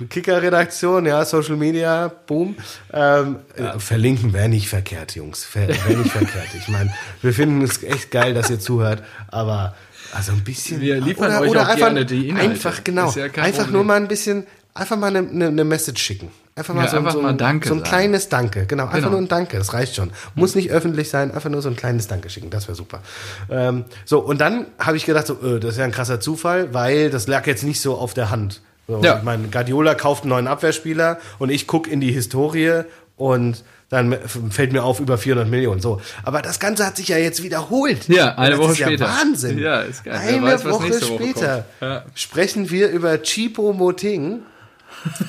Kicker-Redaktion, 0.09 1.05
ja, 1.05 1.23
Social 1.23 1.55
Media, 1.55 2.11
boom. 2.27 2.57
Ähm, 2.91 3.37
ja. 3.57 3.79
Verlinken 3.79 4.33
wäre 4.33 4.49
nicht 4.49 4.67
verkehrt, 4.67 5.15
Jungs. 5.15 5.47
Wäre 5.53 5.71
nicht 5.71 6.11
verkehrt. 6.11 6.49
Ich 6.57 6.67
meine, 6.67 6.93
wir 7.21 7.33
finden 7.33 7.61
es 7.61 7.83
echt 7.83 8.11
geil, 8.11 8.33
dass 8.33 8.49
ihr 8.49 8.59
zuhört, 8.59 9.01
aber 9.27 9.75
also 10.13 10.33
ein 10.33 10.43
bisschen. 10.43 10.81
Wir 10.81 10.99
liefern 10.99 11.27
oder, 11.27 11.41
euch 11.41 11.49
oder 11.49 11.61
auch 11.61 11.67
einfach, 11.67 11.87
gerne 11.87 12.05
die 12.05 12.29
Inhalte. 12.29 12.51
Einfach, 12.51 12.83
genau. 12.83 13.11
Ja 13.11 13.25
einfach 13.25 13.63
Problem. 13.63 13.71
nur 13.71 13.83
mal 13.85 13.95
ein 13.95 14.07
bisschen, 14.07 14.45
einfach 14.73 14.97
mal 14.97 15.15
eine, 15.15 15.27
eine, 15.27 15.47
eine 15.47 15.63
Message 15.63 16.03
schicken. 16.03 16.31
Einfach 16.55 16.75
mal, 16.75 16.83
ja, 16.83 16.89
so, 16.91 16.97
einfach 16.97 17.13
so, 17.13 17.21
mal 17.21 17.33
Danke 17.33 17.67
so 17.67 17.73
ein 17.73 17.79
sagen. 17.79 17.89
kleines 17.89 18.29
Danke. 18.29 18.65
Genau, 18.67 18.83
einfach 18.83 18.97
genau. 18.97 19.09
nur 19.11 19.21
ein 19.21 19.27
Danke, 19.27 19.57
das 19.57 19.73
reicht 19.73 19.95
schon. 19.95 20.11
Muss 20.35 20.53
nicht 20.53 20.69
öffentlich 20.69 21.09
sein, 21.09 21.31
einfach 21.31 21.49
nur 21.49 21.63
so 21.63 21.69
ein 21.69 21.75
kleines 21.75 22.07
Danke 22.07 22.29
schicken, 22.29 22.51
das 22.51 22.67
wäre 22.67 22.75
super. 22.75 23.01
Ähm, 23.49 23.85
so, 24.05 24.19
und 24.19 24.39
dann 24.39 24.67
habe 24.77 24.95
ich 24.97 25.05
gedacht, 25.05 25.25
so, 25.25 25.37
öh, 25.41 25.59
das 25.59 25.71
ist 25.71 25.77
ja 25.79 25.85
ein 25.85 25.91
krasser 25.91 26.19
Zufall, 26.19 26.71
weil 26.73 27.09
das 27.09 27.27
lag 27.27 27.47
jetzt 27.47 27.63
nicht 27.63 27.81
so 27.81 27.95
auf 27.95 28.13
der 28.13 28.29
Hand. 28.29 28.61
So, 28.87 29.01
ja. 29.01 29.17
Ich 29.17 29.23
meine, 29.23 29.47
Guardiola 29.47 29.95
kauft 29.95 30.23
einen 30.23 30.29
neuen 30.29 30.47
Abwehrspieler 30.47 31.17
und 31.39 31.49
ich 31.49 31.65
gucke 31.65 31.89
in 31.89 32.01
die 32.01 32.11
Historie 32.11 32.83
und 33.17 33.63
dann 33.89 34.17
fällt 34.49 34.73
mir 34.73 34.83
auf 34.83 34.99
über 34.99 35.17
400 35.17 35.49
Millionen. 35.49 35.79
So, 35.79 36.01
aber 36.23 36.41
das 36.41 36.59
Ganze 36.59 36.85
hat 36.85 36.97
sich 36.97 37.07
ja 37.07 37.17
jetzt 37.17 37.43
wiederholt. 37.43 38.09
Ja, 38.09 38.35
eine 38.37 38.57
Woche 38.57 38.75
später. 38.75 39.05
Ja 39.05 39.17
Wahnsinn. 39.21 39.59
Ja, 39.59 39.81
ist 39.81 40.03
geil. 40.03 40.19
Eine 40.19 40.41
weiß, 40.41 40.65
Woche 40.65 40.93
später 40.93 41.65
Woche 41.79 41.85
ja. 41.85 42.03
sprechen 42.15 42.69
wir 42.69 42.89
über 42.89 43.21
Chipo 43.21 43.71
Moting 43.71 44.41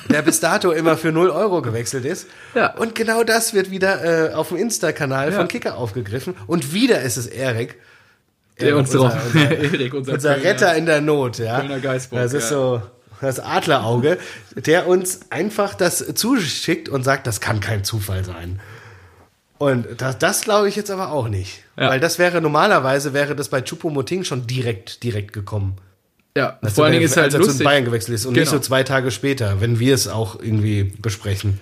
der 0.09 0.21
bis 0.21 0.39
dato 0.39 0.71
immer 0.71 0.97
für 0.97 1.11
0 1.11 1.29
Euro 1.29 1.61
gewechselt 1.61 2.05
ist. 2.05 2.27
Ja. 2.53 2.73
Und 2.75 2.95
genau 2.95 3.23
das 3.23 3.53
wird 3.53 3.71
wieder 3.71 4.31
äh, 4.31 4.33
auf 4.33 4.49
dem 4.49 4.57
Insta-Kanal 4.57 5.31
ja. 5.31 5.37
von 5.37 5.47
Kicker 5.47 5.77
aufgegriffen. 5.77 6.35
Und 6.47 6.73
wieder 6.73 7.01
ist 7.01 7.17
es 7.17 7.27
Erik. 7.27 7.75
Der 8.59 8.77
uns 8.77 8.95
unser, 8.95 9.21
unser, 9.25 9.51
Erik, 9.73 9.93
unser, 9.93 10.13
unser 10.13 10.43
Retter 10.43 10.75
in 10.75 10.85
der 10.85 11.01
Not, 11.01 11.39
ja. 11.39 11.61
Geistbock, 11.77 12.19
das 12.19 12.33
ist 12.33 12.51
ja. 12.51 12.57
so 12.57 12.81
das 13.21 13.39
Adlerauge, 13.39 14.17
der 14.55 14.87
uns 14.87 15.21
einfach 15.29 15.73
das 15.73 16.15
zuschickt 16.15 16.89
und 16.89 17.03
sagt, 17.03 17.27
das 17.27 17.41
kann 17.41 17.59
kein 17.59 17.83
Zufall 17.83 18.23
sein. 18.23 18.61
Und 19.57 20.01
das, 20.01 20.17
das 20.17 20.41
glaube 20.41 20.67
ich 20.69 20.75
jetzt 20.75 20.91
aber 20.91 21.11
auch 21.11 21.27
nicht. 21.27 21.63
Ja. 21.77 21.89
Weil 21.89 21.99
das 21.99 22.19
wäre 22.19 22.41
normalerweise, 22.41 23.13
wäre 23.13 23.35
das 23.35 23.49
bei 23.49 23.61
Chupomoting 23.61 24.23
schon 24.23 24.47
direkt, 24.47 25.03
direkt 25.03 25.33
gekommen. 25.33 25.77
Ja, 26.35 26.57
als 26.61 26.73
vor 26.73 26.83
allen 26.83 26.93
Dingen 26.93 27.05
ist 27.05 27.15
halt 27.15 27.25
als 27.25 27.33
er 27.35 27.39
lustig. 27.39 27.57
zu 27.57 27.63
Bayern 27.63 27.85
gewechselt 27.85 28.15
ist 28.15 28.25
und 28.25 28.33
genau. 28.33 28.41
nicht 28.41 28.49
so 28.51 28.59
zwei 28.59 28.83
Tage 28.83 29.11
später, 29.11 29.61
wenn 29.61 29.79
wir 29.79 29.93
es 29.93 30.07
auch 30.07 30.39
irgendwie 30.39 30.83
besprechen. 30.83 31.59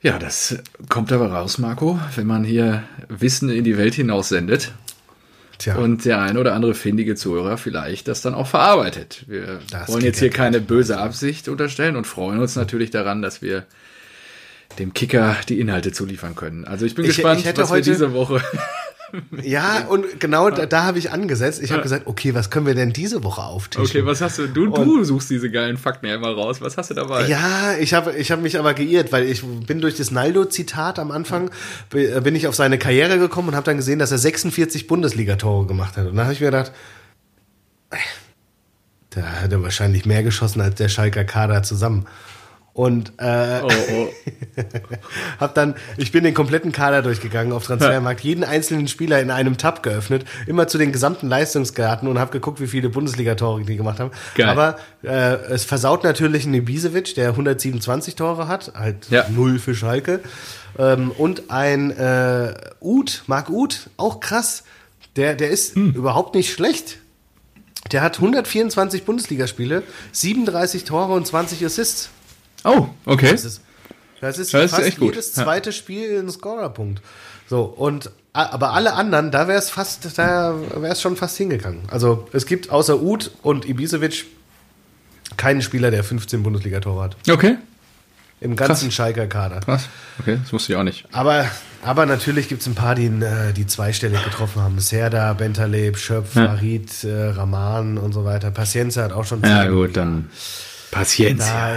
Ja, 0.00 0.18
das 0.18 0.56
kommt 0.88 1.12
aber 1.12 1.30
raus, 1.30 1.58
Marco, 1.58 1.98
wenn 2.16 2.26
man 2.26 2.44
hier 2.44 2.84
Wissen 3.08 3.50
in 3.50 3.64
die 3.64 3.76
Welt 3.76 3.94
hinaus 3.94 4.28
sendet. 4.28 4.72
Tja. 5.58 5.76
Und 5.76 6.04
der 6.04 6.20
ein 6.20 6.36
oder 6.36 6.54
andere 6.54 6.74
findige 6.74 7.14
Zuhörer 7.14 7.56
vielleicht 7.58 8.08
das 8.08 8.20
dann 8.20 8.34
auch 8.34 8.46
verarbeitet. 8.46 9.24
Wir 9.28 9.60
das 9.70 9.88
wollen 9.88 10.04
jetzt 10.04 10.18
hier 10.18 10.30
keine 10.30 10.60
böse 10.60 10.98
Absicht 10.98 11.48
unterstellen 11.48 11.96
und 11.96 12.06
freuen 12.06 12.40
uns 12.40 12.56
natürlich 12.56 12.90
daran, 12.90 13.22
dass 13.22 13.40
wir 13.40 13.64
dem 14.78 14.92
Kicker 14.92 15.36
die 15.48 15.60
Inhalte 15.60 15.92
zuliefern 15.92 16.34
können. 16.34 16.64
Also 16.64 16.86
ich 16.86 16.94
bin 16.94 17.04
ich, 17.04 17.16
gespannt, 17.16 17.46
ich 17.46 17.56
was 17.56 17.72
wir 17.72 17.80
diese 17.80 18.12
Woche 18.12 18.42
Ja, 19.42 19.86
und 19.88 20.20
genau 20.20 20.50
da, 20.50 20.66
da 20.66 20.84
habe 20.84 20.98
ich 20.98 21.10
angesetzt. 21.10 21.62
Ich 21.62 21.72
habe 21.72 21.82
gesagt, 21.82 22.06
okay, 22.06 22.34
was 22.34 22.50
können 22.50 22.66
wir 22.66 22.74
denn 22.74 22.92
diese 22.92 23.22
Woche 23.24 23.42
auftischen? 23.42 23.84
Okay, 23.84 24.06
was 24.06 24.20
hast 24.20 24.38
du? 24.38 24.46
Du, 24.46 24.68
du 24.68 25.04
suchst 25.04 25.30
diese 25.30 25.50
geilen 25.50 25.76
Fakten 25.76 26.06
ja 26.06 26.14
immer 26.14 26.32
raus. 26.32 26.60
Was 26.60 26.76
hast 26.76 26.90
du 26.90 26.94
dabei? 26.94 27.26
Ja, 27.26 27.74
ich 27.78 27.94
habe 27.94 28.12
ich 28.14 28.30
hab 28.30 28.40
mich 28.40 28.58
aber 28.58 28.74
geirrt, 28.74 29.12
weil 29.12 29.24
ich 29.24 29.42
bin 29.42 29.80
durch 29.80 29.96
das 29.96 30.10
Naldo-Zitat 30.10 30.98
am 30.98 31.10
Anfang, 31.10 31.50
bin 31.90 32.34
ich 32.34 32.46
auf 32.46 32.54
seine 32.54 32.78
Karriere 32.78 33.18
gekommen 33.18 33.48
und 33.48 33.56
habe 33.56 33.64
dann 33.64 33.76
gesehen, 33.76 33.98
dass 33.98 34.10
er 34.10 34.18
46 34.18 34.86
Bundesligatore 34.86 35.66
gemacht 35.66 35.96
hat. 35.96 36.06
Und 36.06 36.16
dann 36.16 36.24
habe 36.24 36.34
ich 36.34 36.40
mir 36.40 36.46
gedacht, 36.46 36.72
da 39.10 39.22
hat 39.22 39.52
er 39.52 39.62
wahrscheinlich 39.62 40.06
mehr 40.06 40.22
geschossen 40.22 40.60
als 40.60 40.76
der 40.76 40.88
Schalker 40.88 41.24
Kader 41.24 41.62
zusammen. 41.62 42.06
Und 42.74 43.12
äh, 43.18 43.60
Oh, 43.62 43.68
oh. 43.92 44.08
hab 45.40 45.54
dann, 45.54 45.76
ich 45.96 46.10
bin 46.10 46.24
den 46.24 46.34
kompletten 46.34 46.72
Kader 46.72 47.02
durchgegangen 47.02 47.52
auf 47.52 47.64
Transfermarkt, 47.66 48.20
jeden 48.22 48.42
einzelnen 48.42 48.88
Spieler 48.88 49.20
in 49.20 49.30
einem 49.30 49.56
Tab 49.56 49.82
geöffnet, 49.84 50.24
immer 50.48 50.66
zu 50.66 50.76
den 50.76 50.90
gesamten 50.90 51.28
Leistungsgraden 51.28 52.08
und 52.08 52.18
habe 52.18 52.32
geguckt, 52.32 52.60
wie 52.60 52.66
viele 52.66 52.88
Bundesliga-Tore 52.88 53.62
die 53.62 53.76
gemacht 53.76 54.00
haben. 54.00 54.10
Geil. 54.34 54.48
Aber 54.48 54.76
äh, 55.04 55.08
es 55.52 55.64
versaut 55.64 56.02
natürlich 56.02 56.44
einen 56.46 56.54
Ibisevic, 56.54 57.14
der 57.14 57.28
127 57.30 58.16
Tore 58.16 58.48
hat, 58.48 58.72
halt 58.74 59.08
Ja. 59.08 59.24
null 59.30 59.60
für 59.60 59.76
Schalke. 59.76 60.18
Ähm, 60.76 61.12
und 61.12 61.50
ein 61.52 61.92
äh, 61.92 62.54
Uth, 62.80 63.22
Marc 63.28 63.50
Uth, 63.50 63.88
auch 63.96 64.18
krass. 64.18 64.64
Der, 65.14 65.34
der 65.36 65.50
ist 65.50 65.76
Hm. 65.76 65.92
überhaupt 65.92 66.34
nicht 66.34 66.52
schlecht. 66.52 66.98
Der 67.92 68.02
hat 68.02 68.16
124 68.16 69.04
Bundesligaspiele, 69.04 69.84
37 70.10 70.82
Tore 70.84 71.12
und 71.12 71.24
20 71.24 71.64
Assists. 71.64 72.08
Oh, 72.64 72.88
okay. 73.06 73.30
Das 73.32 73.44
ist, 73.44 73.60
das 74.20 74.38
ist, 74.38 74.54
Das 74.54 74.64
ist 74.64 74.70
fast 74.72 74.86
echt 74.86 74.98
gut. 74.98 75.10
jedes 75.14 75.36
Ja. 75.36 75.44
zweite 75.44 75.72
Spiel 75.72 76.18
ein 76.18 76.30
Scorerpunkt. 76.30 77.02
So, 77.48 77.62
und 77.62 78.10
aber 78.32 78.72
alle 78.72 78.94
anderen, 78.94 79.30
da 79.30 79.46
wäre 79.46 79.58
es 79.58 79.70
fast, 79.70 80.18
da 80.18 80.54
wäre 80.76 80.92
es 80.92 81.00
schon 81.00 81.14
fast 81.16 81.36
hingegangen. 81.36 81.82
Also 81.88 82.26
es 82.32 82.46
gibt 82.46 82.70
außer 82.70 83.00
Uth 83.00 83.30
und 83.42 83.64
Ibisevic 83.68 84.24
keinen 85.36 85.62
Spieler, 85.62 85.90
der 85.92 86.02
15 86.02 86.42
Bundesligatore 86.42 87.04
hat. 87.04 87.16
Okay. 87.30 87.56
Im 88.40 88.56
ganzen 88.56 88.90
Schalker 88.90 89.26
Kader. 89.26 89.60
Krass. 89.60 89.88
Okay, 90.18 90.38
das 90.42 90.52
wusste 90.52 90.72
ich 90.72 90.78
auch 90.78 90.82
nicht. 90.82 91.06
Aber, 91.12 91.46
aber 91.82 92.04
natürlich 92.06 92.48
gibt 92.48 92.60
es 92.62 92.66
ein 92.66 92.74
paar, 92.74 92.94
die, 92.94 93.06
äh, 93.06 93.52
die 93.52 93.66
zweistellig 93.66 94.22
getroffen 94.24 94.60
haben. 94.60 94.80
Serda, 94.80 95.32
Bentaleb, 95.34 95.96
Schöpf, 95.96 96.34
Ja. 96.34 96.56
Äh, 96.56 97.28
Rahman 97.30 97.96
und 97.98 98.12
so 98.12 98.24
weiter. 98.24 98.50
Pacienza 98.50 99.02
hat 99.04 99.12
auch 99.12 99.24
schon 99.24 99.42
Ja, 99.42 99.62
zehn. 99.62 99.72
gut, 99.72 99.96
dann 99.96 100.28
Patienz. 100.94 101.46
Da, 101.46 101.76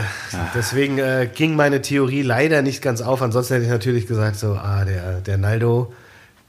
deswegen 0.56 0.98
äh, 1.00 1.30
ging 1.34 1.56
meine 1.56 1.82
Theorie 1.82 2.22
leider 2.22 2.62
nicht 2.62 2.82
ganz 2.82 3.02
auf. 3.02 3.22
Ansonsten 3.22 3.56
hätte 3.56 3.66
ich 3.66 3.72
natürlich 3.72 4.08
gesagt, 4.08 4.38
so, 4.38 4.54
ah, 4.54 4.86
der, 4.86 5.22
der 5.22 5.38
Naldo, 5.38 5.94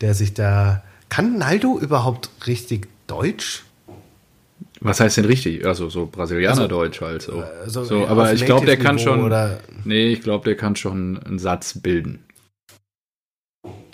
der 0.01 0.15
sich 0.15 0.35
da. 0.35 0.83
Kann 1.09 1.39
Naldo 1.39 1.79
überhaupt 1.79 2.31
richtig 2.47 2.89
Deutsch? 3.07 3.65
Was 4.81 5.01
heißt 5.01 5.17
denn 5.17 5.25
richtig? 5.25 5.67
Also 5.67 5.89
so 5.89 6.07
Brasilianerdeutsch 6.07 7.01
halt 7.01 7.23
so. 7.23 7.43
so, 7.67 7.85
so 7.85 8.07
aber 8.07 8.33
ich 8.33 8.45
glaube, 8.45 8.67
der 8.67 8.77
kann 8.79 8.99
schon. 8.99 9.25
oder- 9.25 9.59
nee, 9.85 10.09
ich 10.13 10.21
glaube, 10.23 10.45
der 10.45 10.57
kann 10.57 10.77
schon 10.77 11.19
einen 11.25 11.39
Satz 11.39 11.79
bilden. 11.81 12.23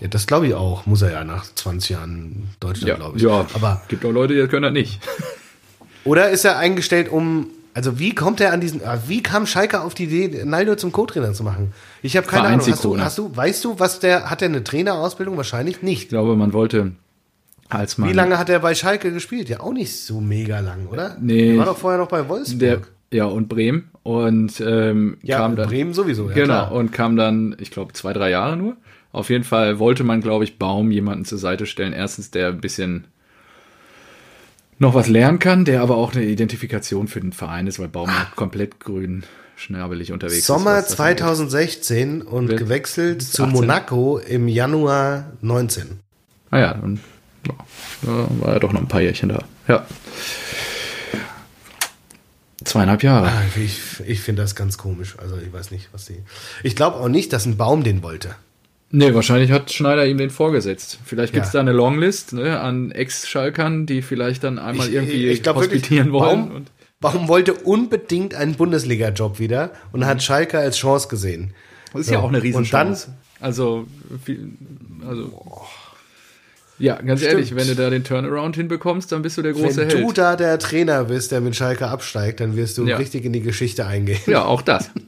Ja, 0.01 0.09
das 0.09 0.27
glaube 0.27 0.47
ich 0.49 0.55
auch. 0.55 0.85
Muss 0.87 1.03
er 1.03 1.13
ja 1.13 1.25
nach 1.25 1.47
20 1.55 1.91
Jahren 1.91 2.49
Deutschland, 2.61 2.89
Ja, 2.89 2.97
glaube 2.97 3.17
ich. 3.17 3.23
ja. 3.23 3.47
Aber, 3.55 3.81
Gibt 3.89 4.05
auch 4.05 4.11
Leute, 4.11 4.35
die 4.35 4.47
können 4.49 4.63
das 4.65 4.73
nicht. 4.73 5.01
oder 6.05 6.29
ist 6.31 6.45
er 6.45 6.59
eingestellt, 6.59 7.09
um. 7.09 7.49
Also 7.75 7.99
wie 7.99 8.15
kommt 8.15 8.41
er 8.41 8.53
an 8.53 8.61
diesen, 8.61 8.85
ah, 8.85 9.03
wie 9.09 9.21
kam 9.21 9.47
Schalke 9.47 9.81
auf 9.81 9.95
die 9.95 10.05
Idee, 10.05 10.45
Naldo 10.45 10.77
zum 10.77 10.93
Co-Trainer 10.93 11.33
zu 11.33 11.43
machen? 11.43 11.73
Ich 12.03 12.17
habe 12.17 12.27
keine 12.27 12.47
Ahnung. 12.47 12.61
Hast 12.61 12.85
du, 12.85 12.99
hast 12.99 13.19
du, 13.19 13.37
weißt 13.37 13.65
du, 13.65 13.81
was 13.81 13.99
der, 13.99 14.31
hat 14.31 14.43
er 14.43 14.49
eine 14.49 14.63
Trainerausbildung? 14.63 15.37
Wahrscheinlich 15.37 15.83
nicht. 15.83 16.05
Ich 16.05 16.09
glaube, 16.09 16.37
man 16.37 16.53
wollte, 16.53 16.93
als 17.69 17.99
man. 17.99 18.09
Wie 18.09 18.13
lange 18.13 18.39
hat 18.39 18.49
er 18.49 18.61
bei 18.61 18.77
Schalke 18.77 19.13
gespielt? 19.13 19.49
Ja, 19.49 19.61
auch 19.61 19.73
nicht 19.73 19.97
so 19.97 20.21
mega 20.21 20.61
lang, 20.61 20.87
oder? 20.87 21.17
Nee. 21.21 21.55
Er 21.55 21.59
war 21.59 21.67
doch 21.67 21.79
vorher 21.79 21.99
noch 21.99 22.09
bei 22.09 22.29
Wolfsburg. 22.29 22.61
Der, 22.61 22.81
ja, 23.11 23.25
und 23.25 23.49
Bremen. 23.49 23.91
Und 24.05 24.61
ähm, 24.61 25.19
ja, 25.23 25.39
kam 25.39 25.57
dann. 25.57 25.69
Bremen 25.69 25.95
sowieso. 25.95 26.29
Ja, 26.29 26.35
genau, 26.35 26.47
klar. 26.47 26.73
und 26.73 26.93
kam 26.93 27.17
dann, 27.17 27.57
ich 27.59 27.73
glaube, 27.73 27.93
zwei, 27.93 28.13
drei 28.13 28.31
Jahre 28.31 28.57
nur. 28.57 28.77
Auf 29.11 29.31
jeden 29.31 29.45
Fall 29.45 29.81
wollte 29.81 30.05
man, 30.05 30.21
glaube 30.21 30.45
ich, 30.45 30.59
Baum 30.59 30.93
jemanden 30.93 31.25
zur 31.25 31.39
Seite 31.39 31.67
stellen. 31.67 31.93
Erstens, 31.93 32.31
der 32.31 32.49
ein 32.49 32.61
bisschen 32.61 33.07
noch 34.85 34.95
was 34.95 35.09
lernen 35.09 35.39
kann, 35.39 35.65
der 35.65 35.83
aber 35.83 35.97
auch 35.97 36.15
eine 36.15 36.25
Identifikation 36.25 37.09
für 37.09 37.21
den 37.21 37.33
Verein 37.33 37.67
ist, 37.67 37.79
weil 37.79 37.89
Baum 37.89 38.09
ja 38.09 38.27
komplett 38.37 38.81
grün 38.81 39.25
schnabelig 39.57 40.13
unterwegs 40.13 40.39
ist. 40.39 40.47
Sommer 40.47 40.77
das 40.77 40.99
angeht. 40.99 41.19
2016 41.19 42.23
und 42.23 42.49
gewechselt 42.49 43.23
zu 43.23 43.45
18. 43.45 43.55
Monaco 43.55 44.19
im 44.19 44.49
Januar 44.49 45.33
19. 45.41 46.01
Ah 46.51 46.59
ja, 46.59 46.75
dann 46.75 47.01
ja, 47.47 47.55
war 48.41 48.55
er 48.55 48.61
doch 48.61 48.73
noch 48.73 48.81
ein 48.81 48.89
paar 48.89 49.01
Jährchen 49.01 49.31
da. 49.31 49.45
Ja. 49.69 49.87
Zweieinhalb 52.65 53.03
Jahre. 53.03 53.29
Ah, 53.29 53.43
Ich, 53.57 54.01
ich 54.07 54.21
finde 54.21 54.43
das 54.43 54.55
ganz 54.55 54.79
komisch. 54.79 55.17
Also 55.19 55.37
ich 55.37 55.53
weiß 55.53 55.71
nicht, 55.71 55.89
was 55.93 56.07
die. 56.07 56.23
Ich 56.63 56.77
glaube 56.77 56.97
auch 56.99 57.09
nicht, 57.09 57.33
dass 57.33 57.47
ein 57.47 57.57
Baum 57.57 57.85
den 57.85 58.03
wollte. 58.03 58.35
Nee, 58.91 59.13
wahrscheinlich 59.13 59.51
hat 59.51 59.73
Schneider 59.73 60.07
ihm 60.07 60.19
den 60.19 60.31
vorgesetzt. 60.31 60.99
Vielleicht 61.05 61.33
gibt's 61.33 61.49
Ja. 61.49 61.55
da 61.55 61.61
eine 61.61 61.73
Longlist 61.73 62.33
ne, 62.33 62.61
an 62.61 62.93
Ex-Schalkern, 62.93 63.87
die 63.87 64.03
vielleicht 64.03 64.45
dann 64.45 64.59
einmal 64.61 64.89
irgendwie 64.89 65.27
ich 65.29 65.43
glaub 65.43 65.57
wirklich, 65.61 65.83
hospitieren 65.83 66.13
wollen. 66.13 66.49
Baum, 66.49 66.57
Und, 66.57 66.71
Baum 67.01 67.29
wollte 67.29 67.55
unbedingt 67.55 68.35
einen 68.35 68.55
Bundesliga-Job 68.55 69.39
wieder 69.41 69.71
und 69.93 70.07
hat 70.07 70.23
Schalke 70.23 70.59
als 70.59 70.77
Chance 70.77 71.09
gesehen. 71.09 71.55
das 71.93 72.03
ist 72.03 72.07
So, 72.09 72.13
ja 72.15 72.19
auch 72.21 72.29
eine 72.29 72.39
und 72.39 72.45
Riesenchance. 72.45 73.09
also, 73.41 73.87
also 75.07 75.43
ja, 76.79 76.95
ganz 77.03 77.21
Stimmt. 77.21 77.35
ehrlich, 77.35 77.55
wenn 77.57 77.67
du 77.69 77.75
da 77.77 77.91
den 77.91 78.03
Turnaround 78.05 78.57
hinbekommst, 78.57 79.11
dann 79.13 79.23
bist 79.23 79.37
du 79.39 79.43
der 79.43 79.53
große 79.53 79.77
Wenn 79.77 79.91
Held. 79.91 80.03
du 80.09 80.13
da 80.13 80.35
der 80.37 80.59
Trainer 80.59 81.05
bist, 81.05 81.31
der 81.33 81.41
mit 81.41 81.55
Schalke 81.57 81.87
absteigt, 81.89 82.41
dann 82.41 82.57
wirst 82.57 82.79
du 82.79 82.87
Ja. 82.87 82.97
richtig 82.97 83.25
in 83.25 83.33
die 83.33 83.41
Geschichte 83.43 83.87
eingehen. 83.87 84.19
ja, 84.27 84.45
auch 84.45 84.63
das. 84.63 84.91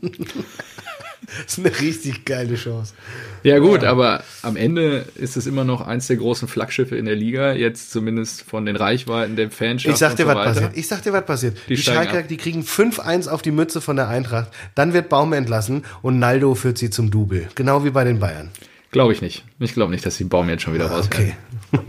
Das 1.44 1.58
ist 1.58 1.64
eine 1.64 1.80
richtig 1.80 2.24
geile 2.24 2.54
Chance. 2.56 2.94
Ja 3.42 3.58
gut, 3.58 3.84
aber 3.84 4.22
am 4.42 4.56
Ende 4.56 5.06
ist 5.14 5.36
es 5.36 5.46
immer 5.46 5.64
noch 5.64 5.86
eins 5.86 6.06
der 6.06 6.16
großen 6.16 6.48
Flaggschiffe 6.48 6.96
in 6.96 7.04
der 7.06 7.16
Liga, 7.16 7.52
jetzt 7.52 7.90
zumindest 7.90 8.42
von 8.42 8.66
den 8.66 8.76
Reichweiten, 8.76 9.36
der 9.36 9.50
Fanschaft 9.50 9.92
Ich 9.94 9.98
sag 9.98 10.16
dir, 10.16 10.24
so 10.24 10.28
was 10.28 10.36
weiter. 10.36 10.52
passiert. 10.52 10.76
Ich 10.76 10.88
sag 10.88 11.02
dir, 11.02 11.12
was 11.12 11.24
passiert. 11.26 11.58
Die, 11.68 11.76
steigen 11.76 11.96
Schalker, 12.04 12.18
ab. 12.20 12.28
die 12.28 12.36
kriegen 12.36 12.62
5-1 12.62 13.28
auf 13.28 13.42
die 13.42 13.50
Mütze 13.50 13.80
von 13.80 13.96
der 13.96 14.08
Eintracht. 14.08 14.50
Dann 14.74 14.92
wird 14.92 15.08
Baum 15.08 15.32
entlassen 15.32 15.84
und 16.02 16.18
Naldo 16.18 16.54
führt 16.54 16.78
sie 16.78 16.90
zum 16.90 17.10
Double. 17.10 17.48
Genau 17.54 17.84
wie 17.84 17.90
bei 17.90 18.04
den 18.04 18.18
Bayern. 18.18 18.50
Glaube 18.90 19.12
ich 19.12 19.20
nicht. 19.22 19.44
Ich 19.58 19.74
glaube 19.74 19.90
nicht, 19.90 20.06
dass 20.06 20.16
die 20.16 20.24
Baum 20.24 20.48
jetzt 20.48 20.62
schon 20.62 20.74
wieder 20.74 20.86
raus 20.86 21.06
Okay. 21.06 21.34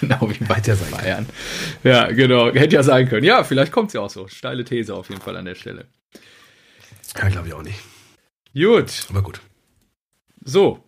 Genau 0.00 0.28
wie 0.28 0.44
bei 0.44 0.56
ja 0.56 0.74
den. 0.74 0.90
Bayern. 0.90 1.26
Ja, 1.84 2.10
genau. 2.10 2.52
Hätte 2.52 2.74
ja 2.74 2.82
sein 2.82 3.08
können. 3.08 3.24
Ja, 3.24 3.44
vielleicht 3.44 3.70
kommt 3.70 3.88
es 3.88 3.94
ja 3.94 4.00
auch 4.00 4.10
so. 4.10 4.26
Steile 4.26 4.64
These 4.64 4.92
auf 4.92 5.08
jeden 5.10 5.20
Fall 5.20 5.36
an 5.36 5.44
der 5.44 5.54
Stelle. 5.54 5.86
Ja, 7.16 7.28
glaube 7.28 7.48
ich 7.48 7.54
auch 7.54 7.62
nicht. 7.62 7.78
Gut. 8.54 9.06
Aber 9.10 9.22
gut. 9.22 9.40
So. 10.44 10.82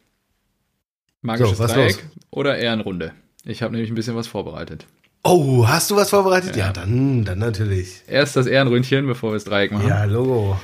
Magisches 1.22 1.58
So, 1.58 1.66
Dreieck 1.66 1.96
los? 1.96 2.02
oder 2.30 2.58
Ehrenrunde? 2.58 3.12
Ich 3.44 3.62
habe 3.62 3.72
nämlich 3.72 3.90
ein 3.90 3.94
bisschen 3.94 4.16
was 4.16 4.26
vorbereitet. 4.26 4.86
Oh, 5.22 5.66
hast 5.66 5.90
du 5.90 5.96
was 5.96 6.10
vorbereitet? 6.10 6.54
Ja, 6.56 6.66
Ja. 6.66 6.72
dann, 6.72 7.24
dann 7.24 7.38
natürlich. 7.38 8.02
Erst 8.06 8.36
das 8.36 8.46
Ehrenründchen, 8.46 9.06
bevor 9.06 9.30
wir 9.30 9.34
das 9.34 9.44
Dreieck 9.44 9.72
machen. 9.72 9.88
Ja, 9.88 10.04
Logo. 10.04 10.58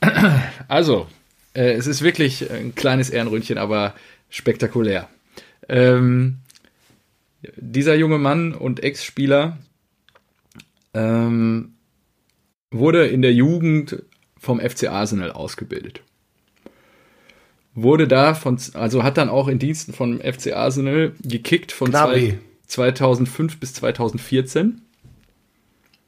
Also, 0.68 1.06
äh, 1.54 1.72
es 1.72 1.86
ist 1.86 2.02
wirklich 2.02 2.50
ein 2.50 2.74
kleines 2.74 3.08
Ehrenründchen, 3.10 3.56
aber 3.58 3.94
spektakulär. 4.28 5.08
Ähm, 5.68 6.38
dieser 7.56 7.94
junge 7.94 8.18
Mann 8.18 8.52
und 8.54 8.82
Ex-Spieler 8.82 9.58
ähm, 10.92 11.74
wurde 12.70 13.06
in 13.06 13.22
der 13.22 13.32
Jugend 13.32 14.02
vom 14.44 14.60
FC 14.60 14.84
Arsenal 14.88 15.32
ausgebildet. 15.32 16.00
Wurde 17.74 18.06
da 18.06 18.34
von, 18.34 18.58
also 18.74 19.02
hat 19.02 19.16
dann 19.16 19.28
auch 19.28 19.48
in 19.48 19.58
Diensten 19.58 19.92
von 19.92 20.20
FC 20.20 20.52
Arsenal 20.52 21.12
gekickt 21.22 21.72
von 21.72 21.90
Gnabry. 21.90 22.38
zwei, 22.66 22.92
2005 22.92 23.58
bis 23.58 23.74
2014. 23.74 24.80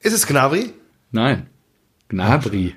Ist 0.00 0.12
es 0.12 0.26
Gnabry? 0.28 0.70
Nein, 1.10 1.46
Gnabry. 2.08 2.74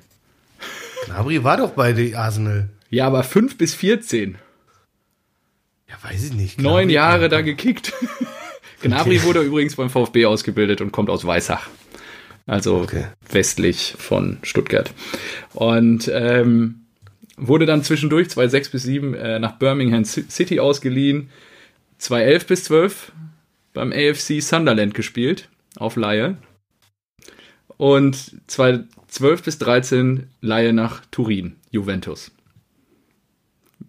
Gnabry 1.05 1.43
war 1.43 1.57
doch 1.57 1.71
bei 1.71 1.93
die 1.93 2.15
Arsenal. 2.15 2.69
Ja, 2.89 3.05
aber 3.05 3.23
5 3.23 3.57
bis 3.57 3.75
14. 3.75 4.37
Ja, 5.87 5.95
weiß 6.01 6.23
ich 6.25 6.33
nicht. 6.33 6.59
neun 6.59 6.87
Gnabry- 6.87 6.91
Jahre 6.93 7.29
da 7.29 7.41
gekickt. 7.41 7.93
Gnabry 8.81 9.21
wurde 9.23 9.41
übrigens 9.41 9.75
beim 9.75 9.89
VfB 9.91 10.25
ausgebildet 10.25 10.81
und 10.81 10.91
kommt 10.91 11.09
aus 11.11 11.25
Weissach. 11.25 11.67
Also 12.49 12.77
Okay. 12.77 13.05
westlich 13.29 13.93
von 13.97 14.39
Stuttgart. 14.41 14.91
Und 15.53 16.09
ähm, 16.11 16.81
wurde 17.37 17.65
dann 17.67 17.83
zwischendurch 17.83 18.29
2006 18.29 18.69
bis 18.69 18.83
7 18.83 19.13
äh, 19.13 19.39
nach 19.39 19.59
Birmingham 19.59 20.03
Ci- 20.03 20.29
City 20.29 20.59
ausgeliehen. 20.59 21.29
2011 21.99 22.47
bis 22.47 22.63
12 22.63 23.11
beim 23.73 23.91
AFC 23.93 24.41
Sunderland 24.41 24.93
gespielt, 24.95 25.47
auf 25.77 25.95
Laie. 25.95 26.37
Und 27.77 28.41
2012 28.47 29.43
bis 29.43 29.57
13 29.59 30.27
Laie 30.41 30.73
nach 30.73 31.03
Turin, 31.11 31.55
Juventus. 31.71 32.31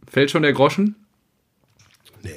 Fällt 0.07 0.31
schon 0.31 0.43
der 0.43 0.53
Groschen? 0.53 0.97
Nee. 2.23 2.37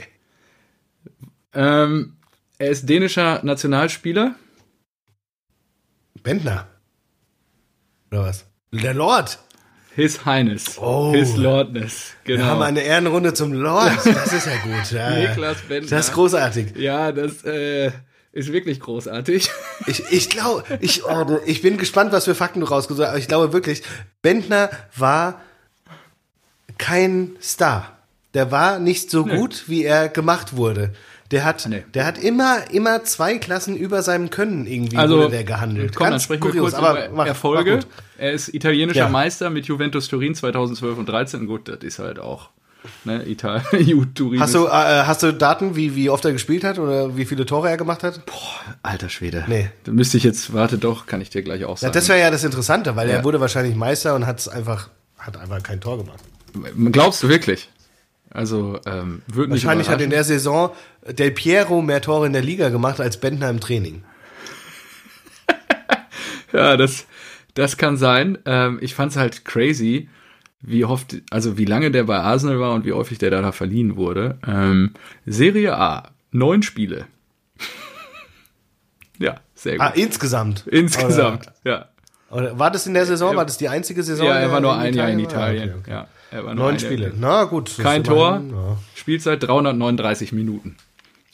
Ähm, 1.54 2.14
er 2.60 2.70
ist 2.70 2.88
dänischer 2.88 3.44
Nationalspieler. 3.44 4.36
Bentner. 6.24 6.68
Oder 8.12 8.24
was? 8.24 8.46
Der 8.72 8.94
Lord. 8.94 9.38
His 9.96 10.26
Highness. 10.26 10.78
Oh. 10.80 11.14
His 11.14 11.36
Lordness. 11.36 12.14
Wir 12.26 12.38
Genau. 12.38 12.48
haben 12.48 12.62
eine 12.64 12.82
Ehrenrunde 12.82 13.34
zum 13.34 13.54
Lord. 13.54 13.94
Das 14.06 14.34
ist 14.34 14.48
ja 14.48 14.58
gut. 14.64 14.92
Ja. 14.92 15.12
Niklas 15.12 15.62
Bentner. 15.68 15.90
Das 15.90 16.08
ist 16.08 16.14
großartig. 16.14 16.76
ja, 16.78 17.12
das, 17.12 17.44
äh, 17.44 17.92
ist 18.34 18.52
wirklich 18.52 18.80
großartig. 18.80 19.52
Ich, 19.86 20.04
ich 20.12 20.30
glaube, 20.30 20.64
ich, 20.82 21.06
oh, 21.06 21.40
ich 21.46 21.62
bin 21.62 21.78
gespannt, 21.78 22.12
was 22.12 22.26
für 22.26 22.34
Fakten 22.34 22.62
du 22.62 22.66
rausgesucht 22.66 23.04
hast, 23.06 23.10
aber 23.10 23.20
ich 23.20 23.28
glaube 23.28 23.54
wirklich, 23.54 23.84
Bentner 24.24 24.72
war 24.96 25.42
kein 26.80 27.36
Star. 27.42 27.98
Der 28.34 28.50
war 28.50 28.80
nicht 28.80 29.12
so 29.12 29.24
nee. 29.24 29.36
gut, 29.36 29.66
wie 29.68 29.84
er 29.84 30.10
gemacht 30.10 30.56
wurde. 30.56 30.94
Der 31.34 31.46
hat, 31.46 31.68
nee. 31.68 31.84
der 31.96 32.06
hat 32.06 32.20
immer, 32.20 32.60
immer 32.70 33.04
zwei 33.06 33.40
Klassen 33.40 33.76
über 33.76 34.04
seinem 34.04 34.30
Können 34.30 34.68
irgendwie 34.68 34.98
also, 34.98 35.30
der 35.30 35.44
gehandelt. 35.44 35.96
Komm, 35.96 36.06
Ganz 36.06 36.12
dann 36.12 36.20
sprechen 36.22 36.42
kurios, 36.42 36.56
wir 36.56 36.62
kurz 36.62 36.74
aber 36.76 37.08
über 37.08 37.16
mach, 37.16 37.26
Erfolge. 37.26 37.78
Mach 37.78 38.04
er 38.20 38.34
ist 38.34 38.54
italienischer 38.54 39.00
ja. 39.00 39.10
Meister 39.10 39.50
mit 39.50 39.66
Juventus 39.66 40.08
Turin 40.10 40.36
2012 40.36 40.96
und 40.96 41.10
13. 41.10 41.48
Gut, 41.48 41.68
das 41.68 41.80
ist 41.80 41.98
halt 41.98 42.20
auch 42.20 42.50
ne, 43.04 43.28
Italien, 43.28 44.14
Turin. 44.14 44.40
Hast 44.40 44.54
du, 44.54 44.68
äh, 44.68 44.70
hast 44.70 45.24
du 45.24 45.34
Daten, 45.34 45.76
wie, 45.76 45.96
wie 45.96 46.12
oft 46.12 46.24
er 46.24 46.34
gespielt 46.34 46.64
hat 46.64 46.78
oder 46.78 47.18
wie 47.18 47.26
viele 47.26 47.48
Tore 47.48 47.68
er 47.68 47.78
gemacht 47.78 48.04
hat? 48.04 48.24
Boah, 48.28 48.76
alter 48.84 49.10
Schwede. 49.10 49.44
Nee. 49.48 49.72
Da 49.86 49.92
müsste 49.92 50.18
ich 50.18 50.24
jetzt, 50.24 50.54
warte 50.54 50.78
doch, 50.78 51.08
kann 51.08 51.20
ich 51.20 51.32
dir 51.32 51.42
gleich 51.42 51.66
auch 51.66 51.78
sagen. 51.78 51.92
Ja, 51.92 52.00
das 52.00 52.10
wäre 52.10 52.20
ja 52.20 52.30
das 52.30 52.44
Interessante, 52.44 52.96
weil 52.96 53.10
ja. 53.10 53.16
er 53.16 53.24
wurde 53.24 53.42
wahrscheinlich 53.42 53.76
Meister 53.76 54.14
und 54.14 54.28
hat 54.28 54.48
einfach, 54.50 54.90
hat 55.18 55.36
einfach 55.38 55.64
kein 55.64 55.82
Tor 55.82 55.98
gemacht. 55.98 56.20
Glaubst 56.92 57.24
du 57.24 57.30
wirklich? 57.30 57.70
Also 58.34 58.80
ähm, 58.88 59.22
würde 59.28 59.54
nicht 59.54 59.64
Wahrscheinlich 59.64 59.90
hat 59.90 60.02
in 60.02 60.10
der 60.10 60.24
Saison 60.24 60.72
Del 61.08 61.32
Piero 61.32 61.82
mehr 61.82 62.02
Tore 62.02 62.26
in 62.26 62.34
der 62.34 62.42
Liga 62.42 62.70
gemacht 62.70 63.00
als 63.00 63.18
Bentner 63.18 63.50
im 63.50 63.60
Training. 63.60 64.04
ja, 66.52 66.76
das, 66.76 67.06
das 67.54 67.78
kann 67.78 67.96
sein. 67.96 68.40
Ähm, 68.46 68.80
ich 68.82 68.96
fand's 68.96 69.18
halt 69.18 69.46
crazy, 69.46 70.10
wie 70.62 70.84
oft, 70.84 71.18
also 71.30 71.60
wie 71.60 71.66
lange 71.66 71.92
der 71.92 72.06
bei 72.06 72.18
Arsenal 72.18 72.60
war 72.60 72.74
und 72.74 72.86
wie 72.86 72.94
häufig 72.94 73.20
der 73.20 73.30
da 73.30 73.52
verliehen 73.52 73.98
wurde. 73.98 74.40
Ähm, 74.48 74.94
Serie 75.28 75.78
A, 75.78 76.10
neun 76.32 76.64
Spiele. 76.64 77.06
ja, 79.20 79.36
sehr 79.54 79.80
ah, 79.80 79.90
gut. 79.90 79.98
Ah, 79.98 80.02
insgesamt? 80.02 80.66
Insgesamt, 80.66 81.48
Oder, 81.64 81.72
ja. 81.72 81.90
Oder 82.32 82.58
war 82.58 82.72
das 82.72 82.88
in 82.88 82.96
der 82.96 83.06
Saison? 83.06 83.36
War 83.36 83.46
das 83.46 83.60
die 83.60 83.70
einzige 83.70 84.02
Saison? 84.02 84.26
Ja, 84.26 84.40
er 84.40 84.52
war 84.52 84.60
nur 84.60 84.76
ein 84.76 84.96
Jahr 84.96 85.10
in 85.10 85.20
Italien. 85.20 85.70
Okay, 85.70 85.80
okay. 85.80 85.92
Ja. 85.92 86.08
Neun 86.42 86.80
Spiele. 86.80 87.14
Na 87.18 87.44
gut. 87.46 87.78
Kein 87.78 88.04
Tor. 88.04 88.42
Ja. 88.52 88.78
Spielzeit 88.96 89.44
339 89.44 90.32
Minuten. 90.32 90.76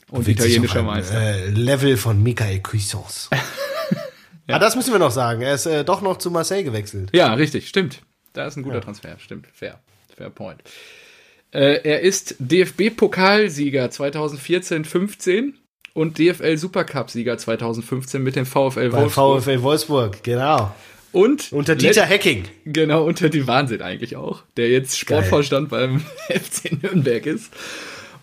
Und 0.09 0.25
Witzig 0.25 0.45
italienischer 0.45 0.83
Meister. 0.83 1.19
Äh, 1.19 1.49
Level 1.49 1.97
von 1.97 2.21
Michael 2.21 2.61
Cuisance. 2.61 3.29
ja. 3.31 3.39
Ah, 4.51 4.57
das 4.57 4.75
müssen 4.75 4.91
wir 4.91 4.97
noch 4.97 5.11
sagen. 5.11 5.41
Er 5.43 5.53
ist 5.53 5.67
äh, 5.67 5.83
doch 5.85 6.01
noch 6.01 6.17
zu 6.17 6.31
Marseille 6.31 6.63
gewechselt. 6.63 7.11
Ja, 7.13 7.35
richtig, 7.35 7.69
stimmt. 7.69 8.01
Da 8.33 8.47
ist 8.47 8.55
ein 8.55 8.63
guter 8.63 8.77
ja. 8.77 8.81
Transfer. 8.81 9.15
Stimmt, 9.19 9.45
fair. 9.53 9.79
Fair 10.17 10.31
point. 10.31 10.63
Äh, 11.51 11.81
er 11.83 11.99
ist 11.99 12.35
DFB-Pokalsieger 12.39 13.85
2014-15 13.85 15.53
und 15.93 16.17
DFL 16.17 16.57
Supercup-Sieger 16.57 17.37
2015 17.37 18.23
mit 18.23 18.35
dem 18.35 18.47
VfL 18.47 18.91
Wolfsburg. 18.91 19.43
VfL 19.43 19.61
Wolfsburg, 19.61 20.23
genau. 20.23 20.73
Und 21.11 21.51
unter 21.51 21.75
Dieter 21.75 22.05
Hecking. 22.05 22.45
Genau, 22.65 23.03
unter 23.03 23.29
die 23.29 23.47
Wahnsinn 23.47 23.81
eigentlich 23.81 24.15
auch, 24.15 24.43
der 24.57 24.69
jetzt 24.69 24.97
Sportvorstand 24.97 25.69
Geil. 25.69 26.01
beim 26.29 26.39
FC 26.41 26.81
Nürnberg 26.81 27.25
ist. 27.25 27.51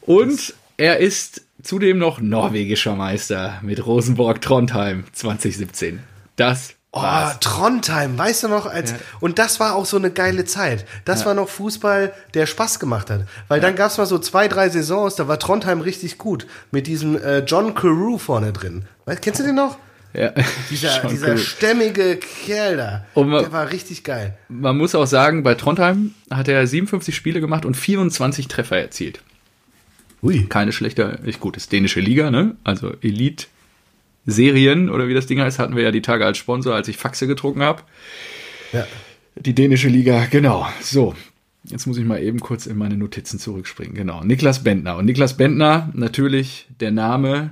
Und 0.03 0.55
er 0.77 0.99
ist 0.99 1.43
zudem 1.63 1.99
noch 1.99 2.21
norwegischer 2.21 2.95
Meister 2.95 3.61
mit 3.63 3.85
Rosenborg 3.85 4.41
Trondheim 4.41 5.05
2017. 5.13 6.01
Das 6.37 6.77
Oh, 6.99 7.31
Trondheim, 7.41 8.17
weißt 8.17 8.45
du 8.45 8.49
noch, 8.49 8.65
als, 8.65 8.93
ja. 8.93 8.97
und 9.21 9.39
das 9.39 9.61
war 9.61 9.75
auch 9.75 9.85
so 9.85 9.99
eine 9.99 10.11
geile 10.11 10.47
Zeit. 10.47 10.87
Das 11.05 11.21
ja. 11.21 11.27
war 11.27 11.35
noch 11.35 11.51
Fußball, 11.51 12.15
der 12.33 12.47
Spaß 12.47 12.81
gemacht 12.81 13.11
hat. 13.11 13.27
Weil 13.49 13.59
ja. 13.59 13.67
dann 13.67 13.77
gab's 13.77 13.99
mal 13.99 14.07
so 14.07 14.19
zwei, 14.19 14.49
drei 14.49 14.71
Saisons, 14.71 15.15
da 15.17 15.29
war 15.29 15.39
Trondheim 15.39 15.83
richtig 15.83 16.17
gut. 16.17 16.47
Mit 16.71 16.87
diesem 16.87 17.23
äh, 17.23 17.41
John 17.41 17.75
Carew 17.75 18.17
vorne 18.17 18.55
drin. 18.55 18.87
Weißt, 19.05 19.21
kennst 19.21 19.41
du 19.41 19.45
den 19.45 19.57
noch? 19.57 19.77
Ja, 20.15 20.33
dieser, 20.71 21.07
dieser 21.09 21.33
cool. 21.33 21.39
stämmige 21.39 22.17
Kerl 22.17 22.77
da, 22.77 23.07
man, 23.15 23.43
der 23.43 23.53
war 23.53 23.71
richtig 23.71 24.03
geil. 24.05 24.37
Man 24.49 24.77
muss 24.77 24.95
auch 24.95 25.07
sagen, 25.07 25.43
bei 25.43 25.55
Trondheim 25.55 26.15
hat 26.31 26.49
er 26.49 26.67
57 26.67 27.15
Spiele 27.15 27.41
gemacht 27.41 27.65
und 27.65 27.77
24 27.77 28.49
Treffer 28.49 28.79
erzielt. 28.79 29.21
Ui. 30.23 30.47
Keine 30.49 30.73
schlechte, 30.73 31.21
gut, 31.41 31.57
ist 31.57 31.73
dänische 31.73 32.01
Liga, 32.01 32.31
ne? 32.31 32.57
Also 32.65 32.95
Elite 33.03 33.47
Serien 34.27 34.91
oder 34.91 35.09
wie 35.09 35.15
das 35.15 35.27
Ding 35.27 35.41
heißt, 35.41 35.59
hatten 35.59 35.77
wir 35.77 35.85
ja 35.85 35.93
die 35.93 36.03
Tage 36.03 36.27
als 36.27 36.39
Sponsor, 36.39 36.75
als 36.75 36.89
ich 36.89 36.97
Faxe 36.97 37.27
getrunken 37.27 37.63
habe. 37.63 37.83
Ja. 38.73 38.87
Die 39.37 39.55
dänische 39.55 39.89
Liga, 39.89 40.27
genau. 40.27 40.67
So, 40.81 41.15
jetzt 41.65 41.87
muss 41.87 41.99
ich 41.99 42.05
mal 42.05 42.23
eben 42.23 42.41
kurz 42.41 42.67
in 42.67 42.77
meine 42.77 42.97
Notizen 42.97 43.39
zurückspringen. 43.39 43.95
Genau, 43.95 44.25
Niklas 44.25 44.65
Bentner. 44.65 44.97
Und 44.97 45.05
Niklas 45.05 45.37
Bentner, 45.37 45.91
natürlich, 45.95 46.67
der 46.81 46.91
Name 46.91 47.51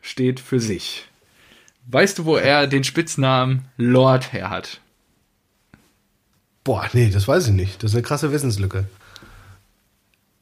steht 0.00 0.40
für 0.40 0.60
sich. 0.60 1.06
Weißt 1.86 2.18
du, 2.18 2.24
wo 2.24 2.36
er 2.36 2.66
den 2.66 2.84
Spitznamen 2.84 3.66
Lord 3.76 4.32
her 4.32 4.50
hat? 4.50 4.80
Boah, 6.64 6.88
nee, 6.94 7.10
das 7.10 7.28
weiß 7.28 7.48
ich 7.48 7.52
nicht. 7.52 7.82
Das 7.82 7.90
ist 7.90 7.96
eine 7.96 8.02
krasse 8.02 8.32
Wissenslücke. 8.32 8.86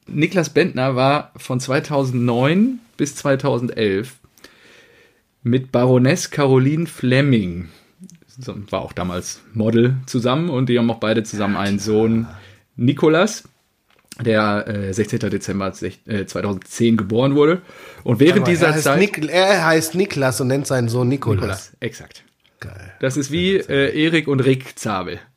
Niklas 0.06 0.50
Bentner 0.50 0.94
war 0.94 1.32
von 1.36 1.58
2009 1.58 2.78
bis 2.96 3.16
2011 3.16 4.16
mit 5.42 5.72
Baroness 5.72 6.30
Caroline 6.30 6.86
Fleming, 6.86 7.68
war 8.70 8.82
auch 8.82 8.92
damals 8.92 9.40
Model 9.54 9.96
zusammen 10.06 10.50
und 10.50 10.68
die 10.68 10.78
haben 10.78 10.90
auch 10.90 11.00
beide 11.00 11.24
zusammen 11.24 11.56
einen 11.56 11.78
Sohn, 11.78 12.26
Nikolas 12.76 13.44
der 14.20 14.68
äh, 14.68 14.92
16. 14.92 15.18
Dezember 15.30 15.72
2010 15.72 16.94
äh, 16.94 16.96
geboren 16.96 17.34
wurde. 17.34 17.62
Und 18.04 18.20
während 18.20 18.46
dieser 18.46 18.68
er 18.68 18.76
Zeit. 18.78 18.98
Nik 18.98 19.30
er 19.30 19.64
heißt 19.64 19.94
Niklas 19.94 20.40
und 20.40 20.48
nennt 20.48 20.66
seinen 20.66 20.88
Sohn 20.88 21.08
Nikolas. 21.08 21.40
Nikolas, 21.40 21.72
exakt. 21.80 22.24
Geil. 22.60 22.92
Das 23.00 23.16
ist 23.16 23.30
wie 23.32 23.56
äh, 23.56 24.04
Erik 24.04 24.28
und 24.28 24.40
Rick 24.40 24.78
Zabel. 24.78 25.18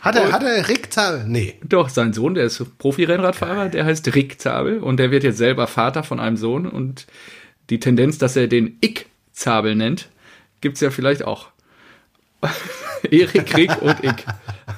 Hat 0.00 0.14
er, 0.14 0.30
hat 0.30 0.44
er 0.44 0.68
Rick 0.68 0.92
Zabel? 0.92 1.24
Nee. 1.26 1.56
Doch, 1.64 1.88
sein 1.88 2.12
Sohn, 2.12 2.34
der 2.34 2.44
ist 2.44 2.64
Profi-Rennradfahrer, 2.78 3.68
der 3.68 3.84
heißt 3.84 4.14
Rick 4.14 4.40
Zabel 4.40 4.78
und 4.78 4.98
der 4.98 5.10
wird 5.10 5.24
jetzt 5.24 5.38
selber 5.38 5.66
Vater 5.66 6.04
von 6.04 6.20
einem 6.20 6.36
Sohn 6.36 6.68
und 6.68 7.06
die 7.68 7.80
Tendenz, 7.80 8.16
dass 8.16 8.36
er 8.36 8.46
den 8.46 8.78
Ick 8.80 9.06
Zabel 9.32 9.74
nennt, 9.74 10.08
gibt 10.60 10.76
es 10.76 10.82
ja 10.82 10.90
vielleicht 10.90 11.24
auch. 11.24 11.48
Erik, 13.10 13.56
Rick 13.56 13.82
und 13.82 13.96
ich. 14.02 14.12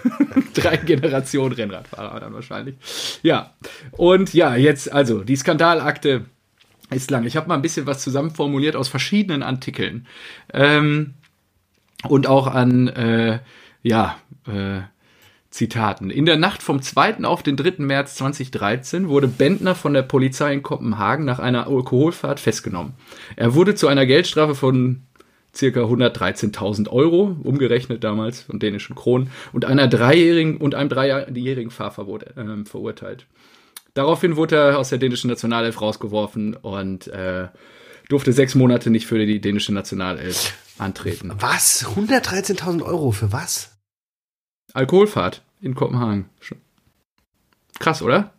Drei 0.54 0.76
Generationen 0.76 1.54
Rennradfahrer 1.54 2.20
dann 2.20 2.34
wahrscheinlich. 2.34 2.76
Ja, 3.22 3.54
und 3.92 4.32
ja, 4.34 4.56
jetzt 4.56 4.92
also 4.92 5.22
die 5.22 5.36
Skandalakte 5.36 6.26
ist 6.90 7.10
lang. 7.10 7.24
Ich 7.24 7.36
habe 7.36 7.48
mal 7.48 7.54
ein 7.54 7.62
bisschen 7.62 7.86
was 7.86 8.02
zusammenformuliert 8.02 8.76
aus 8.76 8.88
verschiedenen 8.88 9.42
Artikeln 9.42 10.06
ähm, 10.52 11.14
und 12.08 12.26
auch 12.26 12.46
an 12.46 12.88
äh, 12.88 13.40
ja 13.82 14.16
äh, 14.46 14.80
Zitaten. 15.50 16.10
In 16.10 16.26
der 16.26 16.36
Nacht 16.36 16.62
vom 16.62 16.80
2. 16.80 17.24
auf 17.24 17.42
den 17.42 17.56
3. 17.56 17.74
März 17.78 18.14
2013 18.16 19.08
wurde 19.08 19.26
Bentner 19.26 19.74
von 19.74 19.92
der 19.92 20.02
Polizei 20.02 20.52
in 20.52 20.62
Kopenhagen 20.62 21.24
nach 21.24 21.40
einer 21.40 21.66
Alkoholfahrt 21.66 22.38
festgenommen. 22.38 22.94
Er 23.34 23.54
wurde 23.54 23.74
zu 23.74 23.88
einer 23.88 24.06
Geldstrafe 24.06 24.54
von 24.54 25.02
circa 25.54 25.80
113.000 25.80 26.88
Euro, 26.88 27.36
umgerechnet 27.42 28.04
damals 28.04 28.42
von 28.42 28.58
dänischen 28.58 28.94
Kronen, 28.94 29.30
und 29.52 29.64
einer 29.64 29.88
dreijährigen 29.88 30.56
und 30.56 30.74
einem 30.74 30.88
dreijährigen 30.88 31.70
Fahrverbot 31.70 32.36
äh, 32.36 32.64
verurteilt. 32.64 33.26
Daraufhin 33.94 34.36
wurde 34.36 34.56
er 34.56 34.78
aus 34.78 34.90
der 34.90 34.98
dänischen 34.98 35.28
Nationalelf 35.28 35.80
rausgeworfen 35.80 36.54
und 36.54 37.08
äh, 37.08 37.48
durfte 38.08 38.32
sechs 38.32 38.54
Monate 38.54 38.90
nicht 38.90 39.06
für 39.06 39.24
die 39.24 39.40
dänische 39.40 39.72
Nationalelf 39.72 40.54
antreten. 40.78 41.32
Was? 41.38 41.86
113.000 41.86 42.82
Euro 42.82 43.10
für 43.10 43.32
was? 43.32 43.76
Alkoholfahrt 44.72 45.42
in 45.60 45.74
Kopenhagen. 45.74 46.26
Krass, 47.78 48.02
oder? 48.02 48.32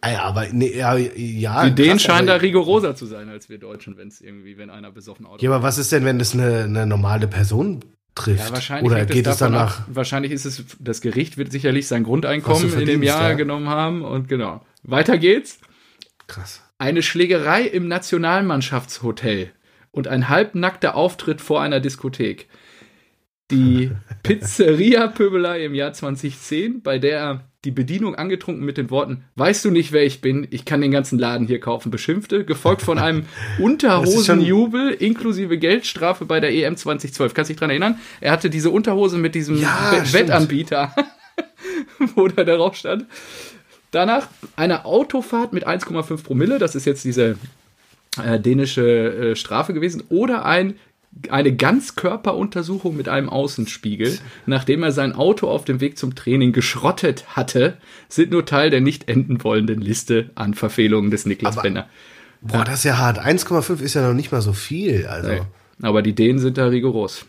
Ah 0.00 0.18
aber 0.18 0.46
nee, 0.52 0.76
ja, 0.76 0.96
ja. 0.96 1.68
Die 1.68 1.74
Dänen 1.74 1.98
scheinen 1.98 2.26
da 2.28 2.36
rigoroser 2.36 2.94
zu 2.94 3.06
sein 3.06 3.28
als 3.28 3.48
wir 3.48 3.58
Deutschen, 3.58 3.96
wenn 3.96 4.08
es 4.08 4.20
irgendwie, 4.20 4.56
wenn 4.56 4.70
einer 4.70 4.92
besoffen 4.92 5.26
Auto. 5.26 5.44
Ja, 5.44 5.50
aber 5.50 5.62
was 5.62 5.78
ist 5.78 5.90
denn, 5.90 6.04
wenn 6.04 6.18
das 6.18 6.34
eine, 6.34 6.64
eine 6.64 6.86
normale 6.86 7.26
Person 7.26 7.84
trifft? 8.14 8.46
Ja, 8.46 8.52
wahrscheinlich 8.52 8.90
Oder 8.90 9.06
geht 9.06 9.26
es 9.26 9.38
danach? 9.38 9.80
Ab, 9.80 9.86
wahrscheinlich 9.88 10.32
ist 10.32 10.44
es, 10.44 10.64
das 10.78 11.00
Gericht 11.00 11.36
wird 11.36 11.50
sicherlich 11.50 11.88
sein 11.88 12.04
Grundeinkommen 12.04 12.72
in 12.78 12.86
dem 12.86 13.02
Jahr 13.02 13.30
ja? 13.30 13.34
genommen 13.34 13.68
haben 13.68 14.02
und 14.02 14.28
genau. 14.28 14.64
Weiter 14.82 15.18
geht's. 15.18 15.58
Krass. 16.28 16.62
Eine 16.78 17.02
Schlägerei 17.02 17.62
im 17.62 17.88
Nationalmannschaftshotel 17.88 19.50
und 19.90 20.06
ein 20.06 20.28
halbnackter 20.28 20.94
Auftritt 20.94 21.40
vor 21.40 21.60
einer 21.60 21.80
Diskothek. 21.80 22.48
Die 23.50 23.90
Pizzeria-Pöbelei 24.22 25.64
im 25.64 25.74
Jahr 25.74 25.92
2010, 25.92 26.82
bei 26.82 26.98
der 26.98 27.47
die 27.64 27.70
Bedienung 27.72 28.14
angetrunken 28.14 28.64
mit 28.64 28.78
den 28.78 28.90
Worten, 28.90 29.24
weißt 29.34 29.64
du 29.64 29.70
nicht, 29.70 29.90
wer 29.90 30.04
ich 30.04 30.20
bin, 30.20 30.46
ich 30.50 30.64
kann 30.64 30.80
den 30.80 30.92
ganzen 30.92 31.18
Laden 31.18 31.48
hier 31.48 31.58
kaufen, 31.58 31.90
beschimpfte, 31.90 32.44
gefolgt 32.44 32.82
von 32.82 32.98
einem 32.98 33.26
Unterhosenjubel 33.58 34.90
inklusive 34.90 35.58
Geldstrafe 35.58 36.24
bei 36.24 36.38
der 36.38 36.52
EM 36.52 36.76
2012. 36.76 37.34
Kannst 37.34 37.48
du 37.48 37.54
dich 37.54 37.58
dran 37.58 37.70
erinnern? 37.70 37.98
Er 38.20 38.30
hatte 38.30 38.48
diese 38.48 38.70
Unterhose 38.70 39.18
mit 39.18 39.34
diesem 39.34 39.60
ja, 39.60 40.02
Wettanbieter, 40.12 40.94
wo 42.14 42.28
da 42.28 42.44
darauf 42.44 42.76
stand. 42.76 43.06
Danach 43.90 44.28
eine 44.54 44.84
Autofahrt 44.84 45.52
mit 45.52 45.66
1,5 45.66 46.22
Promille, 46.22 46.58
das 46.58 46.76
ist 46.76 46.84
jetzt 46.84 47.04
diese 47.04 47.38
äh, 48.22 48.38
dänische 48.38 49.32
äh, 49.32 49.36
Strafe 49.36 49.72
gewesen 49.72 50.04
oder 50.10 50.44
ein 50.44 50.78
eine 51.30 51.54
Ganzkörperuntersuchung 51.54 52.96
mit 52.96 53.08
einem 53.08 53.28
Außenspiegel, 53.28 54.18
nachdem 54.46 54.82
er 54.82 54.92
sein 54.92 55.12
Auto 55.14 55.48
auf 55.48 55.64
dem 55.64 55.80
Weg 55.80 55.98
zum 55.98 56.14
Training 56.14 56.52
geschrottet 56.52 57.24
hatte, 57.36 57.76
sind 58.08 58.30
nur 58.30 58.44
Teil 58.46 58.70
der 58.70 58.80
nicht 58.80 59.08
enden 59.08 59.42
wollenden 59.44 59.80
Liste 59.80 60.30
an 60.34 60.54
Verfehlungen 60.54 61.10
des 61.10 61.26
Niklas 61.26 61.54
Aber- 61.54 61.62
Benner. 61.62 61.88
Boah, 62.40 62.64
das 62.64 62.76
ist 62.80 62.84
ja 62.84 62.98
hart. 62.98 63.18
1,5 63.18 63.80
ist 63.82 63.94
ja 63.94 64.06
noch 64.06 64.14
nicht 64.14 64.30
mal 64.30 64.40
so 64.42 64.52
viel. 64.52 65.06
Also, 65.06 65.28
Nee. 65.28 65.40
Aber 65.82 66.02
die 66.02 66.14
Dänen 66.14 66.38
sind 66.38 66.56
da 66.56 66.66
rigoros. 66.66 67.26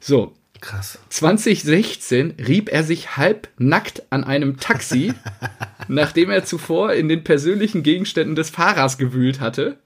So, 0.00 0.34
krass. 0.60 0.98
2016 1.08 2.34
rieb 2.46 2.68
er 2.68 2.82
sich 2.82 3.16
halbnackt 3.16 4.02
an 4.10 4.24
einem 4.24 4.58
Taxi, 4.58 5.12
nachdem 5.88 6.30
er 6.30 6.44
zuvor 6.44 6.94
in 6.94 7.08
den 7.08 7.22
persönlichen 7.24 7.82
Gegenständen 7.84 8.34
des 8.34 8.50
Fahrers 8.50 8.98
gewühlt 8.98 9.40
hatte. 9.40 9.78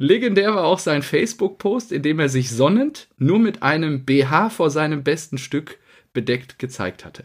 Legendär 0.00 0.54
war 0.54 0.64
auch 0.64 0.78
sein 0.78 1.02
Facebook-Post, 1.02 1.90
in 1.90 2.02
dem 2.02 2.20
er 2.20 2.28
sich 2.28 2.50
sonnend 2.50 3.08
nur 3.18 3.40
mit 3.40 3.64
einem 3.64 4.04
BH 4.04 4.50
vor 4.50 4.70
seinem 4.70 5.02
besten 5.02 5.38
Stück 5.38 5.78
bedeckt 6.12 6.60
gezeigt 6.60 7.04
hatte. 7.04 7.24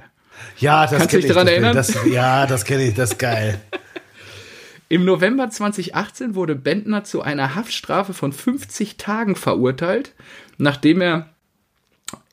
Ja, 0.58 0.82
das 0.82 0.92
Kannst 0.92 1.06
du 1.06 1.10
kenn 1.10 1.22
dich 1.22 1.30
ich, 1.30 1.34
daran 1.34 1.46
das 1.46 1.54
erinnern? 1.54 1.76
Das, 1.76 2.06
ja, 2.06 2.48
das 2.48 2.66
kenne 2.66 2.88
ich, 2.88 2.96
das 2.96 3.12
ist 3.12 3.20
geil. 3.20 3.62
Im 4.90 5.06
November 5.06 5.52
2018 5.52 6.34
wurde 6.34 6.56
Bentner 6.56 7.04
zu 7.04 7.22
einer 7.22 7.54
Haftstrafe 7.54 8.14
von 8.14 8.34
50 8.34 8.98
Tagen 8.98 9.36
verurteilt, 9.36 10.14
nachdem 10.58 11.02
er 11.02 11.30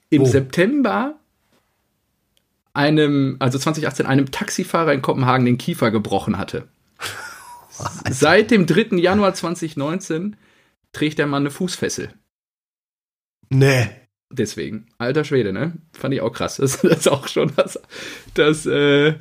im 0.08 0.22
Wo? 0.22 0.26
September 0.26 1.16
einem, 2.72 3.36
also 3.40 3.58
2018, 3.58 4.06
einem 4.06 4.30
Taxifahrer 4.30 4.94
in 4.94 5.02
Kopenhagen 5.02 5.44
den 5.44 5.58
Kiefer 5.58 5.90
gebrochen 5.90 6.38
hatte. 6.38 6.66
Seit 8.10 8.50
dem 8.50 8.66
3. 8.66 8.96
Januar 8.96 9.34
2019 9.34 10.36
trägt 10.92 11.18
der 11.18 11.26
Mann 11.26 11.42
eine 11.42 11.50
Fußfessel. 11.50 12.12
Nee. 13.48 13.90
Deswegen. 14.32 14.86
Alter 14.98 15.24
Schwede, 15.24 15.52
ne? 15.52 15.78
Fand 15.92 16.14
ich 16.14 16.20
auch 16.20 16.32
krass. 16.32 16.56
Das, 16.56 16.80
das 16.80 16.92
ist 16.98 17.08
auch 17.08 17.26
schon 17.26 17.52
das, 17.56 17.80
das 18.34 18.64
äh, 18.66 19.14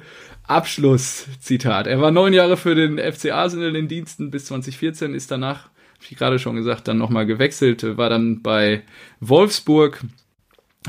Abschlusszitat. 0.43 1.87
Er 1.87 1.99
war 1.99 2.11
neun 2.11 2.33
Jahre 2.33 2.57
für 2.57 2.75
den 2.75 2.97
FC 2.97 3.31
Arsenal 3.31 3.75
in 3.75 3.87
Diensten 3.87 4.31
bis 4.31 4.45
2014, 4.45 5.13
ist 5.13 5.31
danach, 5.31 5.69
wie 6.07 6.15
gerade 6.15 6.39
schon 6.39 6.55
gesagt, 6.55 6.87
dann 6.87 6.97
nochmal 6.97 7.25
gewechselt, 7.25 7.97
war 7.97 8.09
dann 8.09 8.41
bei 8.41 8.83
Wolfsburg 9.19 10.03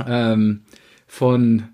ähm, 0.07 0.65
von 1.07 1.69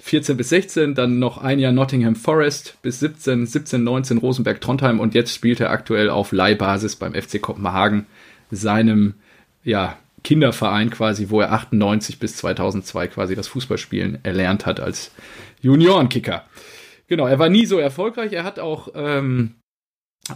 14 0.00 0.36
bis 0.36 0.48
16, 0.48 0.94
dann 0.94 1.18
noch 1.18 1.38
ein 1.38 1.58
Jahr 1.58 1.72
Nottingham 1.72 2.16
Forest 2.16 2.78
bis 2.82 3.00
17, 3.00 3.46
17, 3.46 3.82
19 3.82 4.18
Rosenberg 4.18 4.60
Trondheim 4.60 4.98
und 4.98 5.14
jetzt 5.14 5.34
spielt 5.34 5.60
er 5.60 5.70
aktuell 5.70 6.08
auf 6.08 6.32
Leihbasis 6.32 6.96
beim 6.96 7.14
FC 7.14 7.40
Kopenhagen, 7.40 8.06
seinem 8.50 9.14
ja, 9.62 9.98
Kinderverein 10.24 10.90
quasi, 10.90 11.30
wo 11.30 11.40
er 11.40 11.52
98 11.52 12.18
bis 12.18 12.36
2002 12.36 13.08
quasi 13.08 13.34
das 13.34 13.48
Fußballspielen 13.48 14.18
erlernt 14.22 14.66
hat 14.66 14.80
als 14.80 15.12
Juniorenkicker. 15.60 16.44
Genau, 17.06 17.26
er 17.26 17.38
war 17.38 17.48
nie 17.48 17.66
so 17.66 17.78
erfolgreich. 17.78 18.32
Er 18.32 18.44
hat 18.44 18.58
auch 18.58 18.88
ähm, 18.94 19.56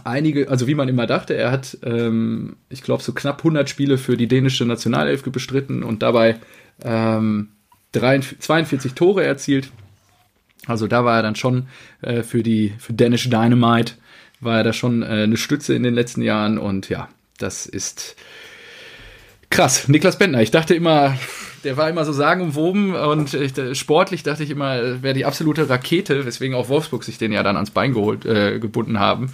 einige, 0.03 0.49
also 0.49 0.67
wie 0.67 0.75
man 0.75 0.89
immer 0.89 1.07
dachte, 1.07 1.35
er 1.35 1.51
hat, 1.51 1.77
ähm, 1.83 2.57
ich 2.69 2.83
glaube, 2.83 3.01
so 3.01 3.13
knapp 3.13 3.39
100 3.39 3.69
Spiele 3.69 3.97
für 3.97 4.17
die 4.17 4.27
dänische 4.27 4.65
Nationalelf 4.65 5.23
bestritten 5.23 5.83
und 5.83 6.03
dabei 6.03 6.37
ähm, 6.83 7.54
43, 7.54 7.54
42 7.99 8.93
Tore 8.93 9.23
erzielt. 9.23 9.71
Also 10.67 10.87
da 10.87 11.05
war 11.05 11.17
er 11.17 11.23
dann 11.23 11.35
schon 11.35 11.67
äh, 12.01 12.23
für 12.23 12.43
die 12.43 12.73
für 12.79 12.93
Danish 12.93 13.29
Dynamite 13.29 13.93
war 14.39 14.57
er 14.57 14.63
da 14.63 14.73
schon 14.73 15.03
äh, 15.03 15.23
eine 15.23 15.37
Stütze 15.37 15.73
in 15.73 15.83
den 15.83 15.93
letzten 15.93 16.21
Jahren 16.21 16.57
und 16.57 16.89
ja, 16.89 17.09
das 17.37 17.65
ist 17.65 18.15
krass. 19.49 19.87
Niklas 19.87 20.17
Bentner, 20.17 20.41
ich 20.41 20.51
dachte 20.51 20.75
immer, 20.75 21.17
der 21.63 21.77
war 21.77 21.89
immer 21.89 22.05
so 22.05 22.13
sagenumwoben 22.13 22.95
und 22.95 23.33
ich, 23.33 23.57
äh, 23.57 23.75
sportlich 23.75 24.23
dachte 24.23 24.43
ich 24.43 24.49
immer, 24.49 24.75
er 24.75 25.03
wäre 25.03 25.13
die 25.13 25.25
absolute 25.25 25.69
Rakete, 25.69 26.25
weswegen 26.25 26.55
auch 26.55 26.69
Wolfsburg 26.69 27.03
sich 27.03 27.17
den 27.17 27.31
ja 27.31 27.43
dann 27.43 27.55
ans 27.55 27.71
Bein 27.71 27.93
geholt, 27.93 28.25
äh, 28.25 28.59
gebunden 28.59 28.99
haben. 28.99 29.31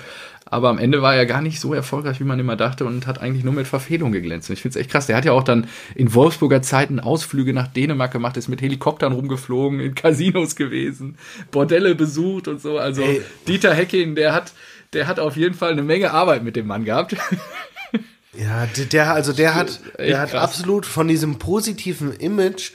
Aber 0.51 0.67
am 0.67 0.77
Ende 0.77 1.01
war 1.01 1.15
er 1.15 1.25
gar 1.25 1.41
nicht 1.41 1.61
so 1.61 1.73
erfolgreich, 1.73 2.19
wie 2.19 2.25
man 2.25 2.37
immer 2.37 2.57
dachte 2.57 2.83
und 2.83 3.07
hat 3.07 3.21
eigentlich 3.21 3.45
nur 3.45 3.53
mit 3.53 3.67
Verfehlung 3.67 4.11
geglänzt. 4.11 4.49
Und 4.49 4.53
ich 4.55 4.61
finde 4.61 4.77
es 4.77 4.81
echt 4.81 4.91
krass. 4.91 5.07
Der 5.07 5.15
hat 5.15 5.23
ja 5.23 5.31
auch 5.31 5.43
dann 5.43 5.67
in 5.95 6.13
Wolfsburger 6.13 6.61
Zeiten 6.61 6.99
Ausflüge 6.99 7.53
nach 7.53 7.67
Dänemark 7.67 8.11
gemacht, 8.11 8.35
ist 8.35 8.49
mit 8.49 8.61
Helikoptern 8.61 9.13
rumgeflogen, 9.13 9.79
in 9.79 9.95
Casinos 9.95 10.57
gewesen, 10.57 11.17
Bordelle 11.51 11.95
besucht 11.95 12.49
und 12.49 12.61
so. 12.61 12.77
Also 12.77 13.01
Ey. 13.01 13.21
Dieter 13.47 13.73
Hecking, 13.73 14.15
der 14.15 14.33
hat, 14.33 14.51
der 14.91 15.07
hat 15.07 15.21
auf 15.21 15.37
jeden 15.37 15.55
Fall 15.55 15.71
eine 15.71 15.83
Menge 15.83 16.11
Arbeit 16.11 16.43
mit 16.43 16.57
dem 16.57 16.67
Mann 16.67 16.83
gehabt. 16.83 17.15
Ja, 18.33 18.65
der, 18.91 19.13
also 19.13 19.33
der 19.33 19.55
hat, 19.55 19.79
der 19.99 20.19
hat 20.19 20.35
absolut 20.35 20.85
von 20.85 21.07
diesem 21.07 21.37
positiven 21.37 22.13
Image 22.13 22.71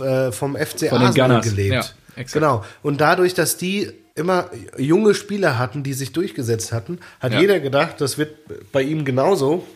äh, 0.00 0.30
vom 0.30 0.56
FC 0.56 0.88
Von 0.88 0.98
den 0.98 1.08
Arsenal 1.08 1.40
gelebt. 1.40 1.72
ja, 1.74 1.84
exakt. 2.16 2.32
genau. 2.34 2.64
Und 2.82 3.00
dadurch, 3.00 3.34
dass 3.34 3.56
die 3.56 3.92
immer 4.14 4.50
junge 4.76 5.14
Spieler 5.14 5.58
hatten, 5.58 5.82
die 5.82 5.94
sich 5.94 6.12
durchgesetzt 6.12 6.72
hatten, 6.72 6.98
hat 7.20 7.32
Ja. 7.32 7.40
jeder 7.40 7.60
gedacht, 7.60 8.00
das 8.00 8.18
wird 8.18 8.36
bei 8.72 8.82
ihm 8.82 9.04
genauso. 9.04 9.66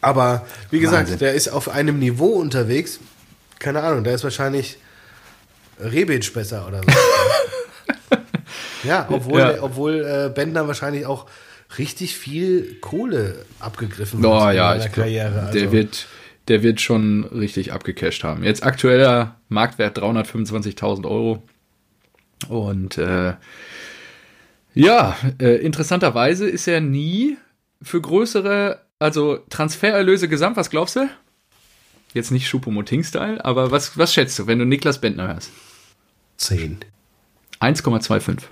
Aber 0.00 0.46
wie 0.70 0.78
gesagt, 0.80 1.04
Wahnsinn. 1.04 1.18
der 1.18 1.34
ist 1.34 1.48
auf 1.48 1.68
einem 1.68 1.98
Niveau 1.98 2.34
unterwegs. 2.34 3.00
Keine 3.58 3.82
Ahnung, 3.82 4.04
der 4.04 4.14
ist 4.14 4.24
wahrscheinlich 4.24 4.78
Rebic 5.80 6.32
besser 6.34 6.66
oder 6.68 6.80
so. 6.82 8.18
ja, 8.88 9.06
obwohl, 9.10 9.40
Ja. 9.40 9.62
obwohl 9.62 10.04
äh, 10.04 10.30
Bendner 10.32 10.66
wahrscheinlich 10.68 11.06
auch 11.06 11.26
richtig 11.78 12.16
viel 12.16 12.76
Kohle 12.80 13.44
abgegriffen 13.60 14.24
Oh 14.24 14.40
hat 14.44 14.54
ja, 14.54 14.72
in 14.74 14.80
seiner 14.80 14.86
ich 14.88 14.92
glaub, 14.94 15.06
Karriere. 15.06 15.40
Also, 15.46 15.58
der 15.58 15.72
wird, 15.72 16.06
der 16.48 16.62
wird 16.62 16.80
schon 16.80 17.24
richtig 17.24 17.72
abgecasht 17.72 18.24
haben. 18.24 18.44
Jetzt 18.44 18.62
aktueller 18.64 19.36
Marktwert 19.48 19.98
325.000 19.98 21.04
Euro. 21.08 21.42
Und 22.48 22.98
äh, 22.98 23.34
ja, 24.74 25.16
äh, 25.38 25.56
interessanterweise 25.56 26.48
ist 26.48 26.66
er 26.66 26.80
nie 26.80 27.36
für 27.82 28.00
größere, 28.00 28.80
also 28.98 29.38
Transfererlöse 29.50 30.28
gesamt, 30.28 30.56
was 30.56 30.70
glaubst 30.70 30.96
du? 30.96 31.08
Jetzt 32.14 32.30
nicht 32.30 32.48
Schupomoting-Style, 32.48 33.44
aber 33.44 33.70
was, 33.70 33.96
was 33.98 34.12
schätzt 34.12 34.38
du, 34.38 34.46
wenn 34.46 34.58
du 34.58 34.64
Niklas 34.64 35.00
Bentner 35.00 35.28
hörst? 35.28 35.50
10. 36.36 36.80
1,25. 37.60 38.42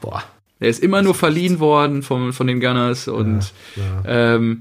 Boah. 0.00 0.22
Er 0.60 0.68
ist 0.68 0.82
immer 0.82 1.02
nur 1.02 1.14
verliehen 1.14 1.58
worden 1.58 2.02
von, 2.02 2.32
von 2.32 2.46
den 2.46 2.60
Gunners 2.60 3.08
und 3.08 3.52
Ähm, 4.06 4.60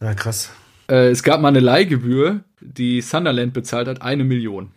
Ja, 0.00 0.14
krass. 0.14 0.50
Äh, 0.88 1.10
es 1.10 1.22
gab 1.22 1.40
mal 1.40 1.48
eine 1.48 1.60
Leihgebühr, 1.60 2.40
die 2.60 3.00
Sunderland 3.00 3.52
bezahlt 3.52 3.88
hat, 3.88 4.02
eine 4.02 4.24
Million. 4.24 4.72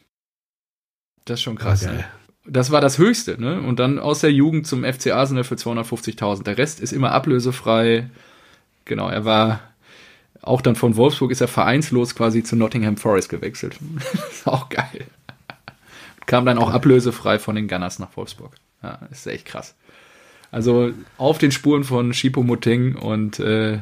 Das 1.23 1.39
ist 1.39 1.43
schon 1.43 1.55
krass. 1.57 1.83
Ah, 1.83 1.87
geil. 1.87 1.97
ne? 1.97 2.05
Das 2.47 2.71
war 2.71 2.81
das 2.81 2.97
Höchste, 2.97 3.39
ne? 3.41 3.61
Und 3.61 3.79
dann 3.79 3.99
aus 3.99 4.19
der 4.19 4.31
Jugend 4.31 4.67
zum 4.67 4.83
FC 4.83 5.07
Arsenal 5.07 5.43
für 5.43 5.55
250.000. 5.55 6.43
Der 6.43 6.57
Rest 6.57 6.79
ist 6.79 6.93
immer 6.93 7.11
ablösefrei. 7.11 8.09
Genau, 8.85 9.09
er 9.09 9.25
war 9.25 9.61
auch 10.45 10.61
dann 10.61 10.75
von 10.75 10.95
Wolfsburg 10.95 11.31
ist 11.31 11.41
er 11.41 11.47
vereinslos 11.47 12.15
quasi 12.15 12.43
zu 12.43 12.55
Nottingham 12.55 12.97
Forest 12.97 13.29
gewechselt. 13.29 13.77
ist 14.31 14.47
auch 14.47 14.69
geil. 14.69 15.05
Kam 16.27 16.45
dann 16.45 16.57
auch 16.57 16.69
ablösefrei 16.69 17.39
von 17.39 17.55
den 17.55 17.67
Gunners 17.67 17.99
nach 17.99 18.15
Wolfsburg. 18.15 18.53
Ja, 18.83 18.99
ist 19.11 19.27
echt 19.27 19.45
krass. 19.45 19.75
Also 20.51 20.91
auf 21.17 21.37
den 21.39 21.51
Spuren 21.51 21.83
von 21.83 22.13
Shipo 22.13 22.43
Moting 22.43 22.95
und 22.95 23.39
äh, 23.39 23.79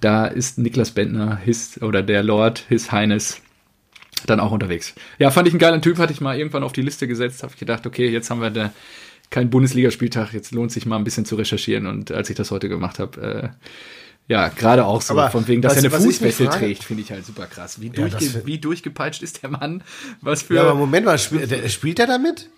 da 0.00 0.26
ist 0.26 0.58
Niklas 0.58 0.92
Bentner, 0.92 1.36
his, 1.36 1.80
oder 1.82 2.02
der 2.02 2.22
Lord, 2.22 2.64
His 2.68 2.90
Highness, 2.92 3.40
dann 4.26 4.40
auch 4.40 4.52
unterwegs. 4.52 4.94
Ja, 5.18 5.30
fand 5.30 5.48
ich 5.48 5.54
einen 5.54 5.58
geilen 5.60 5.82
Typ, 5.82 5.98
hatte 5.98 6.12
ich 6.12 6.20
mal 6.20 6.36
irgendwann 6.38 6.62
auf 6.62 6.72
die 6.72 6.82
Liste 6.82 7.06
gesetzt, 7.08 7.42
habe 7.42 7.52
ich 7.54 7.58
gedacht, 7.58 7.86
okay, 7.86 8.08
jetzt 8.08 8.30
haben 8.30 8.40
wir 8.40 8.50
da 8.50 8.72
keinen 9.30 9.50
Bundesligaspieltag, 9.50 10.32
jetzt 10.32 10.52
lohnt 10.52 10.72
sich 10.72 10.86
mal 10.86 10.96
ein 10.96 11.04
bisschen 11.04 11.24
zu 11.24 11.36
recherchieren 11.36 11.86
und 11.86 12.10
als 12.10 12.30
ich 12.30 12.36
das 12.36 12.50
heute 12.50 12.68
gemacht 12.68 12.98
habe, 12.98 13.52
äh, 13.52 13.68
ja, 14.26 14.48
gerade 14.48 14.84
auch 14.86 15.02
so, 15.02 15.12
Aber 15.14 15.30
von 15.30 15.46
wegen, 15.48 15.60
dass 15.62 15.76
was- 15.76 15.84
er 15.84 15.92
eine 15.92 16.00
Fußfessel 16.04 16.48
trägt, 16.48 16.84
finde 16.84 17.02
ich 17.02 17.10
halt 17.10 17.24
super 17.26 17.46
krass. 17.46 17.80
Wie, 17.80 17.86
Ja, 17.88 17.92
durchge 18.08 18.42
wie 18.46 18.58
durchgepeitscht 18.58 19.22
ist 19.22 19.42
der 19.42 19.50
Mann? 19.50 19.82
Was 20.20 20.42
für... 20.42 20.54
Ja, 20.54 20.62
aber 20.62 20.74
Moment 20.74 21.06
mal, 21.06 21.18
spiel, 21.18 21.68
spielt 21.68 21.98
er 21.98 22.06
damit? 22.06 22.48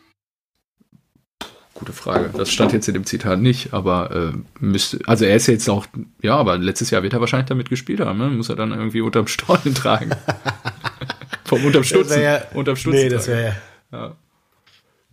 Gute 1.75 1.93
Frage. 1.95 2.31
Das 2.37 2.51
stand 2.51 2.73
jetzt 2.75 2.87
in 2.89 2.95
dem 2.95 3.07
Zitat 3.07 3.41
nicht, 3.41 3.73
aber 3.73 4.35
äh, 4.35 4.65
müsste, 4.65 5.01
also 5.07 5.25
er 5.25 5.35
ist 5.35 5.47
jetzt 5.49 5.69
auch, 5.69 5.87
ja, 6.21 6.37
aber 6.37 6.59
letztes 6.59 6.91
Jahr 6.91 7.03
wird 7.03 7.13
er 7.15 7.21
wahrscheinlich 7.21 7.49
damit 7.49 7.71
gespielt 7.71 8.01
haben, 8.01 8.19
ne? 8.19 8.29
Muss 8.29 8.51
er 8.51 8.57
dann 8.57 8.71
irgendwie 8.73 9.01
unterm 9.01 9.27
Stollen 9.27 9.75
tragen. 9.75 10.11
Vom 11.53 11.65
unterm 11.67 11.85
Stutzen. 11.85 12.21
ja, 12.21 12.43
unterm 12.55 12.77
Stutzen. 12.77 12.99
nee, 12.99 13.09
das 13.09 13.27
wäre 13.29 13.55
ja. 13.93 13.99
Ja. 13.99 14.13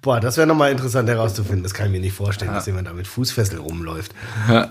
Boah, 0.01 0.19
das 0.21 0.37
wäre 0.37 0.47
nochmal 0.47 0.71
interessant 0.71 1.09
herauszufinden. 1.09 1.63
Das 1.63 1.73
kann 1.73 1.87
ich 1.87 1.91
mir 1.91 1.99
nicht 1.99 2.13
vorstellen, 2.15 2.53
dass 2.53 2.65
jemand 2.65 2.87
da 2.87 2.93
mit 2.93 3.07
Fußfessel 3.07 3.59
rumläuft. 3.59 4.13
ja. 4.47 4.69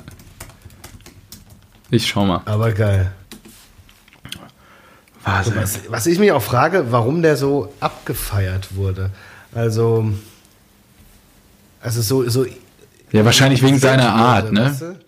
Ich 1.91 2.07
schau 2.07 2.25
mal. 2.25 2.43
Aber 2.45 2.73
geil. 2.73 3.13
Wahnsinn. 5.25 5.57
Was, 5.57 5.81
was 5.89 6.07
ich 6.07 6.19
mich 6.19 6.33
auch 6.33 6.43
frage, 6.43 6.91
warum 6.93 7.23
der 7.23 7.37
so 7.37 7.73
abgefeiert 7.81 8.75
wurde. 8.77 9.11
Also, 9.55 10.11
also 11.81 12.03
so, 12.03 12.29
so 12.29 12.47
Ja, 13.13 13.25
wahrscheinlich 13.25 13.63
wegen 13.63 13.79
seiner 13.79 14.13
Art, 14.13 14.53
ne? 14.53 14.67
weißt 14.67 14.83
du? 14.83 14.99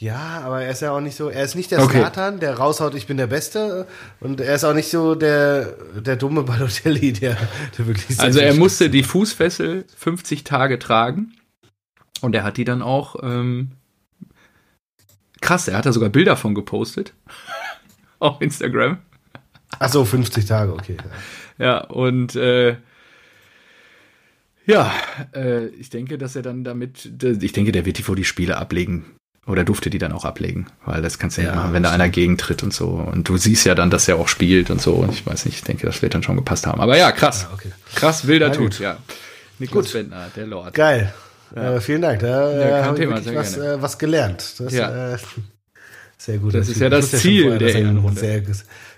Ja, 0.00 0.42
aber 0.44 0.62
er 0.62 0.70
ist 0.70 0.80
ja 0.80 0.92
auch 0.92 1.00
nicht 1.00 1.16
so, 1.16 1.28
er 1.28 1.42
ist 1.42 1.56
nicht 1.56 1.72
der 1.72 1.82
Okay. 1.82 1.98
Slatan, 1.98 2.38
der 2.38 2.54
raushaut, 2.54 2.94
ich 2.94 3.08
bin 3.08 3.16
der 3.16 3.26
Beste. 3.26 3.88
Und 4.20 4.40
er 4.40 4.54
ist 4.54 4.62
auch 4.62 4.72
nicht 4.72 4.90
so 4.90 5.16
der, 5.16 5.74
der 6.00 6.14
dumme 6.14 6.44
Balotelli, 6.44 7.12
der, 7.12 7.36
der 7.76 7.86
wirklich 7.88 8.20
Also 8.20 8.38
er 8.38 8.54
musste 8.54 8.90
die 8.90 9.02
Fußfessel 9.02 9.84
50 9.96 10.44
Tage 10.44 10.78
tragen 10.78 11.34
und 12.20 12.36
er 12.36 12.44
hat 12.44 12.58
die 12.58 12.64
dann 12.64 12.80
auch 12.80 13.16
ähm, 13.24 13.72
krass, 15.40 15.66
er 15.66 15.78
hat 15.78 15.86
da 15.86 15.92
sogar 15.92 16.10
Bilder 16.10 16.36
von 16.36 16.54
gepostet 16.54 17.12
auf 18.20 18.40
Instagram. 18.40 18.98
Ach 19.80 19.88
so, 19.88 20.04
50 20.04 20.46
Tage, 20.46 20.74
okay. 20.74 20.96
Ja, 21.58 21.78
und 21.84 22.36
äh, 22.36 22.76
ja, 24.64 24.92
äh, 25.34 25.66
ich 25.68 25.90
denke, 25.90 26.18
dass 26.18 26.36
er 26.36 26.42
dann 26.42 26.62
damit, 26.62 27.10
ich 27.20 27.52
denke, 27.52 27.72
der 27.72 27.84
wird 27.84 27.98
die 27.98 28.02
vor 28.02 28.14
die 28.14 28.24
Spiele 28.24 28.58
ablegen. 28.58 29.17
Oder 29.48 29.64
durfte 29.64 29.88
die 29.90 29.98
dann 29.98 30.12
auch 30.12 30.24
ablegen, 30.26 30.66
weil 30.84 31.00
das 31.00 31.18
kannst 31.18 31.38
du 31.38 31.40
ja, 31.40 31.48
Ja, 31.48 31.52
nicht 31.54 31.62
machen, 31.62 31.72
wenn 31.74 31.82
da 31.82 31.90
einer 31.90 32.08
gegentritt 32.10 32.62
und 32.62 32.72
so. 32.74 32.88
Und 32.88 33.28
du 33.28 33.38
siehst 33.38 33.64
ja 33.64 33.74
dann, 33.74 33.88
dass 33.88 34.06
er 34.06 34.16
auch 34.16 34.28
spielt 34.28 34.70
und 34.70 34.80
so. 34.80 34.92
Und 34.92 35.12
ich 35.12 35.26
weiß 35.26 35.46
nicht, 35.46 35.56
ich 35.56 35.64
denke, 35.64 35.86
das 35.86 36.02
wird 36.02 36.14
dann 36.14 36.22
schon 36.22 36.36
gepasst 36.36 36.66
haben. 36.66 36.80
Aber 36.80 36.96
ja, 36.98 37.10
krass. 37.12 37.46
Ja, 37.48 37.54
okay. 37.54 37.70
Krass, 37.94 38.26
wilder 38.26 38.48
Na 38.50 38.54
Tut, 38.54 38.78
ja. 38.78 38.98
Niklas 39.58 39.86
Gut. 39.86 39.92
Bentner, 39.94 40.26
der 40.36 40.46
Lord. 40.46 40.74
Geil. 40.74 41.12
Äh, 41.54 41.80
vielen 41.80 42.02
Dank. 42.02 42.20
Da 42.20 42.52
Ja, 42.52 42.78
äh, 42.80 42.82
habe 42.84 43.02
ich 43.02 43.34
was, 43.34 43.56
äh, 43.56 43.80
was 43.80 43.98
gelernt. 43.98 44.54
Das, 44.60 44.72
Ja. 44.72 45.14
äh, 45.14 45.18
sehr 46.18 46.38
gut. 46.38 46.52
Das 46.54 46.68
ist 46.68 46.78
ja 46.80 46.90
das 46.90 47.10
Ziel 47.10 47.56
der 47.58 47.74
Ehrenrunde. 47.74 48.20
Sehr, 48.20 48.42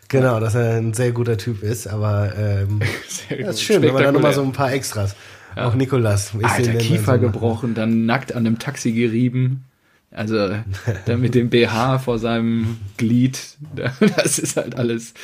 genau, 0.08 0.40
dass 0.40 0.56
er 0.56 0.78
ein 0.78 0.94
sehr 0.94 1.12
guter 1.12 1.38
Typ 1.38 1.62
ist, 1.62 1.86
aber 1.86 2.32
ähm, 2.36 2.80
das 3.30 3.54
ist 3.56 3.62
schön, 3.62 3.82
wenn 3.82 3.94
man 3.94 4.02
dann 4.02 4.14
nochmal 4.14 4.34
so 4.34 4.42
ein 4.42 4.52
paar 4.52 4.72
Extras. 4.72 5.14
Auch 5.54 5.74
Nikolas. 5.74 6.32
Alter, 6.42 6.74
Kiefer 6.74 7.12
dann 7.12 7.20
so- 7.20 7.26
gebrochen, 7.28 7.74
dann 7.74 8.04
nackt 8.06 8.32
an 8.32 8.46
einem 8.46 8.58
Taxi 8.58 8.90
gerieben. 8.92 9.64
Also, 10.12 10.48
dann 11.06 11.20
mit 11.20 11.34
dem 11.36 11.50
BH 11.50 12.00
vor 12.00 12.18
seinem 12.18 12.78
Glied. 12.96 13.38
Das 14.16 14.38
ist 14.40 14.56
halt 14.56 14.76
alles, 14.76 15.14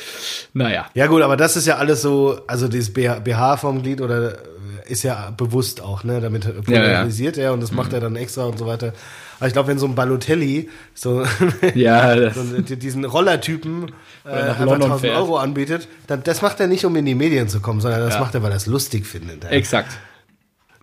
naja. 0.53 0.85
Ja 0.93 1.07
gut, 1.07 1.21
aber 1.21 1.35
das 1.35 1.57
ist 1.57 1.67
ja 1.67 1.75
alles 1.77 2.01
so, 2.01 2.39
also 2.47 2.67
dieses 2.69 2.93
BH, 2.93 3.19
BH 3.19 3.57
vom 3.57 3.81
Glied 3.83 3.99
oder 4.01 4.37
ist 4.85 5.03
ja 5.03 5.31
bewusst 5.35 5.81
auch, 5.81 6.05
ne? 6.05 6.21
Damit 6.21 6.63
polarisiert 6.63 7.37
er 7.37 7.51
und 7.51 7.59
das 7.61 7.71
Mhm. 7.71 7.77
macht 7.77 7.91
er 7.91 7.99
dann 7.99 8.15
extra 8.15 8.45
und 8.45 8.57
so 8.57 8.65
weiter. 8.65 8.93
Aber 9.39 9.47
ich 9.47 9.53
glaube, 9.53 9.67
wenn 9.67 9.77
so 9.77 9.85
ein 9.85 9.95
Balotelli 9.95 10.69
so, 10.93 11.25
Ja, 11.75 12.31
so 12.33 12.43
diesen 12.61 13.03
Rollertypen 13.03 13.89
äh, 14.25 14.29
nach 14.29 14.33
einfach 14.59 14.59
London 14.65 14.83
1000 14.91 15.01
fährt. 15.01 15.17
Euro 15.17 15.37
anbietet, 15.37 15.89
dann 16.07 16.23
das 16.23 16.41
macht 16.41 16.61
er 16.61 16.67
nicht, 16.67 16.85
um 16.85 16.95
in 16.95 17.05
die 17.05 17.15
Medien 17.15 17.49
zu 17.49 17.59
kommen, 17.59 17.81
sondern 17.81 17.99
das 18.01 18.13
Ja. 18.13 18.21
macht 18.21 18.33
er, 18.35 18.41
weil 18.43 18.51
er 18.51 18.57
es 18.57 18.65
lustig 18.67 19.05
findet. 19.05 19.43
Ja. 19.43 19.49
exakt. 19.49 19.91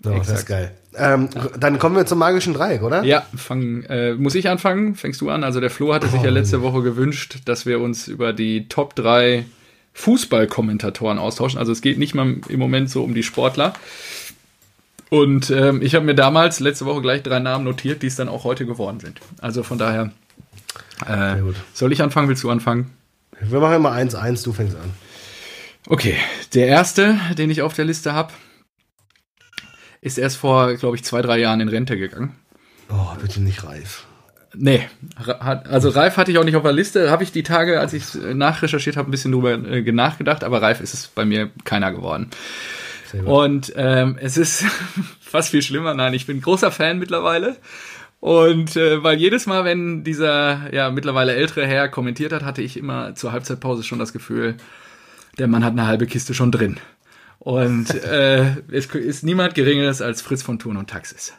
So, 0.03 0.11
das 0.11 0.27
ist 0.27 0.33
exakt. 0.33 0.49
geil. 0.49 0.73
Ähm, 0.97 1.29
Dann 1.59 1.79
kommen 1.79 1.97
wir 1.97 2.07
zum 2.07 2.19
magischen 2.19 2.55
Dreieck, 2.55 2.83
oder? 2.83 3.03
Ja, 3.05 3.27
fang, 3.37 3.83
äh, 3.85 4.15
muss 4.15 4.35
ich 4.35 4.49
anfangen? 4.49 4.95
Fängst 4.95 5.21
du 5.21 5.31
an? 5.31 5.45
Also 5.45 5.61
der 5.61 5.71
Flo 5.71 5.93
hatte 5.93 6.09
sich 6.09 6.23
ja 6.23 6.31
letzte 6.31 6.63
Woche 6.63 6.83
gewünscht, 6.83 7.39
dass 7.45 7.67
wir 7.67 7.81
uns 7.81 8.09
über 8.09 8.33
die 8.33 8.69
Top 8.69 8.95
3 8.95 9.45
Fußballkommentatoren 9.95 11.19
austauschen. 11.19 11.59
Also 11.59 11.73
es 11.73 11.81
geht 11.81 11.99
nicht 11.99 12.15
mal 12.15 12.37
im 12.49 12.59
Moment 12.59 12.91
so 12.91 13.03
um 13.03 13.15
die 13.15 13.23
Sportler. 13.23 13.75
Und 15.11 15.51
ähm, 15.51 15.83
ich 15.83 15.95
habe 15.95 16.05
mir 16.05 16.15
damals 16.15 16.61
letzte 16.61 16.87
Woche 16.87 17.01
gleich 17.01 17.23
drei 17.23 17.39
Namen 17.39 17.65
notiert, 17.65 18.03
die 18.03 18.09
es 18.09 18.17
dann 18.17 18.29
auch 18.29 18.45
heute 18.45 18.67
geworden 18.67 19.01
sind. 19.01 19.21
Also 19.41 19.63
von 19.63 19.79
daher, 19.79 20.11
äh, 21.07 21.37
soll 21.73 21.93
ich 21.93 22.03
anfangen? 22.03 22.29
Willst 22.29 22.43
du 22.43 22.51
anfangen? 22.51 22.91
Wir 23.41 23.61
machen 23.61 23.77
immer 23.77 23.93
1-1, 23.93 24.45
du 24.45 24.53
fängst 24.53 24.77
an. 24.77 24.91
Okay, 25.87 26.17
der 26.55 26.67
erste, 26.67 27.19
den 27.37 27.51
ich 27.51 27.63
auf 27.63 27.75
der 27.75 27.85
Liste 27.85 28.13
habe, 28.13 28.33
ist 30.05 30.19
erst 30.19 30.37
vor, 30.37 30.75
glaube 30.75 30.97
ich, 30.97 31.03
zwei, 31.03 31.23
drei 31.23 31.39
Jahren 31.39 31.61
in 31.61 31.69
Rente 31.69 31.97
gegangen. 31.97 32.35
Oh, 32.91 33.17
bitte 33.21 33.41
nicht 33.41 33.65
reif. 33.65 34.05
Nee, 34.57 34.87
also 35.65 35.89
Ralf 35.89 36.17
hatte 36.17 36.31
ich 36.31 36.39
auch 36.39 36.45
nicht 36.45 36.57
auf 36.57 36.63
der 36.63 36.73
Liste. 36.73 37.11
Habe 37.11 37.25
ich 37.25 37.33
die 37.33 37.43
Tage, 37.43 37.81
als 37.81 37.93
ich 37.93 38.15
äh, 38.15 38.35
nachrecherchiert 38.35 38.97
habe, 38.97 39.09
ein 39.09 39.11
bisschen 39.11 39.33
drüber 39.33 39.55
äh, 39.55 39.91
nachgedacht, 39.91 40.45
aber 40.45 40.63
Ralf 40.63 40.81
ist 40.81 40.95
es 40.95 41.09
bei 41.09 41.25
mir 41.25 41.51
keiner 41.65 41.91
geworden. 41.91 42.29
Und 43.25 43.73
ähm, 43.77 44.19
es 44.21 44.37
ist 44.37 44.65
fast 45.21 45.51
viel 45.51 45.63
schlimmer. 45.63 45.95
Nein, 45.95 46.15
ich 46.15 46.27
bin 46.27 46.41
großer 46.41 46.71
Fan 46.71 46.99
mittlerweile. 46.99 47.57
Und 48.21 48.77
äh, 48.77 49.03
weil 49.03 49.19
jedes 49.19 49.47
Mal, 49.47 49.65
wenn 49.65 50.05
dieser 50.05 50.73
ja 50.73 50.91
mittlerweile 50.91 51.35
ältere 51.35 51.67
Herr 51.67 51.89
kommentiert 51.89 52.33
hat, 52.33 52.43
hatte 52.43 52.63
ich 52.63 52.77
immer 52.77 53.15
zur 53.15 53.33
Halbzeitpause 53.33 53.83
schon 53.83 53.99
das 53.99 54.13
Gefühl, 54.13 54.57
der 55.39 55.49
Mann 55.49 55.65
hat 55.65 55.73
eine 55.73 55.87
halbe 55.87 56.07
Kiste 56.07 56.35
schon 56.35 56.53
drin. 56.53 56.79
Und 57.39 57.93
äh, 58.05 58.57
es 58.73 58.87
ist 58.87 59.23
niemand 59.23 59.55
Geringeres 59.55 60.01
als 60.01 60.23
Fritz 60.23 60.43
von 60.43 60.59
Thun 60.59 60.77
und 60.77 60.89
Taxis. 60.89 61.33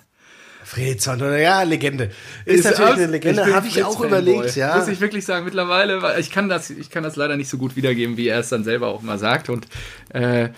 Fritz 0.64 1.06
von 1.06 1.20
ja, 1.20 1.62
Legende. 1.64 2.10
Ist, 2.46 2.66
natürlich 2.66 2.92
aus- 2.92 2.98
eine 2.98 3.08
Legende, 3.08 3.54
habe 3.54 3.68
ich 3.68 3.84
auch 3.84 4.00
überlegt, 4.02 4.56
ja. 4.56 4.78
Muss 4.78 4.88
ich 4.88 5.00
wirklich 5.00 5.24
sagen, 5.26 5.46
mittlerweile, 5.46 6.02
weil 6.02 6.20
ich 6.20 6.32
kann 6.32 6.50
das, 6.50 6.70
ich 6.72 6.90
kann 6.90 7.04
das 7.04 7.16
leider 7.16 7.38
nicht 7.38 7.50
so 7.50 7.58
gut 7.58 7.76
wiedergeben, 7.76 8.18
wie 8.18 8.28
er 8.28 8.40
es 8.40 8.50
dann 8.50 8.64
selber 8.64 8.88
auch 8.88 9.02
mal 9.04 9.20
sagt. 9.20 9.50
Und 9.50 9.68
äh, 10.10 10.50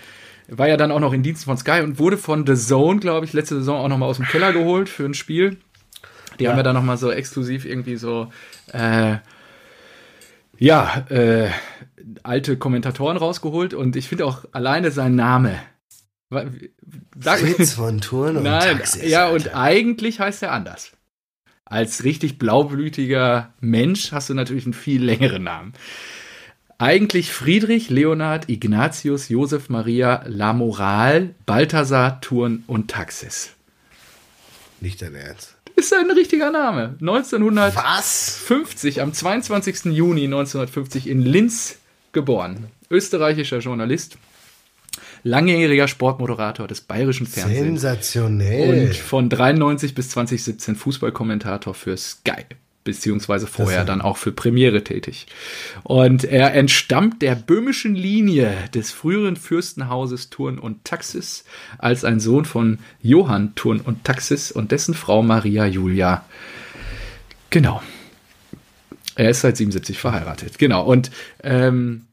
war 0.48 0.66
ja 0.66 0.78
dann 0.78 0.92
auch 0.92 1.00
noch 1.00 1.12
in 1.12 1.22
Diensten 1.22 1.44
von 1.44 1.58
Sky 1.58 1.82
und 1.82 1.98
wurde 1.98 2.16
von 2.16 2.46
The 2.46 2.54
Zone, 2.54 3.00
glaube 3.00 3.26
ich, 3.26 3.34
letzte 3.34 3.56
Saison 3.56 3.80
auch 3.84 3.88
noch 3.88 3.98
mal 3.98 4.06
aus 4.06 4.16
dem 4.16 4.26
Keller 4.26 4.54
geholt 4.54 4.88
für 4.88 5.04
ein 5.04 5.12
Spiel. 5.12 5.58
Die 6.38 6.44
Ja. 6.44 6.50
haben 6.50 6.56
ja 6.56 6.62
dann 6.62 6.74
noch 6.74 6.82
mal 6.82 6.96
so 6.96 7.10
exklusiv 7.10 7.66
irgendwie 7.66 7.96
so 7.96 8.32
äh, 8.72 9.16
ja, 10.58 11.04
äh, 11.10 11.48
alte 12.28 12.56
Kommentatoren 12.56 13.16
rausgeholt 13.16 13.74
und 13.74 13.96
ich 13.96 14.08
finde 14.08 14.26
auch 14.26 14.44
alleine 14.52 14.90
sein 14.90 15.14
Name. 15.16 15.58
Sag, 17.18 17.40
Fritz 17.40 17.72
von 17.72 18.00
Thurn 18.00 18.36
und 18.36 18.42
Nein, 18.42 18.76
Taxis. 18.78 19.08
ja, 19.10 19.28
und 19.28 19.46
Alter. 19.48 19.56
eigentlich 19.56 20.20
heißt 20.20 20.42
er 20.42 20.52
anders. 20.52 20.92
Als 21.64 22.04
richtig 22.04 22.38
blaublütiger 22.38 23.52
Mensch 23.60 24.12
hast 24.12 24.30
du 24.30 24.34
natürlich 24.34 24.64
einen 24.64 24.74
viel 24.74 25.02
längeren 25.02 25.42
Namen. 25.42 25.72
Eigentlich 26.78 27.32
Friedrich 27.32 27.90
Leonhard 27.90 28.48
Ignatius 28.48 29.28
Josef 29.28 29.68
Maria 29.68 30.22
Lamoral 30.26 31.34
Balthasar 31.46 32.20
Thurn 32.20 32.62
und 32.66 32.90
Taxis. 32.90 33.50
Nicht 34.80 35.02
dein 35.02 35.14
Ernst. 35.14 35.56
Ist 35.76 35.92
ein 35.94 36.10
richtiger 36.10 36.50
Name. 36.50 36.96
1950, 37.00 38.96
Was? 38.96 38.98
am 39.02 39.12
22. 39.12 39.86
Juni 39.86 40.24
1950 40.24 41.08
in 41.08 41.22
Linz 41.22 41.78
geboren. 42.12 42.66
Österreichischer 42.90 43.58
Journalist, 43.58 44.18
langjähriger 45.22 45.88
Sportmoderator 45.88 46.66
des 46.66 46.80
bayerischen 46.80 47.26
Fernsehens. 47.26 47.80
Sensationell. 47.80 48.88
Und 48.88 48.96
von 48.96 49.28
93 49.28 49.94
bis 49.94 50.10
2017 50.10 50.76
Fußballkommentator 50.76 51.74
für 51.74 51.96
Sky, 51.96 52.44
beziehungsweise 52.84 53.46
vorher 53.46 53.84
dann 53.84 54.00
auch 54.00 54.16
für 54.16 54.32
Premiere 54.32 54.84
tätig. 54.84 55.26
Und 55.82 56.24
er 56.24 56.54
entstammt 56.54 57.22
der 57.22 57.34
böhmischen 57.34 57.94
Linie 57.94 58.54
des 58.74 58.90
früheren 58.90 59.36
Fürstenhauses 59.36 60.30
Thurn 60.30 60.58
und 60.58 60.84
Taxis 60.84 61.44
als 61.78 62.04
ein 62.04 62.20
Sohn 62.20 62.44
von 62.44 62.78
Johann 63.02 63.54
Thurn 63.54 63.80
und 63.80 64.04
Taxis 64.04 64.50
und 64.50 64.72
dessen 64.72 64.94
Frau 64.94 65.22
Maria 65.22 65.66
Julia. 65.66 66.24
Genau. 67.50 67.82
Er 69.18 69.30
ist 69.30 69.40
seit 69.40 69.56
77 69.56 69.98
verheiratet. 69.98 70.58
Genau. 70.58 70.84
Und 70.84 71.10
ähm, 71.42 72.06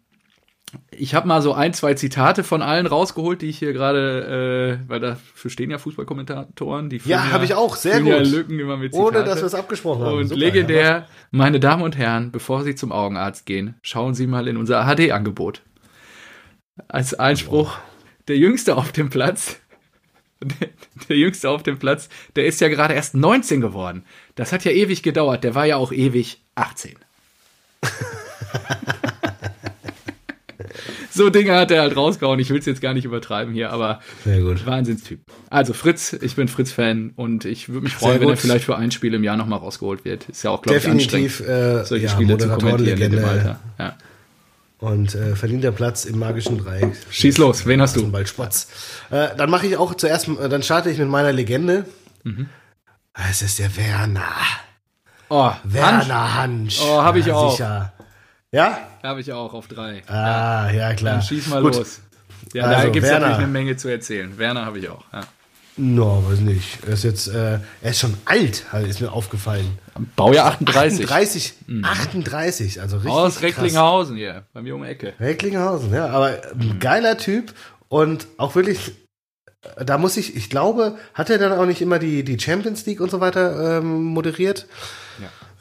ich 0.89 1.13
habe 1.13 1.27
mal 1.27 1.43
so 1.43 1.53
ein, 1.53 1.71
zwei 1.75 1.93
Zitate 1.93 2.43
von 2.43 2.63
allen 2.63 2.87
rausgeholt, 2.87 3.43
die 3.43 3.49
ich 3.49 3.59
hier 3.59 3.73
gerade, 3.73 4.79
äh, 4.81 4.89
weil 4.89 4.99
dafür 4.99 5.51
stehen 5.51 5.69
ja 5.69 5.77
Fußballkommentatoren, 5.77 6.89
die 6.89 6.99
Ja, 7.05 7.29
habe 7.31 7.45
ich 7.45 7.53
auch. 7.53 7.75
Sehr 7.75 8.01
ja 8.01 8.17
gut. 8.17 8.27
Lücken 8.27 8.57
immer 8.57 8.77
mit 8.77 8.93
Zitate. 8.93 9.07
Ohne, 9.07 9.23
dass 9.23 9.37
wir 9.37 9.45
es 9.45 9.53
abgesprochen 9.53 10.03
haben. 10.03 10.17
Und 10.17 10.29
Super, 10.29 10.39
legendär, 10.39 10.81
ja, 10.81 11.07
meine 11.29 11.59
Damen 11.59 11.83
und 11.83 11.95
Herren, 11.95 12.31
bevor 12.31 12.63
Sie 12.63 12.73
zum 12.73 12.91
Augenarzt 12.91 13.45
gehen, 13.45 13.75
schauen 13.83 14.15
Sie 14.15 14.25
mal 14.25 14.47
in 14.47 14.57
unser 14.57 14.83
HD-Angebot. 14.85 15.61
Als 16.87 17.13
Einspruch, 17.13 17.77
der 18.27 18.37
Jüngste 18.39 18.77
auf 18.77 18.91
dem 18.91 19.11
Platz, 19.11 19.59
der, 20.59 20.69
der 21.09 21.17
Jüngste 21.17 21.49
auf 21.49 21.63
dem 21.63 21.77
Platz, 21.77 22.09
der 22.35 22.45
ist 22.45 22.61
ja 22.61 22.67
gerade 22.67 22.93
erst 22.93 23.15
19 23.15 23.61
geworden. 23.61 24.03
Das 24.35 24.51
hat 24.51 24.65
ja 24.65 24.71
ewig 24.71 25.03
gedauert, 25.03 25.43
der 25.43 25.55
war 25.55 25.65
ja 25.65 25.77
auch 25.77 25.91
ewig 25.91 26.41
18. 26.55 26.95
so 31.11 31.29
Dinge 31.29 31.53
hat 31.55 31.71
er 31.71 31.81
halt 31.81 31.95
rausgehauen. 31.95 32.39
Ich 32.39 32.49
will 32.49 32.59
es 32.59 32.65
jetzt 32.65 32.81
gar 32.81 32.93
nicht 32.93 33.05
übertreiben 33.05 33.53
hier, 33.53 33.71
aber 33.71 34.01
Sehr 34.23 34.41
gut. 34.41 34.65
Wahnsinnstyp. 34.65 35.21
Also 35.49 35.73
Fritz, 35.73 36.13
ich 36.13 36.35
bin 36.35 36.47
Fritz-Fan 36.47 37.13
und 37.15 37.45
ich 37.45 37.69
würde 37.69 37.83
mich 37.83 37.93
freuen, 37.93 38.21
wenn 38.21 38.29
er 38.29 38.37
vielleicht 38.37 38.65
für 38.65 38.77
ein 38.77 38.91
Spiel 38.91 39.13
im 39.13 39.23
Jahr 39.23 39.37
nochmal 39.37 39.59
rausgeholt 39.59 40.05
wird. 40.05 40.29
Ist 40.29 40.43
ja 40.43 40.51
auch, 40.51 40.61
glaube 40.61 40.79
ich, 40.79 40.87
anstrengend, 40.87 41.39
äh, 41.41 41.83
solche 41.85 42.05
ja, 42.05 42.11
Spiele 42.11 42.37
zu 42.37 42.49
kommentieren 42.49 43.01
in 43.01 43.11
dem 43.11 43.25
Alter. 43.25 43.59
Ja. 43.79 43.95
Und 44.79 45.15
äh, 45.15 45.35
verdienter 45.35 45.71
Platz 45.71 46.05
im 46.05 46.19
magischen 46.19 46.57
Dreieck. 46.57 46.95
Schieß 47.09 47.37
los, 47.37 47.65
wen 47.65 47.81
hast 47.81 47.95
du? 47.95 48.11
Bald 48.11 48.27
Spotz. 48.27 48.67
Äh, 49.09 49.29
dann 49.37 49.49
mache 49.49 49.67
ich 49.67 49.77
auch 49.77 49.95
zuerst, 49.95 50.27
äh, 50.27 50.49
dann 50.49 50.63
starte 50.63 50.89
ich 50.89 50.97
mit 50.97 51.09
meiner 51.09 51.31
Legende. 51.31 51.85
Mhm. 52.23 52.49
Es 53.29 53.41
ist 53.41 53.59
der 53.59 53.75
Werner. 53.77 54.23
Oh, 55.29 55.51
Hansch 55.51 55.59
Werner 55.63 56.35
Hansch. 56.35 56.81
Oh, 56.81 57.01
hab 57.01 57.15
ich 57.15 57.25
ja, 57.25 57.35
auch. 57.35 57.51
Sicher. 57.51 57.93
Ja? 58.51 58.77
habe 59.03 59.21
ich 59.21 59.31
auch 59.31 59.53
auf 59.53 59.67
drei. 59.67 60.03
Ah, 60.07 60.69
ja, 60.71 60.93
klar. 60.93 61.15
Dann 61.15 61.21
schieß 61.21 61.47
mal 61.47 61.61
Gut. 61.61 61.75
los. 61.75 62.01
Ja, 62.53 62.65
Also, 62.65 62.83
da 62.83 62.89
gibt 62.89 63.05
es 63.05 63.11
natürlich 63.11 63.37
eine 63.37 63.47
Menge 63.47 63.75
zu 63.77 63.87
erzählen. 63.87 64.37
Werner 64.37 64.65
habe 64.65 64.79
ich 64.79 64.89
auch. 64.89 65.03
Ja. 65.11 65.21
No, 65.77 66.23
weiß 66.29 66.39
nicht. 66.39 66.79
Er 66.85 66.93
ist 66.93 67.03
jetzt, 67.03 67.27
äh, 67.27 67.59
er 67.81 67.91
ist 67.91 67.99
schon 67.99 68.15
alt, 68.23 68.65
halt, 68.71 68.87
ist 68.87 69.01
mir 69.01 69.11
aufgefallen. 69.11 69.77
Baujahr 70.15 70.47
38. 70.47 71.05
38, 71.05 71.53
38, 71.83 72.81
also 72.81 72.97
richtig. 72.97 73.11
Aus. 73.11 73.41
Recklinghausen 73.41 74.15
hier, 74.15 74.43
bei 74.53 74.61
mir 74.61 74.75
um 74.75 74.83
die 74.83 74.89
Ecke. 74.89 75.13
Recklinghausen, 75.19 75.93
ja, 75.93 76.07
aber 76.07 76.31
ein 76.53 76.77
geiler 76.79 77.17
Typ 77.17 77.53
und 77.89 78.27
auch 78.37 78.55
wirklich, 78.55 78.93
da 79.77 79.97
muss 79.97 80.15
ich, 80.15 80.35
ich 80.37 80.49
glaube, 80.49 80.97
hat 81.13 81.29
er 81.29 81.39
dann 81.39 81.51
auch 81.51 81.65
nicht 81.65 81.81
immer 81.81 81.99
die, 81.99 82.23
die 82.23 82.39
Champions 82.39 82.85
League 82.85 83.01
und 83.01 83.11
so 83.11 83.19
weiter 83.19 83.79
ähm, 83.79 84.03
moderiert? 84.03 84.67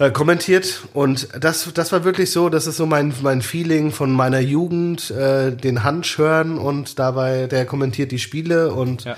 Äh, 0.01 0.11
kommentiert 0.11 0.83
und 0.93 1.29
das, 1.39 1.73
das 1.73 1.93
war 1.93 2.03
wirklich 2.03 2.33
so, 2.33 2.49
das 2.49 2.67
ist 2.67 2.79
so 2.79 2.85
mein, 2.85 3.15
mein 3.23 3.43
Feeling 3.43 3.93
von 3.93 4.11
meiner 4.11 4.41
Jugend, 4.41 5.13
äh, 5.13 5.53
den 5.53 5.85
Hansch 5.85 6.19
hören 6.19 6.59
und 6.59 6.99
dabei, 6.99 7.47
der 7.47 7.65
kommentiert 7.65 8.11
die 8.11 8.19
Spiele 8.19 8.73
und 8.73 9.05
Ja. 9.05 9.17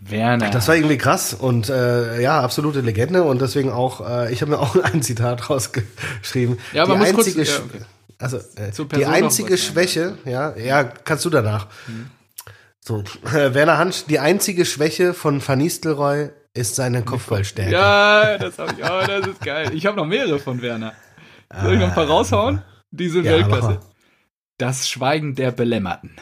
Werner. 0.00 0.50
das 0.50 0.68
war 0.68 0.76
irgendwie 0.76 0.98
krass 0.98 1.32
und 1.34 1.68
äh, 1.70 2.20
ja, 2.20 2.40
absolute 2.40 2.80
Legende 2.80 3.22
und 3.22 3.40
deswegen 3.40 3.70
auch, 3.70 4.06
äh, 4.06 4.32
ich 4.32 4.42
habe 4.42 4.52
mir 4.52 4.58
auch 4.60 4.76
ein 4.76 5.02
Zitat 5.02 5.48
rausgeschrieben. 5.48 6.58
Ja, 6.72 6.86
man 6.86 6.98
die 7.00 7.12
muss 7.12 7.14
kurz- 7.14 7.26
einzige, 7.36 7.42
ja, 7.44 7.58
okay. 7.64 7.80
also 8.18 8.36
äh, 8.36 8.96
die 8.96 9.06
einzige. 9.06 9.56
Schwäche, 9.56 10.18
ja, 10.24 10.54
ja, 10.56 10.84
kannst 10.84 11.24
du 11.24 11.30
danach. 11.30 11.68
So, 12.80 13.02
äh, 13.32 13.54
Werner 13.54 13.78
Hansch, 13.78 14.04
die 14.04 14.18
einzige 14.20 14.64
Schwäche 14.64 15.14
von 15.14 15.46
Van 15.46 15.58
Nistelrooy 15.58 16.30
ist 16.54 16.76
seine 16.76 17.02
Kopfballstärke. 17.02 17.72
Ja, 17.72 18.38
das 18.38 18.58
hab 18.58 18.72
ich, 18.78 18.84
oh, 18.84 19.06
das 19.06 19.26
ist 19.26 19.40
geil. 19.40 19.70
Ich 19.74 19.86
habe 19.86 19.96
noch 19.96 20.06
mehrere 20.06 20.38
von 20.38 20.62
Werner. 20.62 20.92
Soll 21.62 21.74
ich 21.74 21.80
noch 21.80 21.88
ein 21.88 21.94
paar 21.94 22.06
raushauen? 22.06 22.62
Die 22.90 23.08
sind 23.08 23.24
Ja, 23.24 23.32
Weltklasse. 23.32 23.80
Das 24.58 24.88
Schweigen 24.88 25.34
der 25.34 25.50
Belämmerten. 25.52 26.16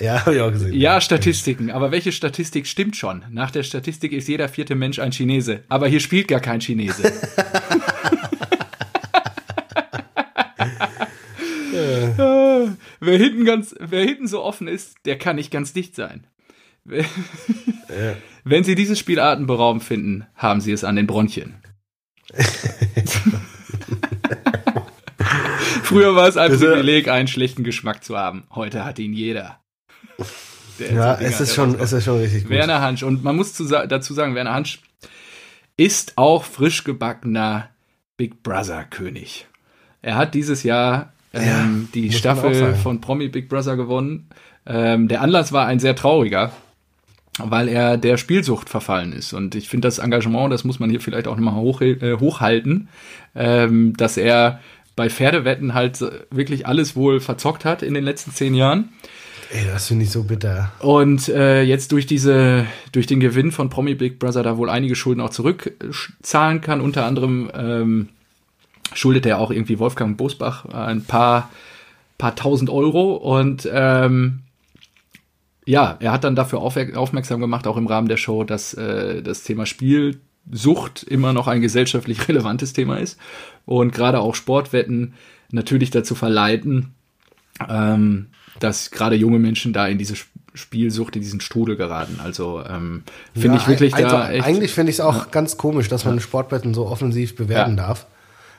Ja, 0.04 0.24
habe 0.24 0.34
ich 0.34 0.40
auch 0.40 0.50
gesehen. 0.50 0.72
Ja, 0.72 1.00
Statistiken. 1.00 1.70
Aber 1.70 1.92
welche 1.92 2.10
Statistik 2.10 2.66
stimmt 2.66 2.96
schon? 2.96 3.22
Nach 3.30 3.50
der 3.50 3.62
Statistik 3.62 4.12
ist 4.12 4.28
jeder 4.28 4.48
vierte 4.48 4.74
Mensch 4.74 4.98
ein 4.98 5.12
Chinese. 5.12 5.62
Aber 5.68 5.88
hier 5.88 6.00
spielt 6.00 6.28
gar 6.28 6.40
kein 6.40 6.60
Chinese. 6.60 7.12
Äh, 11.72 12.68
wer, 13.00 13.16
hinten 13.16 13.44
ganz, 13.46 13.74
wer 13.78 14.04
hinten 14.04 14.26
so 14.26 14.42
offen 14.42 14.68
ist, 14.68 14.96
der 15.06 15.16
kann 15.16 15.36
nicht 15.36 15.50
ganz 15.50 15.72
dicht 15.72 15.94
sein. 15.94 16.26
Wenn 16.84 18.64
Sie 18.64 18.74
dieses 18.74 18.98
Spiel 18.98 19.20
atemberaubend 19.20 19.82
finden, 19.82 20.26
haben 20.34 20.60
Sie 20.60 20.72
es 20.72 20.84
an 20.84 20.96
den 20.96 21.06
Bronchien. 21.06 21.54
Früher 25.84 26.14
war 26.14 26.28
es 26.28 26.36
ein 26.36 26.50
Privileg, 26.50 27.08
einen 27.08 27.28
schlechten 27.28 27.64
Geschmack 27.64 28.04
zu 28.04 28.18
haben. 28.18 28.44
Heute 28.50 28.84
hat 28.84 28.98
ihn 28.98 29.14
jeder. 29.14 29.59
Der 30.80 30.92
Ja, 30.92 31.16
so 31.16 31.24
es 31.24 31.40
ist 31.40 31.54
schon, 31.54 31.78
es 31.78 31.92
ist 31.92 32.04
schon 32.04 32.18
richtig 32.18 32.42
gut. 32.42 32.50
Werner 32.50 32.80
Hansch. 32.80 33.02
Und 33.02 33.22
man 33.22 33.36
muss 33.36 33.54
zu, 33.54 33.64
dazu 33.64 34.14
sagen, 34.14 34.34
Werner 34.34 34.54
Hansch 34.54 34.80
ist 35.76 36.14
auch 36.16 36.44
frisch 36.44 36.84
gebackener 36.84 37.68
Big 38.16 38.42
Brother 38.42 38.84
König. 38.84 39.46
Er 40.02 40.16
hat 40.16 40.34
dieses 40.34 40.62
Jahr 40.62 41.12
ähm, 41.32 41.88
die 41.94 42.06
man 42.06 42.10
auch 42.10 42.18
Staffel 42.18 42.74
von 42.74 43.00
Promi 43.00 43.28
Big 43.28 43.48
Brother 43.48 43.76
gewonnen. 43.76 44.28
Ähm, 44.66 45.08
der 45.08 45.22
Anlass 45.22 45.52
war 45.52 45.66
ein 45.66 45.78
sehr 45.78 45.94
trauriger, 45.94 46.52
weil 47.38 47.68
er 47.68 47.96
der 47.96 48.16
Spielsucht 48.16 48.68
verfallen 48.68 49.12
ist. 49.12 49.32
Und 49.32 49.54
ich 49.54 49.68
finde 49.68 49.88
das 49.88 49.98
Engagement, 49.98 50.52
das 50.52 50.64
muss 50.64 50.80
man 50.80 50.90
hier 50.90 51.00
vielleicht 51.00 51.28
auch 51.28 51.36
nochmal 51.36 51.54
hoch, 51.54 51.80
äh, 51.80 52.16
hochhalten, 52.18 52.88
ähm, 53.34 53.96
dass 53.96 54.16
er 54.16 54.60
bei 54.96 55.08
Pferdewetten 55.08 55.72
halt 55.72 56.04
wirklich 56.30 56.66
alles 56.66 56.96
wohl 56.96 57.20
verzockt 57.20 57.64
hat 57.64 57.82
in 57.82 57.94
den 57.94 58.04
letzten 58.04 58.32
zehn 58.32 58.54
Jahren. 58.54 58.90
Ey, 59.52 59.66
das 59.66 59.88
finde 59.88 60.04
ich 60.04 60.12
so 60.12 60.22
bitter. 60.22 60.70
Und 60.78 61.28
äh, 61.28 61.62
jetzt 61.62 61.90
durch 61.90 62.06
diese, 62.06 62.66
durch 62.92 63.08
den 63.08 63.18
Gewinn 63.18 63.50
von 63.50 63.68
Promi 63.68 63.96
Big 63.96 64.20
Brother 64.20 64.44
da 64.44 64.56
wohl 64.56 64.70
einige 64.70 64.94
Schulden 64.94 65.20
auch 65.20 65.30
zurückzahlen 65.30 66.60
kann. 66.60 66.80
Unter 66.80 67.04
anderem 67.04 67.50
ähm, 67.52 68.08
schuldet 68.94 69.26
er 69.26 69.38
auch 69.40 69.50
irgendwie 69.50 69.80
Wolfgang 69.80 70.16
Bosbach 70.16 70.66
ein 70.66 71.02
paar, 71.02 71.50
paar 72.16 72.36
tausend 72.36 72.70
Euro. 72.70 73.14
Und 73.16 73.68
ähm, 73.72 74.42
ja, 75.66 75.96
er 75.98 76.12
hat 76.12 76.22
dann 76.22 76.36
dafür 76.36 76.60
aufmerksam 76.60 77.40
gemacht, 77.40 77.66
auch 77.66 77.76
im 77.76 77.88
Rahmen 77.88 78.08
der 78.08 78.18
Show, 78.18 78.44
dass 78.44 78.74
äh, 78.74 79.20
das 79.20 79.42
Thema 79.42 79.66
Spielsucht 79.66 81.02
immer 81.02 81.32
noch 81.32 81.48
ein 81.48 81.60
gesellschaftlich 81.60 82.28
relevantes 82.28 82.72
Thema 82.72 82.98
ist. 82.98 83.18
Und 83.66 83.92
gerade 83.92 84.20
auch 84.20 84.36
Sportwetten 84.36 85.14
natürlich 85.50 85.90
dazu 85.90 86.14
verleiten, 86.14 86.94
ähm, 87.68 88.26
dass 88.60 88.90
gerade 88.92 89.16
junge 89.16 89.38
Menschen 89.40 89.72
da 89.72 89.86
in 89.88 89.98
diese 89.98 90.14
Sp- 90.14 90.30
Spielsucht, 90.54 91.14
in 91.16 91.22
diesen 91.22 91.40
Strudel 91.40 91.76
geraten. 91.76 92.18
Also 92.22 92.62
ähm, 92.68 93.04
finde 93.34 93.56
Ja, 93.56 93.62
ich 93.62 93.68
wirklich 93.68 93.94
also, 93.94 94.08
da 94.08 94.30
echt. 94.30 94.44
Eigentlich 94.44 94.72
finde 94.72 94.90
ich 94.90 94.96
es 94.96 95.00
auch 95.00 95.30
ganz 95.30 95.56
komisch, 95.56 95.88
dass 95.88 96.04
man 96.04 96.18
Sportwetten 96.20 96.74
so 96.74 96.86
offensiv 96.86 97.36
bewerten 97.36 97.76
Ja. 97.76 97.86
darf. 97.86 98.06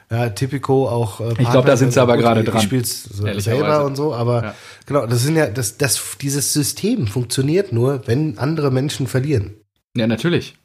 Ja, 0.10 0.30
Typico 0.30 0.88
auch. 0.90 1.20
Äh, 1.22 1.34
Ich 1.40 1.50
glaub, 1.50 1.66
da 1.66 1.76
sind 1.78 1.92
sie 1.94 2.02
aber 2.02 2.18
gerade 2.18 2.44
dran, 2.44 2.58
Ich 2.58 2.64
spiel's 2.64 3.04
so 3.04 3.26
selber 3.40 3.86
und 3.86 3.96
so, 3.96 4.14
aber 4.14 4.44
Ja. 4.44 4.56
genau, 4.86 5.06
das 5.06 5.22
sind 5.24 5.36
ja, 5.36 5.48
das, 5.48 5.78
das, 5.78 6.02
dieses 6.22 6.54
System 6.54 7.08
funktioniert 7.08 7.72
nur, 7.74 8.06
wenn 8.08 8.38
andere 8.38 8.72
Menschen 8.72 9.08
verlieren. 9.08 9.54
Ja, 9.96 10.08
natürlich. 10.08 10.56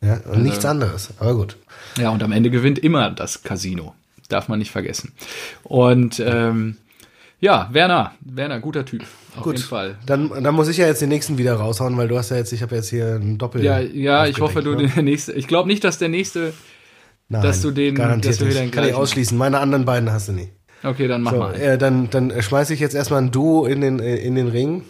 Ja, 0.00 0.20
und 0.30 0.42
nichts 0.44 0.64
anderes. 0.64 1.10
Aber 1.18 1.34
gut. 1.34 1.56
Ja, 1.98 2.10
und 2.10 2.22
am 2.22 2.32
Ende 2.32 2.50
gewinnt 2.50 2.78
immer 2.78 3.10
das 3.10 3.42
Casino. 3.42 3.94
Darf 4.28 4.48
man 4.48 4.58
nicht 4.60 4.70
vergessen. 4.70 5.12
Und 5.64 6.20
ähm, 6.24 6.76
ja, 7.42 7.68
Werner, 7.72 8.12
Werner, 8.20 8.60
guter 8.60 8.84
Typ. 8.86 9.02
Auf 9.36 9.42
Gut. 9.42 9.56
jeden 9.56 9.68
Fall. 9.68 9.96
Dann, 10.06 10.30
dann 10.42 10.54
muss 10.54 10.68
ich 10.68 10.76
ja 10.78 10.86
jetzt 10.86 11.02
den 11.02 11.08
nächsten 11.10 11.36
wieder 11.36 11.54
raushauen, 11.56 11.96
weil 11.98 12.08
du 12.08 12.16
hast 12.16 12.30
ja 12.30 12.36
jetzt, 12.36 12.52
ich 12.52 12.62
habe 12.62 12.76
jetzt 12.76 12.88
hier 12.88 13.16
ein 13.16 13.36
Doppel. 13.36 13.62
Ja, 13.62 13.80
ja, 13.80 14.26
ich 14.26 14.40
hoffe, 14.40 14.62
du 14.62 14.74
ne? 14.74 14.86
der 14.88 15.02
nächste. 15.02 15.32
Ich 15.32 15.48
glaube 15.48 15.68
nicht, 15.68 15.82
dass 15.84 15.98
der 15.98 16.08
nächste. 16.08 16.54
Nein, 17.28 17.42
dass 17.42 17.60
du 17.60 17.70
den- 17.70 17.94
garantiert 17.94 18.34
dass 18.34 18.38
du 18.38 18.48
wieder 18.48 18.60
nicht. 18.62 18.72
Kann 18.72 18.84
ich 18.84 18.94
ausschließen. 18.94 19.36
Meine 19.36 19.58
anderen 19.58 19.84
beiden 19.84 20.10
hast 20.12 20.28
du 20.28 20.32
nie. 20.32 20.48
Okay, 20.84 21.08
dann 21.08 21.22
mach 21.22 21.32
So, 21.32 21.38
mal. 21.38 21.54
äh, 21.54 21.78
dann 21.78 22.10
dann 22.10 22.42
schmeiße 22.42 22.74
ich 22.74 22.80
jetzt 22.80 22.94
erstmal 22.94 23.22
ein 23.22 23.30
Duo 23.30 23.66
in 23.66 23.80
den, 23.80 23.98
in 23.98 24.34
den 24.34 24.48
Ring. 24.48 24.84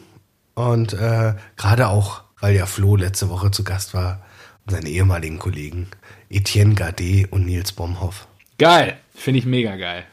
Und 0.54 0.92
äh, 0.92 1.34
gerade 1.56 1.88
auch, 1.88 2.22
weil 2.40 2.54
ja 2.54 2.66
Flo 2.66 2.96
letzte 2.96 3.30
Woche 3.30 3.50
zu 3.50 3.64
Gast 3.64 3.94
war, 3.94 4.22
und 4.66 4.72
seine 4.72 4.88
ehemaligen 4.88 5.38
Kollegen 5.38 5.88
Etienne 6.30 6.74
Gardet 6.74 7.30
und 7.32 7.46
Nils 7.46 7.72
Bomhoff. 7.72 8.26
Geil. 8.58 8.96
Finde 9.14 9.38
ich 9.38 9.46
mega 9.46 9.76
geil. 9.76 10.04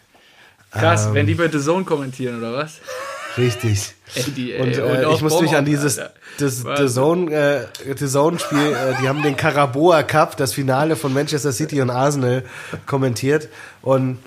Krass, 0.71 1.07
Ähm. 1.07 1.13
wenn 1.15 1.27
die 1.27 1.35
bei 1.35 1.49
The 1.49 1.59
Zone 1.59 1.83
kommentieren, 1.85 2.39
oder 2.39 2.53
was? 2.53 2.79
Richtig. 3.37 3.93
Die, 4.35 4.53
ey, 4.53 4.61
Und, 4.61 4.77
äh, 4.77 5.05
auch 5.05 5.15
ich 5.15 5.21
muss 5.21 5.39
mich 5.39 5.55
an 5.55 5.63
dieses 5.65 5.99
das. 6.39 6.63
The 6.77 6.87
Zone, 6.87 7.31
äh, 7.31 7.65
The 7.95 8.07
Zone 8.07 8.39
Spiel, 8.39 8.57
äh, 8.57 8.95
die 9.01 9.07
haben 9.07 9.21
den 9.21 9.37
Caraboa 9.37 10.01
Cup, 10.03 10.35
das 10.35 10.53
Finale 10.53 10.95
von 10.95 11.13
Manchester 11.13 11.51
City 11.51 11.79
und 11.81 11.91
Arsenal 11.91 12.43
kommentiert. 12.87 13.49
Und 13.83 14.17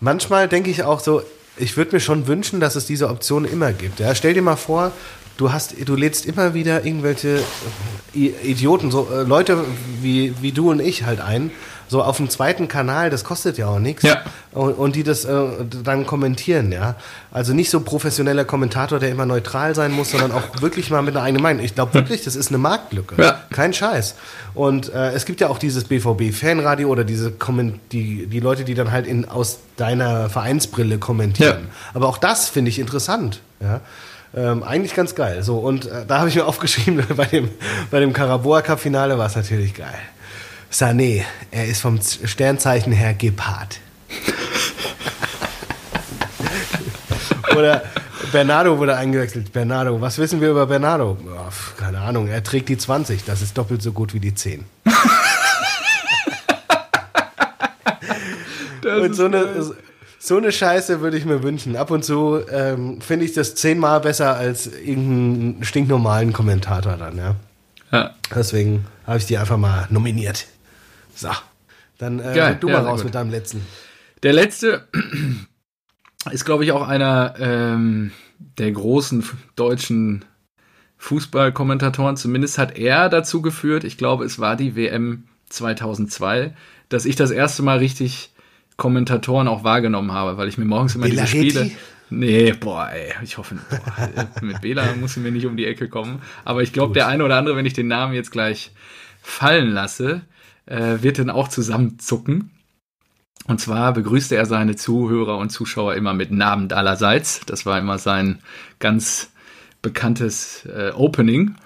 manchmal 0.00 0.46
denke 0.48 0.70
ich 0.70 0.84
auch 0.84 1.00
so, 1.00 1.22
ich 1.56 1.76
würde 1.76 1.96
mir 1.96 2.00
schon 2.00 2.28
wünschen, 2.28 2.60
dass 2.60 2.76
es 2.76 2.86
diese 2.86 3.08
Option 3.08 3.44
immer 3.44 3.72
gibt. 3.72 3.98
Ja, 3.98 4.14
stell 4.14 4.32
dir 4.34 4.42
mal 4.42 4.56
vor, 4.56 4.92
du 5.38 5.52
hast, 5.52 5.74
du 5.84 5.96
lädst 5.96 6.24
immer 6.24 6.54
wieder 6.54 6.84
irgendwelche 6.84 7.42
Idioten, 8.14 8.90
so 8.90 9.08
äh, 9.12 9.22
Leute 9.22 9.64
wie, 10.00 10.34
wie 10.40 10.52
du 10.52 10.70
und 10.70 10.80
ich 10.80 11.04
halt 11.04 11.20
ein, 11.20 11.50
so 11.92 12.02
auf 12.02 12.16
dem 12.16 12.30
zweiten 12.30 12.68
Kanal, 12.68 13.10
das 13.10 13.22
kostet 13.22 13.58
ja 13.58 13.66
auch 13.66 13.78
nichts. 13.78 14.02
Ja. 14.02 14.22
Und, 14.52 14.72
und 14.72 14.96
die 14.96 15.02
das 15.02 15.26
äh, 15.26 15.42
dann 15.84 16.06
kommentieren, 16.06 16.72
ja. 16.72 16.96
Also 17.30 17.52
nicht 17.52 17.68
so 17.68 17.80
professioneller 17.80 18.46
Kommentator, 18.46 18.98
der 18.98 19.10
immer 19.10 19.26
neutral 19.26 19.74
sein 19.74 19.92
muss, 19.92 20.10
sondern 20.10 20.32
auch 20.32 20.62
wirklich 20.62 20.90
mal 20.90 21.02
mit 21.02 21.14
einer 21.14 21.24
eigenen 21.24 21.42
Meinung. 21.42 21.62
Ich 21.62 21.74
glaube 21.74 21.92
wirklich, 21.92 22.24
das 22.24 22.34
ist 22.34 22.48
eine 22.48 22.56
Marktlücke. 22.56 23.22
Ja. 23.22 23.42
Kein 23.50 23.74
Scheiß. 23.74 24.14
Und 24.54 24.92
äh, 24.92 25.10
es 25.12 25.26
gibt 25.26 25.42
ja 25.42 25.48
auch 25.48 25.58
dieses 25.58 25.84
BVB-Fanradio 25.84 26.88
oder 26.88 27.04
diese 27.04 27.30
Komment 27.30 27.78
die, 27.92 28.26
die 28.26 28.40
Leute, 28.40 28.64
die 28.64 28.74
dann 28.74 28.90
halt 28.90 29.06
in, 29.06 29.28
aus 29.28 29.58
deiner 29.76 30.30
Vereinsbrille 30.30 30.96
kommentieren. 30.96 31.64
Ja. 31.68 31.74
Aber 31.92 32.08
auch 32.08 32.16
das 32.16 32.48
finde 32.48 32.70
ich 32.70 32.78
interessant, 32.78 33.40
ja. 33.60 33.80
Ähm, 34.34 34.62
eigentlich 34.62 34.94
ganz 34.94 35.14
geil. 35.14 35.42
So, 35.42 35.58
und 35.58 35.84
äh, 35.84 36.06
da 36.08 36.20
habe 36.20 36.30
ich 36.30 36.36
mir 36.36 36.46
aufgeschrieben, 36.46 37.04
bei 37.14 37.26
dem, 37.26 37.50
bei 37.90 38.00
dem 38.00 38.14
Caraboa 38.14 38.62
Cup 38.62 38.80
Finale 38.80 39.18
war 39.18 39.26
es 39.26 39.36
natürlich 39.36 39.74
geil. 39.74 39.92
Sané, 40.72 41.24
er 41.50 41.66
ist 41.66 41.82
vom 41.82 42.00
Sternzeichen 42.00 42.92
her 42.92 43.12
Gepard. 43.12 43.78
Oder 47.54 47.82
Bernardo 48.32 48.78
wurde 48.78 48.96
eingewechselt. 48.96 49.52
Bernardo, 49.52 50.00
was 50.00 50.16
wissen 50.16 50.40
wir 50.40 50.48
über 50.50 50.66
Bernardo? 50.66 51.18
Pf, 51.50 51.76
keine 51.76 52.00
Ahnung, 52.00 52.28
er 52.28 52.42
trägt 52.42 52.70
die 52.70 52.78
20, 52.78 53.22
das 53.24 53.42
ist 53.42 53.58
doppelt 53.58 53.82
so 53.82 53.92
gut 53.92 54.14
wie 54.14 54.20
die 54.20 54.34
10. 54.34 54.64
und 59.02 59.14
so 59.14 59.26
eine, 59.26 59.74
so 60.18 60.38
eine 60.38 60.52
Scheiße 60.52 61.02
würde 61.02 61.18
ich 61.18 61.26
mir 61.26 61.42
wünschen. 61.42 61.76
Ab 61.76 61.90
und 61.90 62.02
zu 62.02 62.40
ähm, 62.50 63.02
finde 63.02 63.26
ich 63.26 63.34
das 63.34 63.56
zehnmal 63.56 64.00
besser 64.00 64.36
als 64.36 64.68
irgendeinen 64.68 65.62
stinknormalen 65.64 66.32
Kommentator 66.32 66.96
dann, 66.96 67.18
ja. 67.18 67.36
Ja. 67.90 68.12
Deswegen 68.34 68.86
habe 69.06 69.18
ich 69.18 69.26
die 69.26 69.36
einfach 69.36 69.58
mal 69.58 69.86
nominiert. 69.90 70.46
So. 71.14 71.30
Dann 71.98 72.18
äh, 72.18 72.34
Geil, 72.34 72.58
du 72.60 72.68
ja, 72.68 72.80
mal 72.80 72.88
raus 72.88 73.00
gut. 73.00 73.06
mit 73.06 73.14
deinem 73.14 73.30
letzten. 73.30 73.64
Der 74.22 74.32
letzte 74.32 74.88
ist, 76.30 76.44
glaube 76.44 76.64
ich, 76.64 76.72
auch 76.72 76.86
einer 76.86 77.34
ähm, 77.38 78.12
der 78.58 78.72
großen 78.72 79.24
deutschen 79.56 80.24
Fußballkommentatoren. 80.98 82.16
Zumindest 82.16 82.58
hat 82.58 82.78
er 82.78 83.08
dazu 83.08 83.42
geführt, 83.42 83.84
ich 83.84 83.98
glaube, 83.98 84.24
es 84.24 84.38
war 84.38 84.56
die 84.56 84.76
WM 84.76 85.24
2002, 85.48 86.54
dass 86.88 87.04
ich 87.04 87.16
das 87.16 87.30
erste 87.30 87.62
Mal 87.62 87.78
richtig 87.78 88.30
Kommentatoren 88.76 89.48
auch 89.48 89.64
wahrgenommen 89.64 90.12
habe, 90.12 90.36
weil 90.36 90.48
ich 90.48 90.58
mir 90.58 90.64
morgens 90.64 90.94
immer 90.94 91.08
diese 91.08 91.26
Spiele. 91.26 91.70
Nee, 92.10 92.52
boah, 92.52 92.90
ey, 92.92 93.14
ich 93.22 93.38
hoffe, 93.38 93.56
boah, 93.70 94.28
mit 94.42 94.60
Bela 94.60 94.94
muss 94.96 95.16
ich 95.16 95.22
mir 95.22 95.32
nicht 95.32 95.46
um 95.46 95.56
die 95.56 95.66
Ecke 95.66 95.88
kommen. 95.88 96.20
Aber 96.44 96.62
ich 96.62 96.72
glaube, 96.72 96.94
der 96.94 97.06
eine 97.06 97.24
oder 97.24 97.36
andere, 97.36 97.56
wenn 97.56 97.66
ich 97.66 97.72
den 97.72 97.88
Namen 97.88 98.12
jetzt 98.12 98.30
gleich 98.30 98.70
fallen 99.22 99.70
lasse, 99.70 100.22
äh, 100.66 100.98
wird 101.02 101.18
dann 101.18 101.30
auch 101.30 101.48
zusammenzucken. 101.48 102.50
Und 103.46 103.60
zwar 103.60 103.92
begrüßte 103.92 104.36
er 104.36 104.46
seine 104.46 104.76
Zuhörer 104.76 105.38
und 105.38 105.50
Zuschauer 105.50 105.94
immer 105.94 106.14
mit 106.14 106.30
Namen 106.30 106.70
allerseits. 106.72 107.40
Das 107.46 107.66
war 107.66 107.78
immer 107.78 107.98
sein 107.98 108.38
ganz 108.78 109.32
bekanntes 109.80 110.64
äh, 110.66 110.92
Opening. 110.94 111.56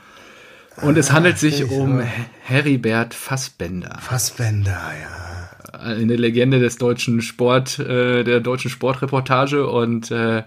Und 0.82 0.97
es 0.97 1.12
handelt 1.12 1.38
sich 1.38 1.62
ah, 1.64 1.74
um 1.74 2.01
Heribert 2.42 3.14
Fassbender. 3.14 3.99
Fassbender, 4.01 4.92
ja 5.01 5.36
eine 5.78 6.16
Legende 6.16 6.59
des 6.59 6.78
deutschen 6.78 7.22
Sport, 7.22 7.78
äh, 7.78 8.24
der 8.24 8.40
deutschen 8.40 8.70
Sportreportage 8.70 9.66
und 9.66 10.11
äh, 10.11 10.44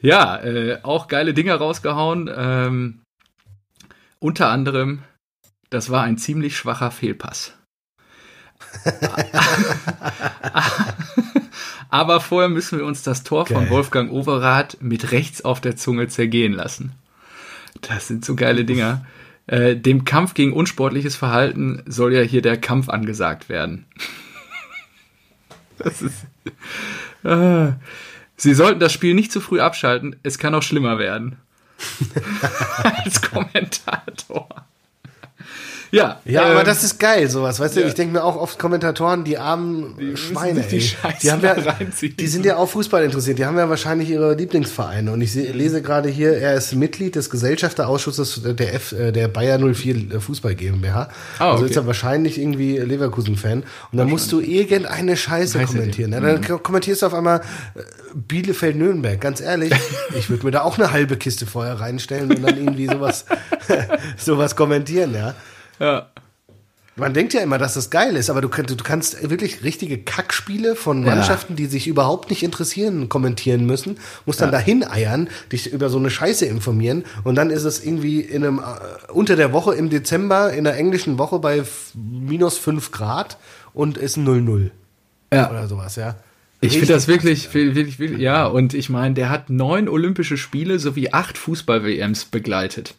ja, 0.00 0.36
äh, 0.38 0.78
auch 0.82 1.08
geile 1.08 1.34
Dinge 1.34 1.54
rausgehauen. 1.54 2.30
Ähm, 2.34 3.02
unter 4.18 4.48
anderem, 4.48 5.02
das 5.70 5.90
war 5.90 6.02
ein 6.02 6.18
ziemlich 6.18 6.56
schwacher 6.56 6.90
Fehlpass. 6.90 7.54
Aber 11.90 12.20
vorher 12.20 12.48
müssen 12.48 12.78
wir 12.78 12.86
uns 12.86 13.02
das 13.02 13.24
Tor 13.24 13.46
von 13.46 13.68
Wolfgang 13.68 14.12
Overath 14.12 14.78
mit 14.80 15.12
rechts 15.12 15.44
auf 15.44 15.60
der 15.60 15.76
Zunge 15.76 16.08
zergehen 16.08 16.52
lassen. 16.52 16.92
Das 17.80 18.08
sind 18.08 18.24
so 18.24 18.36
geile 18.36 18.64
Dinger. 18.64 19.04
Äh, 19.46 19.76
dem 19.76 20.04
Kampf 20.04 20.34
gegen 20.34 20.52
unsportliches 20.52 21.16
Verhalten 21.16 21.82
soll 21.86 22.14
ja 22.14 22.22
hier 22.22 22.42
der 22.42 22.60
Kampf 22.60 22.88
angesagt 22.88 23.48
werden. 23.48 23.86
Das 25.78 26.02
ist. 26.02 26.26
Ah. 27.22 27.74
Sie 28.38 28.54
sollten 28.54 28.80
das 28.80 28.94
Spiel 28.94 29.12
nicht 29.12 29.30
zu 29.30 29.42
früh 29.42 29.60
abschalten. 29.60 30.16
Es 30.22 30.38
kann 30.38 30.54
auch 30.54 30.62
schlimmer 30.62 30.98
werden. 30.98 31.36
Als 32.82 33.20
Kommentator. 33.20 34.48
Ja, 35.90 36.20
ja, 36.24 36.42
ähm, 36.44 36.52
aber 36.52 36.64
das 36.64 36.84
ist 36.84 36.98
geil, 36.98 37.28
sowas. 37.28 37.58
Weißt 37.58 37.76
ja. 37.76 37.82
du, 37.82 37.88
ich 37.88 37.94
denke 37.94 38.12
mir 38.12 38.24
auch 38.24 38.36
oft 38.36 38.58
Kommentatoren, 38.58 39.24
die 39.24 39.38
armen 39.38 39.96
die 39.98 40.16
Schweine, 40.16 40.62
die, 40.62 40.78
die 41.22 41.30
haben 41.30 41.42
ja, 41.42 41.56
die 42.00 42.26
sind 42.26 42.46
ja 42.46 42.56
auch 42.56 42.68
Fußball 42.68 43.04
interessiert. 43.04 43.38
Die 43.38 43.46
haben 43.46 43.58
ja 43.58 43.68
wahrscheinlich 43.68 44.10
ihre 44.10 44.34
Lieblingsvereine. 44.34 45.12
Und 45.12 45.20
ich 45.20 45.34
lese 45.34 45.82
gerade 45.82 46.08
hier, 46.08 46.36
er 46.36 46.54
ist 46.54 46.74
Mitglied 46.74 47.16
des 47.16 47.28
Gesellschafterausschusses 47.28 48.42
der 48.44 48.74
F, 48.74 48.92
äh, 48.92 49.10
der 49.10 49.28
Bayer 49.28 49.58
04 49.58 50.20
Fußball 50.20 50.54
GmbH. 50.54 51.10
Oh, 51.40 51.44
also 51.44 51.64
ist 51.64 51.76
er 51.76 51.86
wahrscheinlich 51.86 52.38
irgendwie 52.38 52.78
Leverkusen-Fan. 52.78 53.64
Und 53.90 53.98
dann 53.98 54.08
musst 54.08 54.30
du 54.32 54.40
irgendeine 54.40 55.16
Scheiße 55.16 55.30
Heiße 55.58 55.58
kommentieren. 55.66 56.12
Ja, 56.12 56.20
dann 56.20 56.40
mhm. 56.40 56.62
kommentierst 56.62 57.02
du 57.02 57.06
auf 57.06 57.14
einmal 57.14 57.40
äh, 57.74 57.82
Bielefeld-Nürnberg. 58.14 59.20
Ganz 59.20 59.40
ehrlich, 59.40 59.72
ich 60.14 60.30
würde 60.30 60.44
mir 60.44 60.52
da 60.52 60.62
auch 60.62 60.78
eine 60.78 60.92
halbe 60.92 61.16
Kiste 61.16 61.46
vorher 61.46 61.80
reinstellen 61.80 62.30
und 62.30 62.42
dann 62.42 62.56
irgendwie 62.56 62.86
sowas, 62.86 63.24
sowas 64.16 64.56
kommentieren, 64.56 65.14
ja. 65.14 65.34
Ja. 65.80 66.10
Man 66.96 67.14
denkt 67.14 67.32
ja 67.32 67.40
immer, 67.40 67.56
dass 67.56 67.74
das 67.74 67.88
geil 67.88 68.14
ist, 68.16 68.28
aber 68.28 68.42
du, 68.42 68.48
du 68.48 68.76
kannst 68.76 69.30
wirklich 69.30 69.64
richtige 69.64 69.96
Kackspiele 69.96 70.76
von 70.76 71.02
Mannschaften, 71.02 71.54
ja. 71.54 71.56
die 71.56 71.66
sich 71.66 71.86
überhaupt 71.86 72.28
nicht 72.28 72.42
interessieren, 72.42 73.08
kommentieren 73.08 73.64
müssen, 73.64 73.98
musst 74.26 74.42
dann 74.42 74.48
ja. 74.48 74.58
dahin 74.58 74.84
eiern, 74.84 75.30
dich 75.50 75.72
über 75.72 75.88
so 75.88 75.98
eine 75.98 76.10
Scheiße 76.10 76.44
informieren 76.44 77.04
und 77.24 77.36
dann 77.36 77.48
ist 77.48 77.64
es 77.64 77.82
irgendwie 77.82 78.20
in 78.20 78.44
einem, 78.44 78.58
äh, 78.58 79.12
unter 79.12 79.36
der 79.36 79.52
Woche 79.52 79.74
im 79.74 79.88
Dezember 79.88 80.52
in 80.52 80.64
der 80.64 80.76
englischen 80.76 81.16
Woche 81.16 81.38
bei 81.38 81.62
minus 81.94 82.58
fünf 82.58 82.90
Grad 82.90 83.38
und 83.72 83.96
ist 83.96 84.18
0-0. 84.18 84.70
Ja. 85.32 85.48
Oder 85.48 85.68
sowas, 85.68 85.96
ja. 85.96 86.16
Ich 86.60 86.72
finde 86.72 86.88
das 86.88 87.08
wirklich, 87.08 87.54
wirklich, 87.54 87.98
wirklich, 87.98 88.20
ja, 88.20 88.46
und 88.46 88.74
ich 88.74 88.90
meine, 88.90 89.14
der 89.14 89.30
hat 89.30 89.48
neun 89.48 89.88
Olympische 89.88 90.36
Spiele 90.36 90.78
sowie 90.78 91.10
acht 91.12 91.38
Fußball-WMs 91.38 92.26
begleitet. 92.26 92.96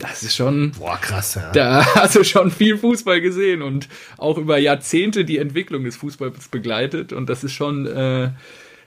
Das 0.00 0.22
ist 0.22 0.34
schon. 0.34 0.72
Boah, 0.72 0.98
krass, 0.98 1.34
ja. 1.34 1.52
Da 1.52 1.84
hast 1.94 2.16
du 2.16 2.24
schon 2.24 2.50
viel 2.50 2.78
Fußball 2.78 3.20
gesehen 3.20 3.62
und 3.62 3.88
auch 4.16 4.38
über 4.38 4.58
Jahrzehnte 4.58 5.24
die 5.26 5.38
Entwicklung 5.38 5.84
des 5.84 5.96
Fußballs 5.96 6.48
begleitet 6.48 7.12
und 7.12 7.28
das 7.28 7.44
ist 7.44 7.52
schon, 7.52 7.86
äh, 7.86 8.30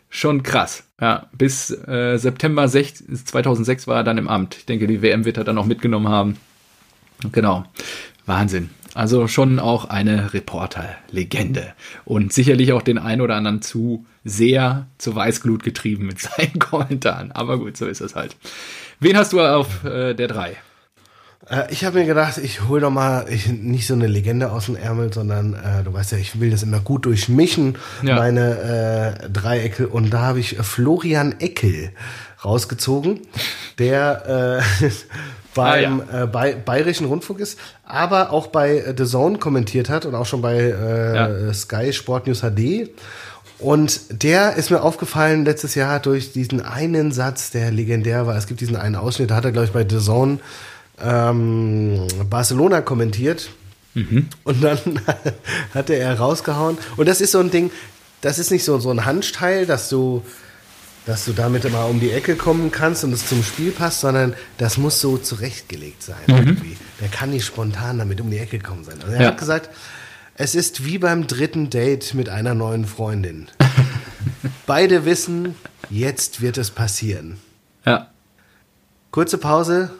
schon 0.09 0.41
krass. 0.41 0.83
Ja, 0.99 1.27
bis 1.31 1.69
äh, 1.69 2.17
September 2.17 2.67
6, 2.67 3.03
2006 3.25 3.87
war 3.87 3.97
er 3.97 4.03
dann 4.03 4.17
im 4.17 4.27
Amt. 4.27 4.55
Ich 4.57 4.65
denke, 4.65 4.87
die 4.87 5.03
WM 5.03 5.23
wird 5.23 5.37
er 5.37 5.43
dann 5.43 5.57
auch 5.59 5.67
mitgenommen 5.67 6.09
haben. 6.09 6.37
Genau. 7.31 7.65
Wahnsinn. 8.25 8.71
Also 8.95 9.27
schon 9.27 9.59
auch 9.59 9.85
eine 9.85 10.33
Reporter-Legende. 10.33 11.73
Und 12.05 12.33
sicherlich 12.33 12.73
auch 12.73 12.81
den 12.81 12.97
einen 12.97 13.21
oder 13.21 13.35
anderen 13.35 13.61
zu 13.61 14.05
sehr 14.23 14.87
zur 14.97 15.15
Weißglut 15.15 15.63
getrieben 15.63 16.07
mit 16.07 16.19
seinen 16.19 16.57
Kommentaren. 16.59 17.31
Aber 17.31 17.59
gut, 17.59 17.77
so 17.77 17.85
ist 17.85 18.01
es 18.01 18.15
halt. 18.15 18.35
Wen 18.99 19.17
hast 19.17 19.33
du 19.33 19.41
auf 19.41 19.83
äh, 19.83 20.15
der 20.15 20.27
3? 20.27 20.57
Äh, 21.49 21.71
ich 21.71 21.85
habe 21.85 21.99
mir 21.99 22.05
gedacht, 22.05 22.37
ich 22.37 22.67
hole 22.67 22.81
doch 22.81 22.89
mal 22.89 23.25
ich, 23.29 23.47
nicht 23.47 23.87
so 23.87 23.93
eine 23.93 24.07
Legende 24.07 24.51
aus 24.51 24.65
dem 24.65 24.75
Ärmel, 24.75 25.11
sondern 25.11 25.53
äh, 25.53 25.83
du 25.83 25.93
weißt 25.93 26.13
ja, 26.13 26.17
ich 26.17 26.39
will 26.39 26.51
das 26.51 26.63
immer 26.63 26.79
gut 26.79 27.05
durchmischen, 27.05 27.77
ja. 28.01 28.15
meine 28.15 29.17
äh, 29.23 29.29
Dreiecke. 29.29 29.87
Und 29.87 30.11
da 30.11 30.21
habe 30.21 30.39
ich 30.39 30.57
Florian 30.57 31.39
Eckel 31.39 31.91
rausgezogen, 32.43 33.21
der 33.79 34.61
äh, 34.81 34.89
beim 35.53 36.01
ah, 36.09 36.13
ja. 36.13 36.23
äh, 36.23 36.27
bei, 36.27 36.55
Bayerischen 36.55 37.07
Rundfunk 37.07 37.39
ist, 37.39 37.59
aber 37.85 38.31
auch 38.31 38.47
bei 38.47 38.93
The 38.97 39.05
Zone 39.05 39.37
kommentiert 39.37 39.89
hat 39.89 40.05
und 40.05 40.15
auch 40.15 40.25
schon 40.25 40.41
bei 40.41 40.57
äh, 40.57 41.15
ja. 41.15 41.53
Sky 41.53 41.93
Sport 41.93 42.27
News 42.27 42.41
HD. 42.41 42.89
Und 43.59 44.23
der 44.23 44.57
ist 44.57 44.71
mir 44.71 44.81
aufgefallen 44.81 45.45
letztes 45.45 45.75
Jahr 45.75 46.01
durch 46.01 46.33
diesen 46.33 46.61
einen 46.61 47.13
Satz, 47.13 47.51
der 47.51 47.71
legendär 47.71 48.27
war. 48.27 48.35
Es 48.35 48.47
gibt 48.47 48.59
diesen 48.59 48.75
einen 48.75 48.95
Ausschnitt, 48.95 49.31
da 49.31 49.35
hat 49.35 49.45
er, 49.45 49.53
glaube 49.53 49.67
ich, 49.67 49.71
bei 49.71 49.87
The 49.87 50.03
Zone 50.03 50.39
ähm, 51.03 52.07
Barcelona 52.29 52.81
kommentiert. 52.81 53.49
Mhm. 53.93 54.27
Und 54.43 54.63
dann 54.63 54.79
hatte 55.73 55.93
er 55.95 56.17
rausgehauen. 56.17 56.77
Und 56.97 57.07
das 57.07 57.21
ist 57.21 57.31
so 57.31 57.39
ein 57.39 57.51
Ding, 57.51 57.71
das 58.21 58.39
ist 58.39 58.51
nicht 58.51 58.63
so, 58.63 58.79
so 58.79 58.89
ein 58.89 59.05
Handteil, 59.05 59.65
dass 59.65 59.89
du, 59.89 60.23
dass 61.05 61.25
du 61.25 61.33
damit 61.33 61.65
immer 61.65 61.85
um 61.87 61.99
die 61.99 62.11
Ecke 62.11 62.35
kommen 62.35 62.71
kannst 62.71 63.03
und 63.03 63.11
es 63.11 63.27
zum 63.27 63.43
Spiel 63.43 63.71
passt, 63.71 63.99
sondern 63.99 64.33
das 64.57 64.77
muss 64.77 64.99
so 64.99 65.17
zurechtgelegt 65.17 66.01
sein. 66.01 66.15
Mhm. 66.27 66.35
Irgendwie. 66.35 66.77
Der 67.01 67.09
kann 67.09 67.31
nicht 67.31 67.45
spontan 67.45 67.99
damit 67.99 68.21
um 68.21 68.31
die 68.31 68.39
Ecke 68.39 68.59
kommen 68.59 68.83
sein. 68.83 68.95
Also 69.01 69.13
er 69.13 69.21
ja. 69.21 69.27
hat 69.27 69.37
gesagt, 69.37 69.69
es 70.35 70.55
ist 70.55 70.85
wie 70.85 70.97
beim 70.97 71.27
dritten 71.27 71.69
Date 71.69 72.13
mit 72.15 72.29
einer 72.29 72.55
neuen 72.55 72.85
Freundin. 72.85 73.47
Beide 74.65 75.05
wissen, 75.05 75.55
jetzt 75.89 76.41
wird 76.41 76.57
es 76.57 76.71
passieren. 76.71 77.37
Ja. 77.85 78.07
Kurze 79.11 79.37
Pause, 79.37 79.91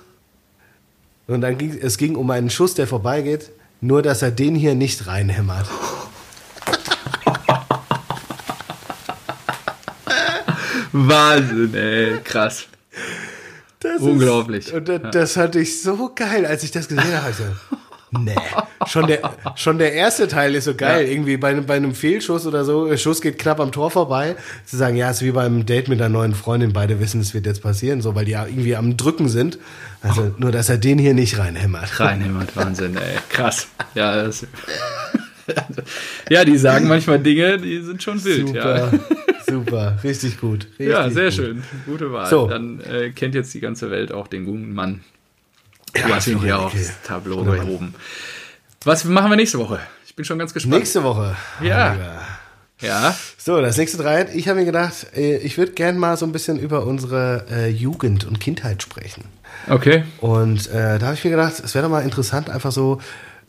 und 1.28 1.42
dann 1.42 1.58
ging 1.58 1.78
es 1.82 1.98
ging 1.98 2.16
um 2.16 2.30
einen 2.30 2.50
Schuss, 2.50 2.74
der 2.74 2.88
vorbeigeht, 2.88 3.52
nur 3.82 4.02
dass 4.02 4.22
er 4.22 4.32
den 4.32 4.56
hier 4.56 4.76
nicht 4.76 5.08
reinhämmert. 5.08 5.68
Wahnsinn, 10.92 11.74
ey, 11.74 12.20
krass. 12.24 12.68
Das 13.80 14.02
Unglaublich. 14.02 14.68
Ist, 14.68 14.74
und 14.74 14.88
das, 14.88 15.02
das 15.12 15.36
hatte 15.38 15.60
ich 15.60 15.82
so 15.82 16.12
geil, 16.16 16.46
als 16.46 16.64
ich 16.64 16.72
das 16.72 16.88
gesehen 16.88 17.22
habe. 17.22 17.56
Nee. 18.20 18.36
Schon 18.88 19.08
der, 19.08 19.34
schon 19.56 19.78
der 19.78 19.94
erste 19.94 20.28
Teil 20.28 20.56
ist 20.56 20.66
so 20.66 20.76
geil. 20.76 21.06
Ja. 21.06 21.12
Irgendwie 21.12 21.38
bei, 21.38 21.54
bei 21.62 21.76
einem 21.76 21.96
Fehlschuss 21.96 22.46
oder 22.46 22.66
so, 22.66 22.96
Schuss 22.98 23.22
geht 23.22 23.40
knapp 23.40 23.60
am 23.60 23.72
Tor 23.72 23.92
vorbei. 23.92 24.36
Zu 24.66 24.78
sagen, 24.78 24.96
ja, 24.96 25.10
es 25.10 25.18
ist 25.18 25.24
wie 25.24 25.32
beim 25.32 25.66
Date 25.66 25.88
mit 25.88 26.00
einer 26.02 26.10
neuen 26.10 26.36
Freundin. 26.36 26.74
Beide 26.74 27.00
wissen, 27.00 27.22
es 27.22 27.34
wird 27.34 27.46
jetzt 27.46 27.62
passieren, 27.62 28.02
so, 28.02 28.16
weil 28.16 28.26
die 28.26 28.32
ja 28.32 28.46
irgendwie 28.46 28.76
am 28.76 28.98
Drücken 28.98 29.30
sind. 29.30 29.58
Also 30.02 30.34
nur, 30.38 30.52
dass 30.52 30.70
er 30.70 30.78
den 30.78 31.00
hier 31.00 31.14
nicht 31.14 31.38
reinhämmert. 31.38 32.00
Reinhämmert, 32.00 32.56
Wahnsinn, 32.56 32.98
ey. 32.98 33.18
Krass. 33.30 33.68
Ja, 33.96 34.24
das, 34.24 34.46
ja, 36.30 36.46
die 36.46 36.58
sagen 36.58 36.88
manchmal 36.88 37.20
Dinge, 37.20 37.58
die 37.58 37.82
sind 37.82 38.02
schon 38.04 38.24
wild. 38.24 38.48
Super, 38.48 38.78
ja. 38.78 39.00
super, 39.46 39.98
richtig 40.04 40.40
gut. 40.40 40.68
Richtig 40.80 40.88
ja, 40.88 41.10
sehr 41.10 41.26
gut. 41.26 41.34
schön. 41.34 41.64
Gute 41.86 42.12
Wahl. 42.12 42.30
So. 42.30 42.48
Dann 42.48 42.80
äh, 42.82 43.10
kennt 43.12 43.36
jetzt 43.36 43.54
die 43.54 43.60
ganze 43.60 43.92
Welt 43.92 44.12
auch 44.12 44.28
den 44.28 44.46
guten 44.46 44.74
Mann 44.74 45.02
ja, 45.96 46.08
du 46.08 46.16
hast 46.16 46.28
ihn 46.28 46.40
hier 46.40 46.60
aufs 46.60 46.92
Tableau 47.06 47.44
gehoben. 47.44 47.96
Was 48.84 49.06
machen 49.06 49.30
wir 49.30 49.36
nächste 49.36 49.60
Woche? 49.60 49.80
Ich 50.06 50.16
bin 50.16 50.26
schon 50.26 50.40
ganz 50.40 50.54
gespannt. 50.54 50.76
Nächste 50.76 51.04
Woche. 51.04 51.36
Ja. 51.62 51.96
Ja. 52.82 53.16
So, 53.38 53.62
das 53.62 53.78
nächste 53.78 53.98
drei. 53.98 54.28
Ich 54.34 54.48
habe 54.50 54.60
mir 54.60 54.66
gedacht, 54.66 55.08
äh, 55.16 55.38
ich 55.38 55.58
würde 55.58 55.72
gern 55.72 55.98
mal 55.98 56.18
so 56.18 56.26
ein 56.26 56.32
bisschen 56.34 56.60
über 56.60 56.86
unsere 56.86 57.46
äh, 57.50 57.70
Jugend 57.70 58.26
und 58.26 58.40
Kindheit 58.40 58.84
sprechen. 58.84 59.24
Okay. 59.70 60.04
Und 60.20 60.70
äh, 60.70 61.00
da 61.00 61.06
habe 61.06 61.14
ich 61.14 61.24
mir 61.24 61.32
gedacht, 61.32 61.54
es 61.64 61.74
wäre 61.76 61.84
doch 61.84 61.92
mal 61.92 62.02
interessant, 62.04 62.50
einfach 62.50 62.72
so 62.72 63.00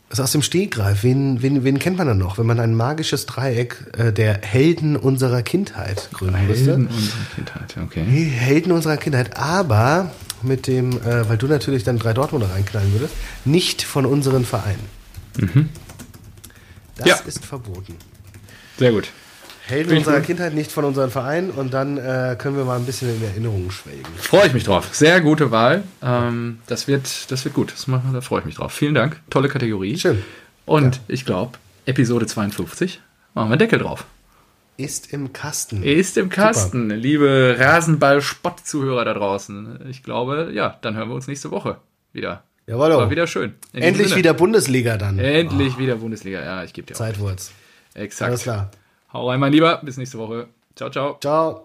Also 0.09 0.23
aus 0.23 0.31
dem 0.31 0.41
Stegreif, 0.41 1.03
wen, 1.03 1.41
wen, 1.41 1.63
wen 1.63 1.79
kennt 1.79 1.97
man 1.97 2.07
dann 2.07 2.19
noch, 2.19 2.37
wenn 2.37 2.45
man 2.45 2.59
ein 2.59 2.75
magisches 2.75 3.25
Dreieck 3.25 3.75
äh, 3.97 4.13
der 4.13 4.39
Helden 4.41 4.95
unserer 4.95 5.41
Kindheit 5.41 6.09
gründen 6.13 6.47
müsste? 6.47 6.77
Helden 6.77 6.87
unserer 6.87 7.25
Kindheit, 7.35 7.75
okay. 7.83 8.05
Die 8.07 8.25
Helden 8.25 8.71
unserer 8.71 8.97
Kindheit, 8.97 9.35
aber 9.35 10.11
mit 10.45 10.67
dem, 10.67 10.93
äh, 11.01 11.27
weil 11.29 11.37
du 11.37 11.47
natürlich 11.47 11.83
dann 11.83 11.99
drei 11.99 12.13
Dortmunder 12.13 12.49
reinknallen 12.51 12.91
würdest, 12.93 13.13
nicht 13.43 13.83
von 13.83 14.05
unseren 14.05 14.45
Vereinen. 14.45 14.79
Das 16.97 17.07
Ja. 17.07 17.15
ist 17.25 17.45
verboten. 17.45 17.95
Sehr 18.77 18.91
gut. 18.91 19.09
Helden 19.67 19.91
ich 19.93 19.97
unserer. 19.99 20.21
Kindheit 20.21 20.53
nicht 20.53 20.71
von 20.71 20.85
unseren 20.85 21.09
Vereinen 21.09 21.49
und 21.49 21.73
dann 21.73 21.97
äh, 21.97 22.35
können 22.37 22.55
wir 22.55 22.65
mal 22.65 22.77
ein 22.77 22.85
bisschen 22.85 23.09
in 23.09 23.23
Erinnerungen 23.23 23.71
schwelgen. 23.71 24.05
Freue 24.17 24.47
ich 24.47 24.53
mich 24.53 24.63
drauf. 24.63 24.89
Sehr 24.93 25.19
gute 25.21 25.49
Wahl. 25.49 25.83
Ähm, 26.03 26.59
das, 26.67 26.87
wird, 26.87 27.31
das 27.31 27.43
wird 27.45 27.55
gut. 27.55 27.71
Das 27.73 27.87
machen, 27.87 28.13
da 28.13 28.21
freue 28.21 28.41
ich 28.41 28.45
mich 28.45 28.55
drauf. 28.55 28.71
Vielen 28.71 28.93
Dank. 28.93 29.19
Tolle 29.31 29.49
Kategorie. 29.49 29.97
Schön. 29.97 30.23
Und 30.65 31.01
ich 31.07 31.25
glaube, 31.25 31.57
Episode 31.87 32.27
52 32.27 33.01
machen 33.33 33.49
wir 33.49 33.57
Deckel 33.57 33.79
drauf. 33.79 34.05
Ist 34.77 35.13
im 35.13 35.31
Kasten. 35.31 35.83
Ist 35.83 36.17
im 36.17 36.29
Kasten. 36.29 36.89
Liebe 36.89 37.55
Rasenball-Spott-Zuhörer 37.57 39.05
da 39.05 39.13
draußen. 39.13 39.87
Ich 39.89 40.03
glaube, 40.03 40.51
ja, 40.53 40.77
dann 40.81 40.95
hören 40.95 41.09
wir 41.09 41.15
uns 41.15 41.27
nächste 41.27 41.51
Woche 41.51 41.77
wieder. 42.11 42.43
Jawohl. 42.67 42.89
War 42.89 43.09
wieder 43.09 43.27
schön. 43.27 43.53
In 43.73 43.83
Endlich 43.83 44.15
wieder 44.15 44.33
Bundesliga 44.33 44.97
dann. 44.97 45.19
Endlich 45.19 45.77
wieder 45.77 45.95
Bundesliga. 45.95 46.43
Ja, 46.43 46.63
ich 46.63 46.73
gebe 46.73 46.87
dir 46.87 46.93
auch. 46.93 46.97
Zeitwurz. 46.97 47.51
Exakt. 47.93 48.29
Alles 48.29 48.43
klar. 48.43 48.71
Hau 49.13 49.29
rein, 49.29 49.39
mein 49.39 49.53
Lieber. 49.53 49.81
Bis 49.83 49.97
nächste 49.97 50.17
Woche. 50.17 50.47
Ciao, 50.75 50.89
ciao. 50.89 51.17
Ciao. 51.21 51.64